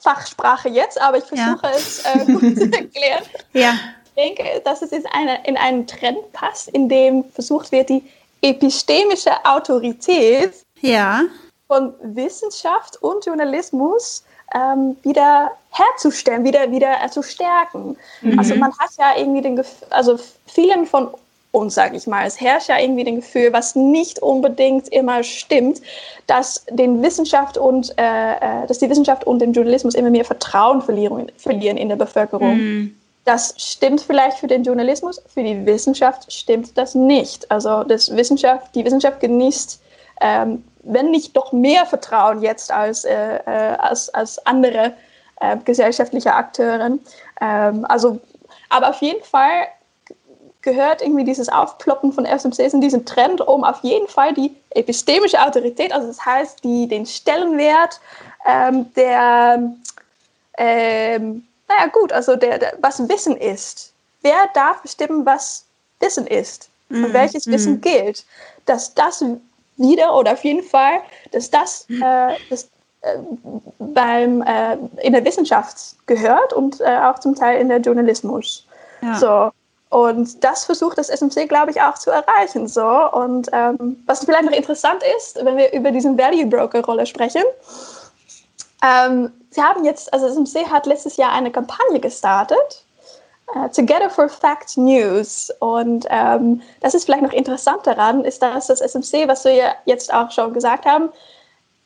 Fachsprache 0.00 0.68
jetzt, 0.68 1.00
aber 1.00 1.18
ich 1.18 1.24
versuche 1.24 1.66
ja. 1.66 1.70
es 1.74 2.04
äh, 2.04 2.24
gut 2.26 2.56
zu 2.56 2.72
erklären. 2.72 3.24
Ja. 3.52 3.74
Ich 4.04 4.36
denke, 4.36 4.60
dass 4.64 4.82
es 4.82 4.92
in, 4.92 5.04
eine, 5.12 5.44
in 5.46 5.56
einen 5.56 5.86
Trend 5.86 6.32
passt, 6.32 6.68
in 6.68 6.88
dem 6.88 7.24
versucht 7.32 7.72
wird, 7.72 7.88
die 7.88 8.02
epistemische 8.42 9.32
Autorität 9.44 10.54
ja. 10.80 11.22
von 11.66 11.94
Wissenschaft 12.02 13.02
und 13.02 13.26
Journalismus 13.26 14.24
ähm, 14.54 14.96
wieder 15.02 15.52
herzustellen, 15.70 16.44
wieder, 16.44 16.70
wieder 16.70 17.02
äh, 17.02 17.10
zu 17.10 17.22
stärken. 17.22 17.96
Mhm. 18.22 18.38
Also 18.38 18.54
man 18.54 18.76
hat 18.78 18.90
ja 18.98 19.16
irgendwie 19.16 19.42
den 19.42 19.56
Gefühl, 19.56 19.88
also 19.90 20.18
vielen 20.46 20.86
von 20.86 21.10
uns, 21.50 21.74
sage 21.74 21.96
ich 21.96 22.06
mal. 22.06 22.26
Es 22.26 22.40
herrscht 22.40 22.68
ja 22.68 22.78
irgendwie 22.78 23.06
ein 23.06 23.16
Gefühl, 23.16 23.52
was 23.52 23.74
nicht 23.74 24.20
unbedingt 24.20 24.88
immer 24.88 25.22
stimmt, 25.22 25.80
dass, 26.26 26.64
den 26.70 27.02
Wissenschaft 27.02 27.56
und, 27.56 27.94
äh, 27.98 28.32
äh, 28.34 28.66
dass 28.66 28.78
die 28.78 28.90
Wissenschaft 28.90 29.24
und 29.24 29.40
den 29.40 29.52
Journalismus 29.52 29.94
immer 29.94 30.10
mehr 30.10 30.24
Vertrauen 30.24 30.82
verlieren, 30.82 31.30
verlieren 31.36 31.76
in 31.76 31.88
der 31.88 31.96
Bevölkerung. 31.96 32.56
Mm. 32.56 32.94
Das 33.24 33.54
stimmt 33.56 34.00
vielleicht 34.00 34.38
für 34.38 34.46
den 34.46 34.62
Journalismus, 34.62 35.20
für 35.26 35.42
die 35.42 35.66
Wissenschaft 35.66 36.32
stimmt 36.32 36.76
das 36.78 36.94
nicht. 36.94 37.50
Also 37.50 37.84
das 37.84 38.14
Wissenschaft, 38.16 38.74
die 38.74 38.84
Wissenschaft 38.84 39.20
genießt, 39.20 39.80
ähm, 40.20 40.64
wenn 40.82 41.10
nicht 41.10 41.36
doch 41.36 41.52
mehr 41.52 41.84
Vertrauen 41.86 42.42
jetzt 42.42 42.72
als, 42.72 43.04
äh, 43.04 43.36
äh 43.36 43.76
als, 43.78 44.08
als 44.10 44.44
andere 44.46 44.94
äh, 45.40 45.56
gesellschaftliche 45.64 46.34
Akteure. 46.34 46.98
Ähm, 47.40 47.86
also, 47.88 48.18
aber 48.70 48.90
auf 48.90 49.00
jeden 49.02 49.22
Fall 49.22 49.68
gehört 50.68 51.00
irgendwie 51.00 51.24
dieses 51.24 51.48
Aufploppen 51.48 52.12
von 52.12 52.26
SMCs 52.26 52.74
in 52.74 52.82
diesen 52.82 53.06
Trend, 53.06 53.40
um 53.40 53.64
auf 53.64 53.82
jeden 53.82 54.06
Fall 54.06 54.34
die 54.34 54.54
epistemische 54.70 55.40
Autorität, 55.42 55.92
also 55.92 56.06
das 56.06 56.24
heißt 56.24 56.62
die, 56.62 56.86
den 56.86 57.06
Stellenwert 57.06 58.00
ähm, 58.46 58.92
der, 58.94 59.62
ähm, 60.58 61.44
naja 61.68 61.86
gut, 61.90 62.12
also 62.12 62.36
der, 62.36 62.58
der, 62.58 62.74
was 62.82 63.08
Wissen 63.08 63.36
ist. 63.36 63.92
Wer 64.20 64.48
darf 64.52 64.82
bestimmen, 64.82 65.24
was 65.24 65.64
Wissen 66.00 66.26
ist 66.26 66.68
und 66.90 67.00
mm, 67.00 67.12
welches 67.14 67.46
mm. 67.46 67.52
Wissen 67.52 67.80
gilt? 67.80 68.26
Dass 68.66 68.92
das 68.94 69.24
wieder 69.78 70.14
oder 70.14 70.32
auf 70.32 70.44
jeden 70.44 70.62
Fall, 70.62 71.00
dass 71.32 71.50
das, 71.50 71.86
mhm. 71.88 72.02
äh, 72.02 72.36
das 72.50 72.64
äh, 73.00 73.16
beim, 73.78 74.42
äh, 74.42 74.76
in 75.02 75.14
der 75.14 75.24
Wissenschaft 75.24 75.96
gehört 76.06 76.52
und 76.52 76.80
äh, 76.80 76.98
auch 76.98 77.18
zum 77.20 77.34
Teil 77.34 77.58
in 77.58 77.68
der 77.68 77.78
Journalismus. 77.78 78.66
Ja. 79.00 79.14
So, 79.14 79.50
und 79.90 80.44
das 80.44 80.64
versucht 80.64 80.98
das 80.98 81.08
SMC, 81.08 81.48
glaube 81.48 81.70
ich, 81.70 81.80
auch 81.80 81.94
zu 81.94 82.10
erreichen. 82.10 82.68
So. 82.68 82.86
Und 83.12 83.48
ähm, 83.52 84.02
was 84.06 84.24
vielleicht 84.24 84.44
noch 84.44 84.52
interessant 84.52 85.02
ist, 85.16 85.42
wenn 85.42 85.56
wir 85.56 85.72
über 85.72 85.90
diesen 85.90 86.18
Value 86.18 86.46
Broker 86.46 86.84
Rolle 86.84 87.06
sprechen, 87.06 87.42
ähm, 88.84 89.32
sie 89.50 89.62
haben 89.62 89.84
jetzt, 89.84 90.12
also 90.12 90.26
SMC 90.28 90.66
hat 90.66 90.86
letztes 90.86 91.16
Jahr 91.16 91.32
eine 91.32 91.50
Kampagne 91.50 92.00
gestartet, 92.00 92.84
uh, 93.54 93.68
Together 93.68 94.10
for 94.10 94.28
Fact 94.28 94.76
News. 94.76 95.50
Und 95.60 96.06
ähm, 96.10 96.60
das 96.80 96.94
ist 96.94 97.04
vielleicht 97.04 97.22
noch 97.22 97.32
interessant 97.32 97.86
daran, 97.86 98.24
ist, 98.24 98.42
dass 98.42 98.66
das 98.66 98.80
SMC, 98.80 99.26
was 99.26 99.44
wir 99.46 99.74
jetzt 99.86 100.12
auch 100.12 100.30
schon 100.30 100.52
gesagt 100.52 100.84
haben, 100.84 101.08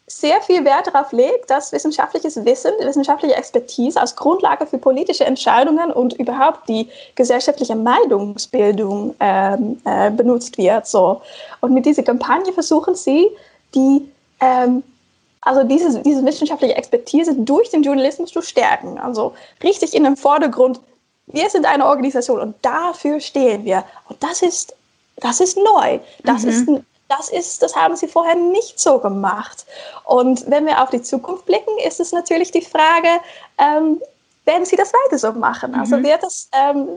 sehr 0.07 0.41
viel 0.43 0.65
Wert 0.65 0.89
darauf 0.89 1.13
legt, 1.13 1.51
dass 1.51 1.73
wissenschaftliches 1.73 2.45
Wissen, 2.45 2.73
wissenschaftliche 2.81 3.37
Expertise 3.37 4.01
als 4.01 4.17
Grundlage 4.17 4.67
für 4.67 4.79
politische 4.79 5.25
Entscheidungen 5.25 5.93
und 5.93 6.15
überhaupt 6.15 6.69
die 6.69 6.89
gesellschaftliche 7.15 7.77
Meinungsbildung 7.77 9.15
ähm, 9.21 9.81
äh, 9.85 10.11
benutzt 10.11 10.59
wird. 10.59 10.87
So. 10.87 11.23
Und 11.61 11.73
mit 11.73 11.87
dieser 11.87 12.03
Kampagne 12.03 12.53
versuchen 12.53 12.95
sie, 12.95 13.29
die, 13.75 14.09
ähm, 14.41 14.83
also 15.41 15.63
diese, 15.63 16.03
diese 16.03 16.25
wissenschaftliche 16.25 16.77
Expertise 16.77 17.35
durch 17.35 17.71
den 17.71 17.83
Journalismus 17.83 18.31
zu 18.31 18.43
stärken. 18.43 18.99
Also 18.99 19.33
richtig 19.63 19.95
in 19.95 20.05
den 20.05 20.17
Vordergrund, 20.17 20.81
wir 21.27 21.49
sind 21.49 21.65
eine 21.65 21.87
Organisation 21.87 22.41
und 22.41 22.57
dafür 22.63 23.21
stehen 23.21 23.65
wir. 23.65 23.85
Und 24.09 24.23
das 24.23 24.43
ist, 24.43 24.75
das 25.17 25.41
ist 25.41 25.57
neu. 25.57 26.01
Das 26.25 26.43
mhm. 26.43 26.49
ist 26.49 26.69
das 27.17 27.29
ist, 27.29 27.63
das 27.63 27.75
haben 27.77 27.97
sie 27.97 28.09
vorher 28.09 28.35
nicht 28.35 28.79
so 28.79 28.99
gemacht. 28.99 29.67
Und 30.05 30.49
wenn 30.51 30.67
wir 30.67 30.83
auf 30.83 30.91
die 30.91 31.03
Zukunft 31.03 31.47
blicken, 31.47 31.79
ist 31.87 32.01
es 32.01 32.13
natürlich 32.13 32.51
die 32.51 32.63
Frage, 32.63 33.09
ähm, 33.59 34.01
werden 34.45 34.65
sie 34.65 34.77
das 34.77 34.93
weiter 34.93 35.19
so 35.19 35.33
machen? 35.33 35.75
Also 35.75 35.97
mhm. 35.97 36.05
wird, 36.05 36.23
das, 36.23 36.49
ähm, 36.53 36.89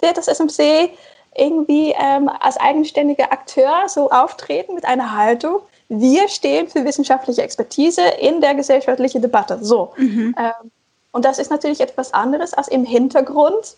wird 0.00 0.16
das 0.16 0.28
SMC 0.28 0.90
irgendwie 1.36 1.94
ähm, 1.98 2.30
als 2.40 2.56
eigenständiger 2.56 3.32
Akteur 3.32 3.88
so 3.88 4.10
auftreten 4.10 4.74
mit 4.74 4.84
einer 4.84 5.16
Haltung, 5.16 5.60
wir 5.88 6.28
stehen 6.28 6.68
für 6.68 6.84
wissenschaftliche 6.84 7.42
Expertise 7.42 8.02
in 8.20 8.40
der 8.40 8.54
gesellschaftlichen 8.54 9.20
Debatte. 9.20 9.58
So. 9.62 9.92
Mhm. 9.96 10.34
Ähm, 10.38 10.70
und 11.12 11.24
das 11.24 11.38
ist 11.38 11.50
natürlich 11.50 11.80
etwas 11.80 12.14
anderes 12.14 12.54
als 12.54 12.68
im 12.68 12.84
Hintergrund 12.84 13.76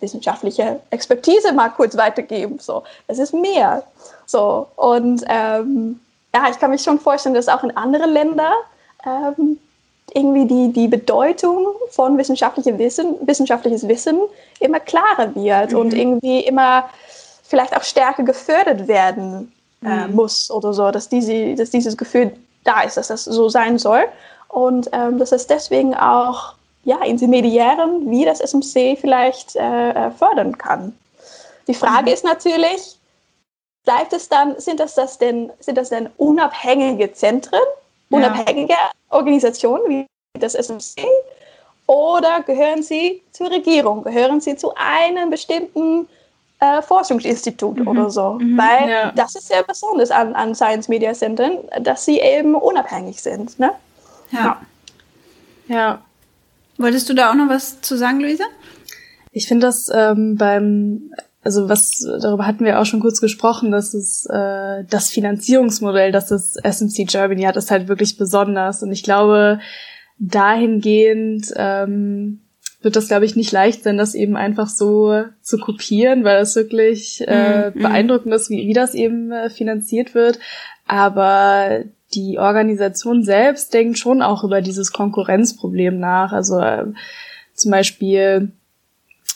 wissenschaftliche 0.00 0.80
Expertise 0.90 1.52
mal 1.52 1.70
kurz 1.70 1.96
weitergeben. 1.96 2.58
So, 2.58 2.82
es 3.06 3.18
ist 3.18 3.32
mehr. 3.34 3.82
So 4.26 4.66
und 4.76 5.24
ähm, 5.28 6.00
ja, 6.34 6.48
ich 6.50 6.58
kann 6.58 6.70
mich 6.70 6.82
schon 6.82 6.98
vorstellen, 6.98 7.34
dass 7.34 7.48
auch 7.48 7.64
in 7.64 7.76
anderen 7.76 8.12
Ländern 8.12 8.52
ähm, 9.06 9.58
irgendwie 10.14 10.46
die, 10.46 10.72
die 10.72 10.88
Bedeutung 10.88 11.66
von 11.90 12.16
wissenschaftlichem 12.18 12.78
Wissen, 12.78 13.16
wissenschaftliches 13.22 13.86
Wissen 13.88 14.18
immer 14.60 14.80
klarer 14.80 15.34
wird 15.34 15.72
mhm. 15.72 15.78
und 15.78 15.94
irgendwie 15.94 16.40
immer 16.40 16.88
vielleicht 17.42 17.76
auch 17.76 17.82
stärker 17.82 18.22
gefördert 18.22 18.88
werden 18.88 19.52
äh, 19.84 20.06
mhm. 20.06 20.14
muss 20.14 20.50
oder 20.50 20.72
so, 20.72 20.90
dass, 20.90 21.08
diese, 21.08 21.54
dass 21.54 21.70
dieses 21.70 21.96
Gefühl 21.96 22.32
da 22.64 22.82
ist, 22.82 22.96
dass 22.96 23.08
das 23.08 23.24
so 23.24 23.48
sein 23.48 23.78
soll 23.78 24.04
und 24.48 24.88
ähm, 24.92 25.18
dass 25.18 25.32
es 25.32 25.46
deswegen 25.46 25.94
auch 25.94 26.54
ja, 26.86 27.02
Intermediären 27.02 28.08
wie 28.10 28.24
das 28.24 28.40
SMC 28.40 28.96
vielleicht 28.98 29.56
äh, 29.56 29.90
äh, 29.90 30.10
fördern 30.12 30.56
kann. 30.56 30.96
Die 31.66 31.74
Frage 31.74 32.10
mhm. 32.10 32.14
ist 32.14 32.24
natürlich, 32.24 32.96
bleibt 33.84 34.12
es 34.12 34.28
dann, 34.28 34.58
sind 34.60 34.78
das, 34.78 34.94
das 34.94 35.18
denn, 35.18 35.52
sind 35.58 35.76
das 35.76 35.88
denn 35.88 36.08
unabhängige 36.16 37.12
Zentren, 37.12 37.60
ja. 38.08 38.16
unabhängige 38.16 38.76
Organisationen 39.10 39.88
wie 39.88 40.06
das 40.40 40.54
SMC 40.54 41.04
oder 41.86 42.42
gehören 42.42 42.84
sie 42.84 43.20
zur 43.32 43.50
Regierung, 43.50 44.04
gehören 44.04 44.40
sie 44.40 44.56
zu 44.56 44.72
einem 44.76 45.28
bestimmten 45.28 46.08
äh, 46.60 46.82
Forschungsinstitut 46.82 47.78
mhm. 47.78 47.88
oder 47.88 48.10
so. 48.10 48.34
Mhm. 48.34 48.56
Weil 48.56 48.88
ja. 48.88 49.12
das 49.12 49.34
ist 49.34 49.48
sehr 49.48 49.64
besonders 49.64 50.12
an, 50.12 50.36
an 50.36 50.54
Science 50.54 50.86
Media 50.86 51.12
Centern, 51.14 51.58
dass 51.80 52.04
sie 52.04 52.20
eben 52.20 52.54
unabhängig 52.54 53.20
sind. 53.20 53.58
Ne? 53.58 53.72
Ja. 54.30 54.62
ja. 55.66 55.98
Wolltest 56.78 57.08
du 57.08 57.14
da 57.14 57.30
auch 57.30 57.34
noch 57.34 57.48
was 57.48 57.80
zu 57.80 57.96
sagen, 57.96 58.20
Luisa? 58.20 58.44
Ich 59.32 59.48
finde 59.48 59.66
das 59.66 59.90
ähm, 59.94 60.36
beim, 60.36 61.10
also 61.42 61.68
was, 61.68 62.06
darüber 62.20 62.46
hatten 62.46 62.64
wir 62.64 62.80
auch 62.80 62.86
schon 62.86 63.00
kurz 63.00 63.20
gesprochen, 63.20 63.70
dass 63.70 63.94
es 63.94 64.26
äh, 64.26 64.84
das 64.88 65.10
Finanzierungsmodell, 65.10 66.12
das 66.12 66.28
das 66.28 66.56
SMC 66.56 67.06
Germany 67.06 67.42
hat, 67.42 67.56
ist 67.56 67.70
halt 67.70 67.88
wirklich 67.88 68.16
besonders. 68.16 68.82
Und 68.82 68.92
ich 68.92 69.02
glaube, 69.02 69.60
dahingehend 70.18 71.52
ähm, 71.56 72.40
wird 72.82 72.96
das, 72.96 73.08
glaube 73.08 73.24
ich, 73.24 73.36
nicht 73.36 73.52
leicht 73.52 73.82
sein, 73.82 73.98
das 73.98 74.14
eben 74.14 74.36
einfach 74.36 74.68
so 74.68 75.24
zu 75.42 75.58
kopieren, 75.58 76.24
weil 76.24 76.40
es 76.40 76.56
wirklich 76.56 77.22
äh, 77.26 77.70
mm, 77.70 77.82
beeindruckend 77.82 78.32
ist, 78.34 78.48
wie, 78.48 78.66
wie 78.66 78.72
das 78.72 78.94
eben 78.94 79.32
äh, 79.32 79.50
finanziert 79.50 80.14
wird. 80.14 80.38
Aber 80.86 81.84
die 82.14 82.38
Organisation 82.38 83.24
selbst 83.24 83.74
denkt 83.74 83.98
schon 83.98 84.22
auch 84.22 84.44
über 84.44 84.62
dieses 84.62 84.92
Konkurrenzproblem 84.92 85.98
nach. 85.98 86.32
Also 86.32 86.58
äh, 86.58 86.86
zum 87.54 87.70
Beispiel 87.70 88.52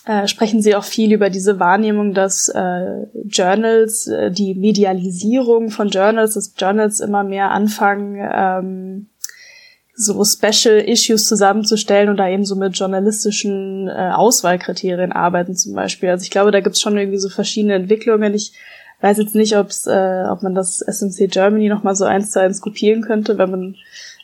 äh, 0.06 0.26
sprechen 0.28 0.62
sie 0.62 0.74
auch 0.74 0.84
viel 0.84 1.12
über 1.12 1.30
diese 1.30 1.60
Wahrnehmung, 1.60 2.14
dass 2.14 2.48
äh, 2.48 3.06
Journals, 3.26 4.06
äh, 4.06 4.30
die 4.30 4.54
Medialisierung 4.54 5.70
von 5.70 5.88
Journals, 5.88 6.34
dass 6.34 6.54
Journals 6.56 7.00
immer 7.00 7.22
mehr 7.22 7.50
anfangen, 7.50 8.16
ähm, 8.32 9.06
so 9.94 10.24
Special 10.24 10.76
Issues 10.78 11.26
zusammenzustellen 11.26 12.08
und 12.08 12.16
da 12.16 12.28
eben 12.28 12.46
so 12.46 12.56
mit 12.56 12.78
journalistischen 12.78 13.88
äh, 13.88 14.10
Auswahlkriterien 14.14 15.12
arbeiten 15.12 15.54
zum 15.54 15.74
Beispiel. 15.74 16.08
Also 16.08 16.22
ich 16.22 16.30
glaube, 16.30 16.50
da 16.50 16.60
gibt 16.60 16.76
es 16.76 16.80
schon 16.80 16.96
irgendwie 16.96 17.18
so 17.18 17.28
verschiedene 17.28 17.74
Entwicklungen. 17.74 18.32
Ich 18.32 18.54
weiß 19.00 19.18
jetzt 19.18 19.34
nicht, 19.34 19.56
ob's, 19.56 19.86
äh, 19.86 20.24
ob 20.28 20.42
man 20.42 20.54
das 20.54 20.80
SMC 20.80 21.28
Germany 21.30 21.68
nochmal 21.68 21.96
so 21.96 22.04
eins 22.04 22.30
zu 22.30 22.40
eins 22.40 22.60
kopieren 22.60 23.02
könnte, 23.02 23.38
wenn 23.38 23.50
man 23.50 23.76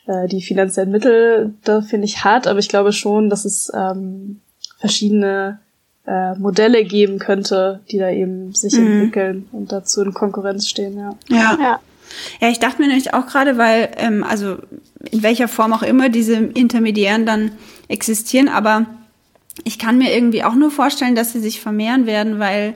äh, 0.07 0.27
die 0.27 0.41
finanziellen 0.41 0.91
Mittel 0.91 1.53
da, 1.63 1.81
finde 1.81 2.05
ich, 2.05 2.23
hat. 2.23 2.47
Aber 2.47 2.59
ich 2.59 2.69
glaube 2.69 2.91
schon, 2.93 3.29
dass 3.29 3.45
es 3.45 3.71
ähm, 3.73 4.41
verschiedene 4.79 5.59
äh, 6.05 6.35
Modelle 6.35 6.83
geben 6.85 7.19
könnte, 7.19 7.81
die 7.91 7.97
da 7.97 8.09
eben 8.09 8.53
sich 8.53 8.73
mhm. 8.73 8.87
entwickeln 8.87 9.49
und 9.51 9.71
dazu 9.71 10.01
in 10.01 10.13
Konkurrenz 10.13 10.67
stehen, 10.67 10.97
ja. 10.97 11.09
Ja. 11.29 11.57
ja. 11.61 11.79
Ja, 12.39 12.49
ich 12.49 12.59
dachte 12.59 12.81
mir 12.81 12.87
nämlich 12.87 13.13
auch 13.13 13.27
gerade, 13.27 13.57
weil, 13.57 13.89
ähm, 13.97 14.23
also 14.23 14.57
in 15.11 15.23
welcher 15.23 15.49
Form 15.49 15.73
auch 15.73 15.83
immer 15.83 16.07
diese 16.07 16.35
Intermediären 16.35 17.25
dann 17.25 17.51
existieren, 17.89 18.47
aber 18.47 18.85
ich 19.65 19.77
kann 19.77 19.97
mir 19.97 20.15
irgendwie 20.15 20.43
auch 20.43 20.55
nur 20.55 20.71
vorstellen, 20.71 21.15
dass 21.15 21.33
sie 21.33 21.39
sich 21.39 21.59
vermehren 21.59 22.05
werden, 22.05 22.39
weil 22.39 22.75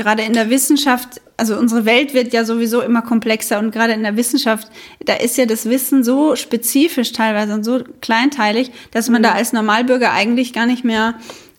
gerade 0.00 0.22
in 0.22 0.32
der 0.32 0.48
Wissenschaft, 0.48 1.20
also 1.36 1.56
unsere 1.56 1.84
Welt 1.84 2.14
wird 2.14 2.32
ja 2.32 2.44
sowieso 2.44 2.80
immer 2.80 3.02
komplexer 3.02 3.58
und 3.58 3.70
gerade 3.70 3.92
in 3.92 4.02
der 4.02 4.16
Wissenschaft, 4.16 4.68
da 5.04 5.14
ist 5.14 5.36
ja 5.36 5.44
das 5.44 5.66
Wissen 5.66 6.02
so 6.02 6.36
spezifisch 6.36 7.12
teilweise 7.12 7.52
und 7.52 7.64
so 7.64 7.80
kleinteilig, 8.00 8.70
dass 8.92 9.10
man 9.10 9.22
da 9.22 9.32
mhm. 9.32 9.36
als 9.36 9.52
Normalbürger 9.52 10.12
eigentlich 10.12 10.54
gar 10.54 10.64
nicht 10.64 10.84
mehr 10.84 11.14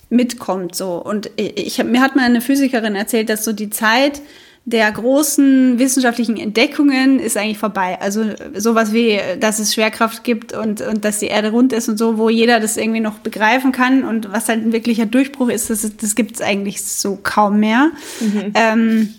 mitkommt 0.09 0.75
so 0.75 0.95
und 0.95 1.29
ich 1.37 1.79
hab, 1.79 1.87
mir 1.87 2.01
hat 2.01 2.15
mal 2.15 2.25
eine 2.25 2.41
Physikerin 2.41 2.95
erzählt, 2.95 3.29
dass 3.29 3.45
so 3.45 3.53
die 3.53 3.69
Zeit 3.69 4.21
der 4.65 4.91
großen 4.91 5.79
wissenschaftlichen 5.79 6.37
Entdeckungen 6.37 7.19
ist 7.19 7.35
eigentlich 7.35 7.57
vorbei. 7.57 7.99
Also 7.99 8.25
sowas 8.55 8.93
wie, 8.93 9.19
dass 9.39 9.57
es 9.57 9.73
Schwerkraft 9.73 10.23
gibt 10.23 10.53
und, 10.53 10.81
und 10.81 11.03
dass 11.03 11.19
die 11.19 11.27
Erde 11.27 11.49
rund 11.49 11.73
ist 11.73 11.89
und 11.89 11.97
so, 11.97 12.17
wo 12.17 12.29
jeder 12.29 12.59
das 12.59 12.77
irgendwie 12.77 12.99
noch 12.99 13.15
begreifen 13.19 13.71
kann 13.71 14.03
und 14.03 14.31
was 14.31 14.49
halt 14.49 14.63
ein 14.63 14.71
wirklicher 14.71 15.07
Durchbruch 15.07 15.49
ist, 15.49 15.71
das, 15.71 15.89
das 15.97 16.15
gibt 16.15 16.35
es 16.35 16.41
eigentlich 16.41 16.83
so 16.83 17.17
kaum 17.21 17.59
mehr. 17.59 17.91
Mhm. 18.19 18.51
Ähm, 18.53 19.13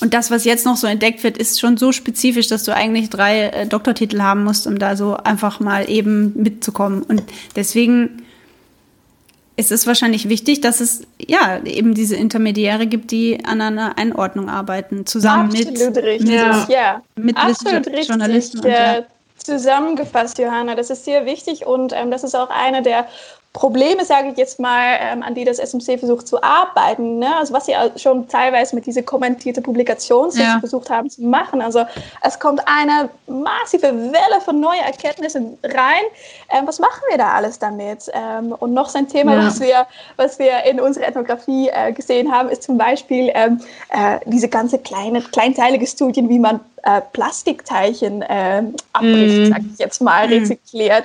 und 0.00 0.14
das, 0.14 0.30
was 0.30 0.44
jetzt 0.44 0.64
noch 0.64 0.76
so 0.76 0.86
entdeckt 0.86 1.24
wird, 1.24 1.36
ist 1.36 1.60
schon 1.60 1.76
so 1.76 1.92
spezifisch, 1.92 2.46
dass 2.46 2.62
du 2.62 2.74
eigentlich 2.74 3.10
drei 3.10 3.46
äh, 3.46 3.66
Doktortitel 3.66 4.20
haben 4.20 4.44
musst, 4.44 4.66
um 4.66 4.78
da 4.78 4.96
so 4.96 5.16
einfach 5.16 5.60
mal 5.60 5.90
eben 5.90 6.32
mitzukommen. 6.40 7.02
Und 7.02 7.22
deswegen 7.56 8.22
es 9.56 9.70
ist 9.70 9.86
wahrscheinlich 9.86 10.28
wichtig, 10.28 10.60
dass 10.60 10.80
es 10.80 11.02
ja 11.18 11.60
eben 11.64 11.94
diese 11.94 12.16
Intermediäre 12.16 12.86
gibt, 12.86 13.10
die 13.10 13.44
an 13.44 13.60
einer 13.60 13.98
Einordnung 13.98 14.48
arbeiten, 14.48 15.06
zusammen 15.06 15.50
Absolut 15.50 15.78
mit, 15.78 15.96
richtig. 16.04 16.30
mit, 16.30 16.68
ja. 16.68 17.02
mit 17.16 17.36
Absolut 17.36 17.86
richtig. 17.88 18.08
Journalisten. 18.08 18.60
Und, 18.60 18.70
ja. 18.70 19.02
Zusammengefasst, 19.36 20.38
Johanna, 20.38 20.74
das 20.74 20.90
ist 20.90 21.04
sehr 21.04 21.24
wichtig 21.24 21.66
und 21.66 21.92
ähm, 21.94 22.10
das 22.10 22.24
ist 22.24 22.34
auch 22.34 22.50
eine 22.50 22.82
der 22.82 23.06
Probleme, 23.52 24.04
sage 24.04 24.28
ich 24.28 24.36
jetzt 24.36 24.60
mal, 24.60 24.96
ähm, 25.00 25.24
an 25.24 25.34
die 25.34 25.44
das 25.44 25.58
SMC 25.58 25.98
versucht 25.98 26.28
zu 26.28 26.40
arbeiten. 26.40 27.18
Ne? 27.18 27.34
Also 27.34 27.52
was 27.52 27.66
sie 27.66 27.74
schon 27.96 28.28
teilweise 28.28 28.76
mit 28.76 28.86
dieser 28.86 29.02
kommentierte 29.02 29.60
Publikation 29.60 30.30
ja. 30.34 30.60
versucht 30.60 30.88
haben 30.88 31.10
zu 31.10 31.22
machen. 31.22 31.60
Also 31.60 31.84
es 32.22 32.38
kommt 32.38 32.62
eine 32.66 33.10
massive 33.26 33.88
Welle 33.88 34.40
von 34.44 34.60
neuen 34.60 34.82
Erkenntnissen 34.82 35.58
rein. 35.64 36.02
Ähm, 36.48 36.66
was 36.66 36.78
machen 36.78 37.02
wir 37.08 37.18
da 37.18 37.32
alles 37.32 37.58
damit? 37.58 38.08
Ähm, 38.12 38.52
und 38.52 38.72
noch 38.72 38.88
so 38.88 38.98
ein 38.98 39.08
Thema, 39.08 39.34
ja. 39.34 39.46
was, 39.46 39.58
wir, 39.58 39.86
was 40.14 40.38
wir 40.38 40.62
in 40.70 40.78
unserer 40.78 41.08
Ethnographie 41.08 41.70
äh, 41.70 41.92
gesehen 41.92 42.30
haben, 42.30 42.50
ist 42.50 42.62
zum 42.62 42.78
Beispiel 42.78 43.32
ähm, 43.34 43.60
äh, 43.88 44.20
diese 44.26 44.48
ganze 44.48 44.78
kleine, 44.78 45.22
kleinteilige 45.22 45.88
Studien, 45.88 46.28
wie 46.28 46.38
man 46.38 46.60
äh, 46.84 47.00
Plastikteilchen 47.12 48.22
äh, 48.22 48.62
abbricht, 48.92 49.50
mm. 49.50 49.52
sag 49.52 49.62
ich 49.72 49.78
jetzt 49.78 50.00
mal, 50.00 50.28
mm. 50.28 50.30
rezykliert 50.30 51.04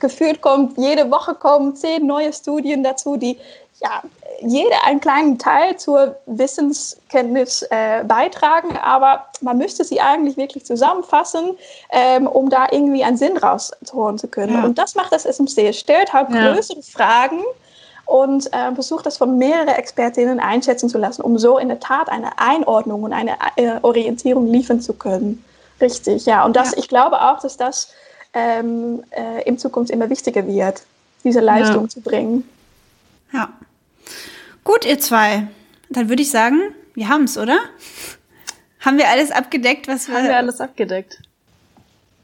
gefühlt 0.00 0.40
kommt, 0.40 0.76
jede 0.78 1.10
Woche 1.10 1.34
kommen 1.34 1.76
zehn 1.76 2.06
neue 2.06 2.32
Studien 2.32 2.82
dazu, 2.82 3.16
die 3.16 3.38
ja, 3.80 4.02
jede 4.40 4.74
einen 4.84 5.00
kleinen 5.00 5.38
Teil 5.38 5.76
zur 5.76 6.16
Wissenskenntnis 6.26 7.62
äh, 7.70 8.04
beitragen, 8.04 8.76
aber 8.76 9.26
man 9.40 9.58
müsste 9.58 9.84
sie 9.84 10.00
eigentlich 10.00 10.36
wirklich 10.36 10.66
zusammenfassen, 10.66 11.56
ähm, 11.90 12.26
um 12.26 12.50
da 12.50 12.66
irgendwie 12.70 13.04
einen 13.04 13.16
Sinn 13.16 13.36
rausholen 13.36 14.18
zu 14.18 14.28
können. 14.28 14.54
Ja. 14.54 14.64
Und 14.64 14.78
das 14.78 14.94
macht 14.94 15.12
das 15.12 15.24
SMC. 15.24 15.72
Stellt 15.72 16.12
halt 16.12 16.30
ja. 16.30 16.52
größere 16.52 16.82
Fragen 16.82 17.42
und 18.04 18.52
äh, 18.52 18.74
versucht 18.74 19.06
das 19.06 19.16
von 19.16 19.38
mehreren 19.38 19.68
Expertinnen 19.68 20.40
einschätzen 20.40 20.88
zu 20.88 20.98
lassen, 20.98 21.22
um 21.22 21.38
so 21.38 21.58
in 21.58 21.68
der 21.68 21.78
Tat 21.78 22.08
eine 22.08 22.38
Einordnung 22.38 23.04
und 23.04 23.12
eine 23.12 23.36
äh, 23.56 23.78
Orientierung 23.82 24.46
liefern 24.46 24.80
zu 24.80 24.92
können. 24.92 25.44
Richtig, 25.80 26.26
ja. 26.26 26.44
Und 26.44 26.56
das, 26.56 26.72
ja. 26.72 26.78
ich 26.78 26.88
glaube 26.88 27.20
auch, 27.20 27.40
dass 27.40 27.56
das 27.56 27.92
ähm, 28.34 29.02
äh, 29.10 29.42
in 29.44 29.58
Zukunft 29.58 29.90
immer 29.90 30.10
wichtiger 30.10 30.46
wird, 30.46 30.82
diese 31.24 31.40
Leistung 31.40 31.84
ja. 31.84 31.88
zu 31.88 32.00
bringen. 32.00 32.48
Ja. 33.32 33.52
Gut, 34.64 34.84
ihr 34.84 34.98
zwei. 34.98 35.48
Dann 35.90 36.08
würde 36.08 36.22
ich 36.22 36.30
sagen, 36.30 36.60
wir 36.94 37.08
haben 37.08 37.24
es, 37.24 37.38
oder? 37.38 37.58
Haben 38.80 38.98
wir 38.98 39.08
alles 39.08 39.30
abgedeckt, 39.30 39.88
was 39.88 40.08
wir. 40.08 40.16
Haben 40.16 40.24
wir 40.24 40.36
alles 40.36 40.60
abgedeckt. 40.60 41.20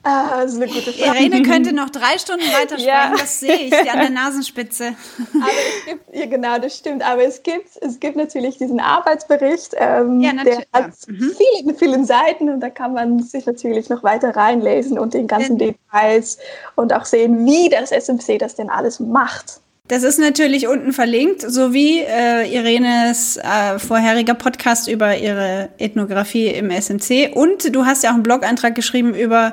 Ah, 0.04 0.42
das 0.42 0.52
ist 0.52 0.62
eine 0.62 0.70
gute 0.70 0.92
Frage. 0.92 1.18
Irene 1.18 1.42
könnte 1.48 1.74
noch 1.74 1.88
drei 1.88 2.18
Stunden 2.18 2.44
weitersprechen, 2.44 2.86
ja. 2.86 3.14
das 3.16 3.40
sehe 3.40 3.56
ich 3.56 3.90
an 3.90 4.00
der 4.00 4.10
Nasenspitze. 4.10 4.94
Aber 5.34 5.48
es 5.48 5.86
gibt, 5.86 6.14
ja 6.14 6.26
genau, 6.26 6.58
das 6.58 6.76
stimmt, 6.76 7.02
aber 7.02 7.24
es 7.24 7.42
gibt, 7.42 7.70
es 7.80 7.98
gibt 8.00 8.16
natürlich 8.16 8.58
diesen 8.58 8.80
Arbeitsbericht, 8.80 9.74
ähm, 9.78 10.20
ja, 10.20 10.32
der 10.44 10.64
hat 10.74 10.92
mhm. 11.08 11.32
viele, 11.36 11.74
vielen 11.74 12.04
Seiten 12.04 12.50
und 12.50 12.60
da 12.60 12.68
kann 12.68 12.92
man 12.92 13.22
sich 13.22 13.46
natürlich 13.46 13.88
noch 13.88 14.02
weiter 14.02 14.36
reinlesen 14.36 14.98
und 14.98 15.14
den 15.14 15.26
ganzen 15.26 15.58
ja. 15.58 15.68
Details 15.68 16.38
und 16.76 16.92
auch 16.92 17.06
sehen, 17.06 17.46
wie 17.46 17.70
das 17.70 17.90
SMC 17.90 18.38
das 18.38 18.56
denn 18.56 18.68
alles 18.68 19.00
macht. 19.00 19.60
Das 19.86 20.02
ist 20.02 20.18
natürlich 20.18 20.66
unten 20.66 20.94
verlinkt, 20.94 21.42
sowie 21.42 22.00
äh, 22.00 22.50
Irenes 22.54 23.36
äh, 23.36 23.78
vorheriger 23.78 24.32
Podcast 24.32 24.88
über 24.88 25.18
ihre 25.18 25.68
Ethnographie 25.76 26.46
im 26.46 26.70
SMC. 26.70 27.32
Und 27.34 27.74
du 27.74 27.84
hast 27.84 28.02
ja 28.02 28.08
auch 28.08 28.14
einen 28.14 28.22
Blog-Eintrag 28.22 28.74
geschrieben 28.74 29.14
über 29.14 29.52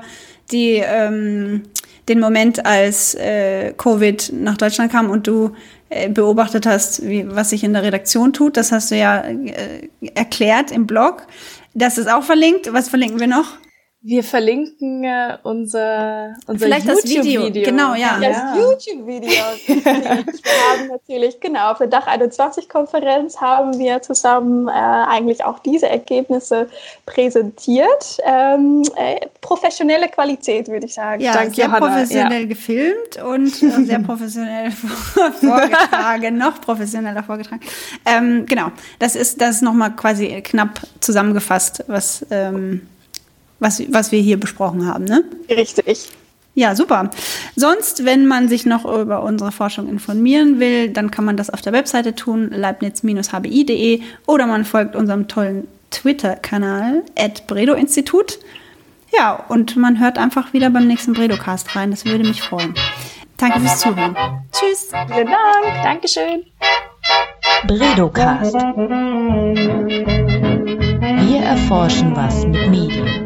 die, 0.51 0.81
ähm, 0.83 1.63
den 2.09 2.19
Moment, 2.19 2.65
als 2.65 3.15
äh, 3.15 3.73
Covid 3.77 4.31
nach 4.33 4.57
Deutschland 4.57 4.91
kam 4.91 5.09
und 5.09 5.27
du 5.27 5.51
äh, 5.89 6.09
beobachtet 6.09 6.65
hast, 6.65 7.07
wie, 7.07 7.25
was 7.27 7.49
sich 7.49 7.63
in 7.63 7.73
der 7.73 7.83
Redaktion 7.83 8.33
tut. 8.33 8.57
Das 8.57 8.71
hast 8.71 8.91
du 8.91 8.97
ja 8.97 9.21
äh, 9.21 9.89
erklärt 10.15 10.71
im 10.71 10.87
Blog. 10.87 11.27
Das 11.73 11.97
ist 11.97 12.09
auch 12.09 12.23
verlinkt. 12.23 12.73
Was 12.73 12.89
verlinken 12.89 13.19
wir 13.19 13.27
noch? 13.27 13.57
Wir 14.03 14.23
verlinken 14.23 15.03
äh, 15.03 15.37
unser, 15.43 16.33
unser 16.47 16.65
Vielleicht 16.65 16.87
YouTube-Video. 16.87 17.41
Das 17.41 17.49
Video. 17.49 17.63
Genau, 17.63 17.93
ja. 17.93 18.17
Das 18.19 18.35
ja. 18.35 18.55
YouTube-Video. 18.55 19.29
wir 19.29 19.83
haben 19.85 20.87
natürlich, 20.89 21.39
genau, 21.39 21.71
auf 21.71 21.77
der 21.77 21.85
Dach 21.85 22.07
21-Konferenz 22.07 23.39
haben 23.39 23.77
wir 23.77 24.01
zusammen 24.01 24.67
äh, 24.67 24.71
eigentlich 24.71 25.43
auch 25.43 25.59
diese 25.59 25.87
Ergebnisse 25.87 26.67
präsentiert. 27.05 28.17
Ähm, 28.25 28.81
äh, 28.95 29.27
professionelle 29.39 30.07
Qualität, 30.07 30.67
würde 30.67 30.87
ich 30.87 30.95
sagen. 30.95 31.21
Ja, 31.21 31.33
Danke, 31.33 31.53
sehr 31.53 31.65
Johanna. 31.65 31.87
professionell 31.87 32.41
ja. 32.41 32.47
gefilmt 32.47 33.21
und 33.23 33.61
äh, 33.61 33.85
sehr 33.85 33.99
professionell 33.99 34.71
vorgetragen, 35.41 36.39
noch 36.39 36.59
professioneller 36.59 37.21
vorgetragen. 37.21 37.61
Ähm, 38.07 38.47
genau, 38.47 38.71
das 38.97 39.15
ist, 39.15 39.39
das 39.39 39.57
ist 39.57 39.61
nochmal 39.61 39.95
quasi 39.95 40.41
knapp 40.41 40.79
zusammengefasst, 41.01 41.83
was... 41.85 42.25
Ähm, 42.31 42.87
was, 43.61 43.81
was 43.89 44.11
wir 44.11 44.19
hier 44.19 44.37
besprochen 44.37 44.85
haben, 44.85 45.05
ne? 45.05 45.23
Richtig. 45.49 46.09
Ja, 46.53 46.75
super. 46.75 47.09
Sonst, 47.55 48.03
wenn 48.03 48.25
man 48.25 48.49
sich 48.49 48.65
noch 48.65 48.83
über 48.83 49.23
unsere 49.23 49.53
Forschung 49.53 49.87
informieren 49.87 50.59
will, 50.59 50.89
dann 50.89 51.09
kann 51.09 51.23
man 51.23 51.37
das 51.37 51.49
auf 51.49 51.61
der 51.61 51.71
Webseite 51.71 52.13
tun, 52.13 52.51
leibniz-hbi.de 52.53 54.01
oder 54.27 54.47
man 54.47 54.65
folgt 54.65 54.97
unserem 54.97 55.29
tollen 55.29 55.67
Twitter-Kanal, 55.91 57.03
Bredo-Institut. 57.47 58.39
Ja, 59.13 59.45
und 59.47 59.77
man 59.77 59.99
hört 59.99 60.17
einfach 60.17 60.51
wieder 60.53 60.69
beim 60.69 60.87
nächsten 60.87 61.13
Bredocast 61.13 61.75
rein. 61.75 61.91
Das 61.91 62.05
würde 62.05 62.25
mich 62.25 62.41
freuen. 62.41 62.73
Danke 63.37 63.59
fürs 63.59 63.79
Zuhören. 63.79 64.15
Tschüss. 64.51 64.89
Vielen 65.07 65.27
Dank. 65.27 65.83
Dankeschön. 65.83 66.43
Bredocast. 67.67 68.53
Wir 71.27 71.41
erforschen 71.41 72.15
was 72.15 72.45
mit 72.45 72.69
Medien. 72.69 73.21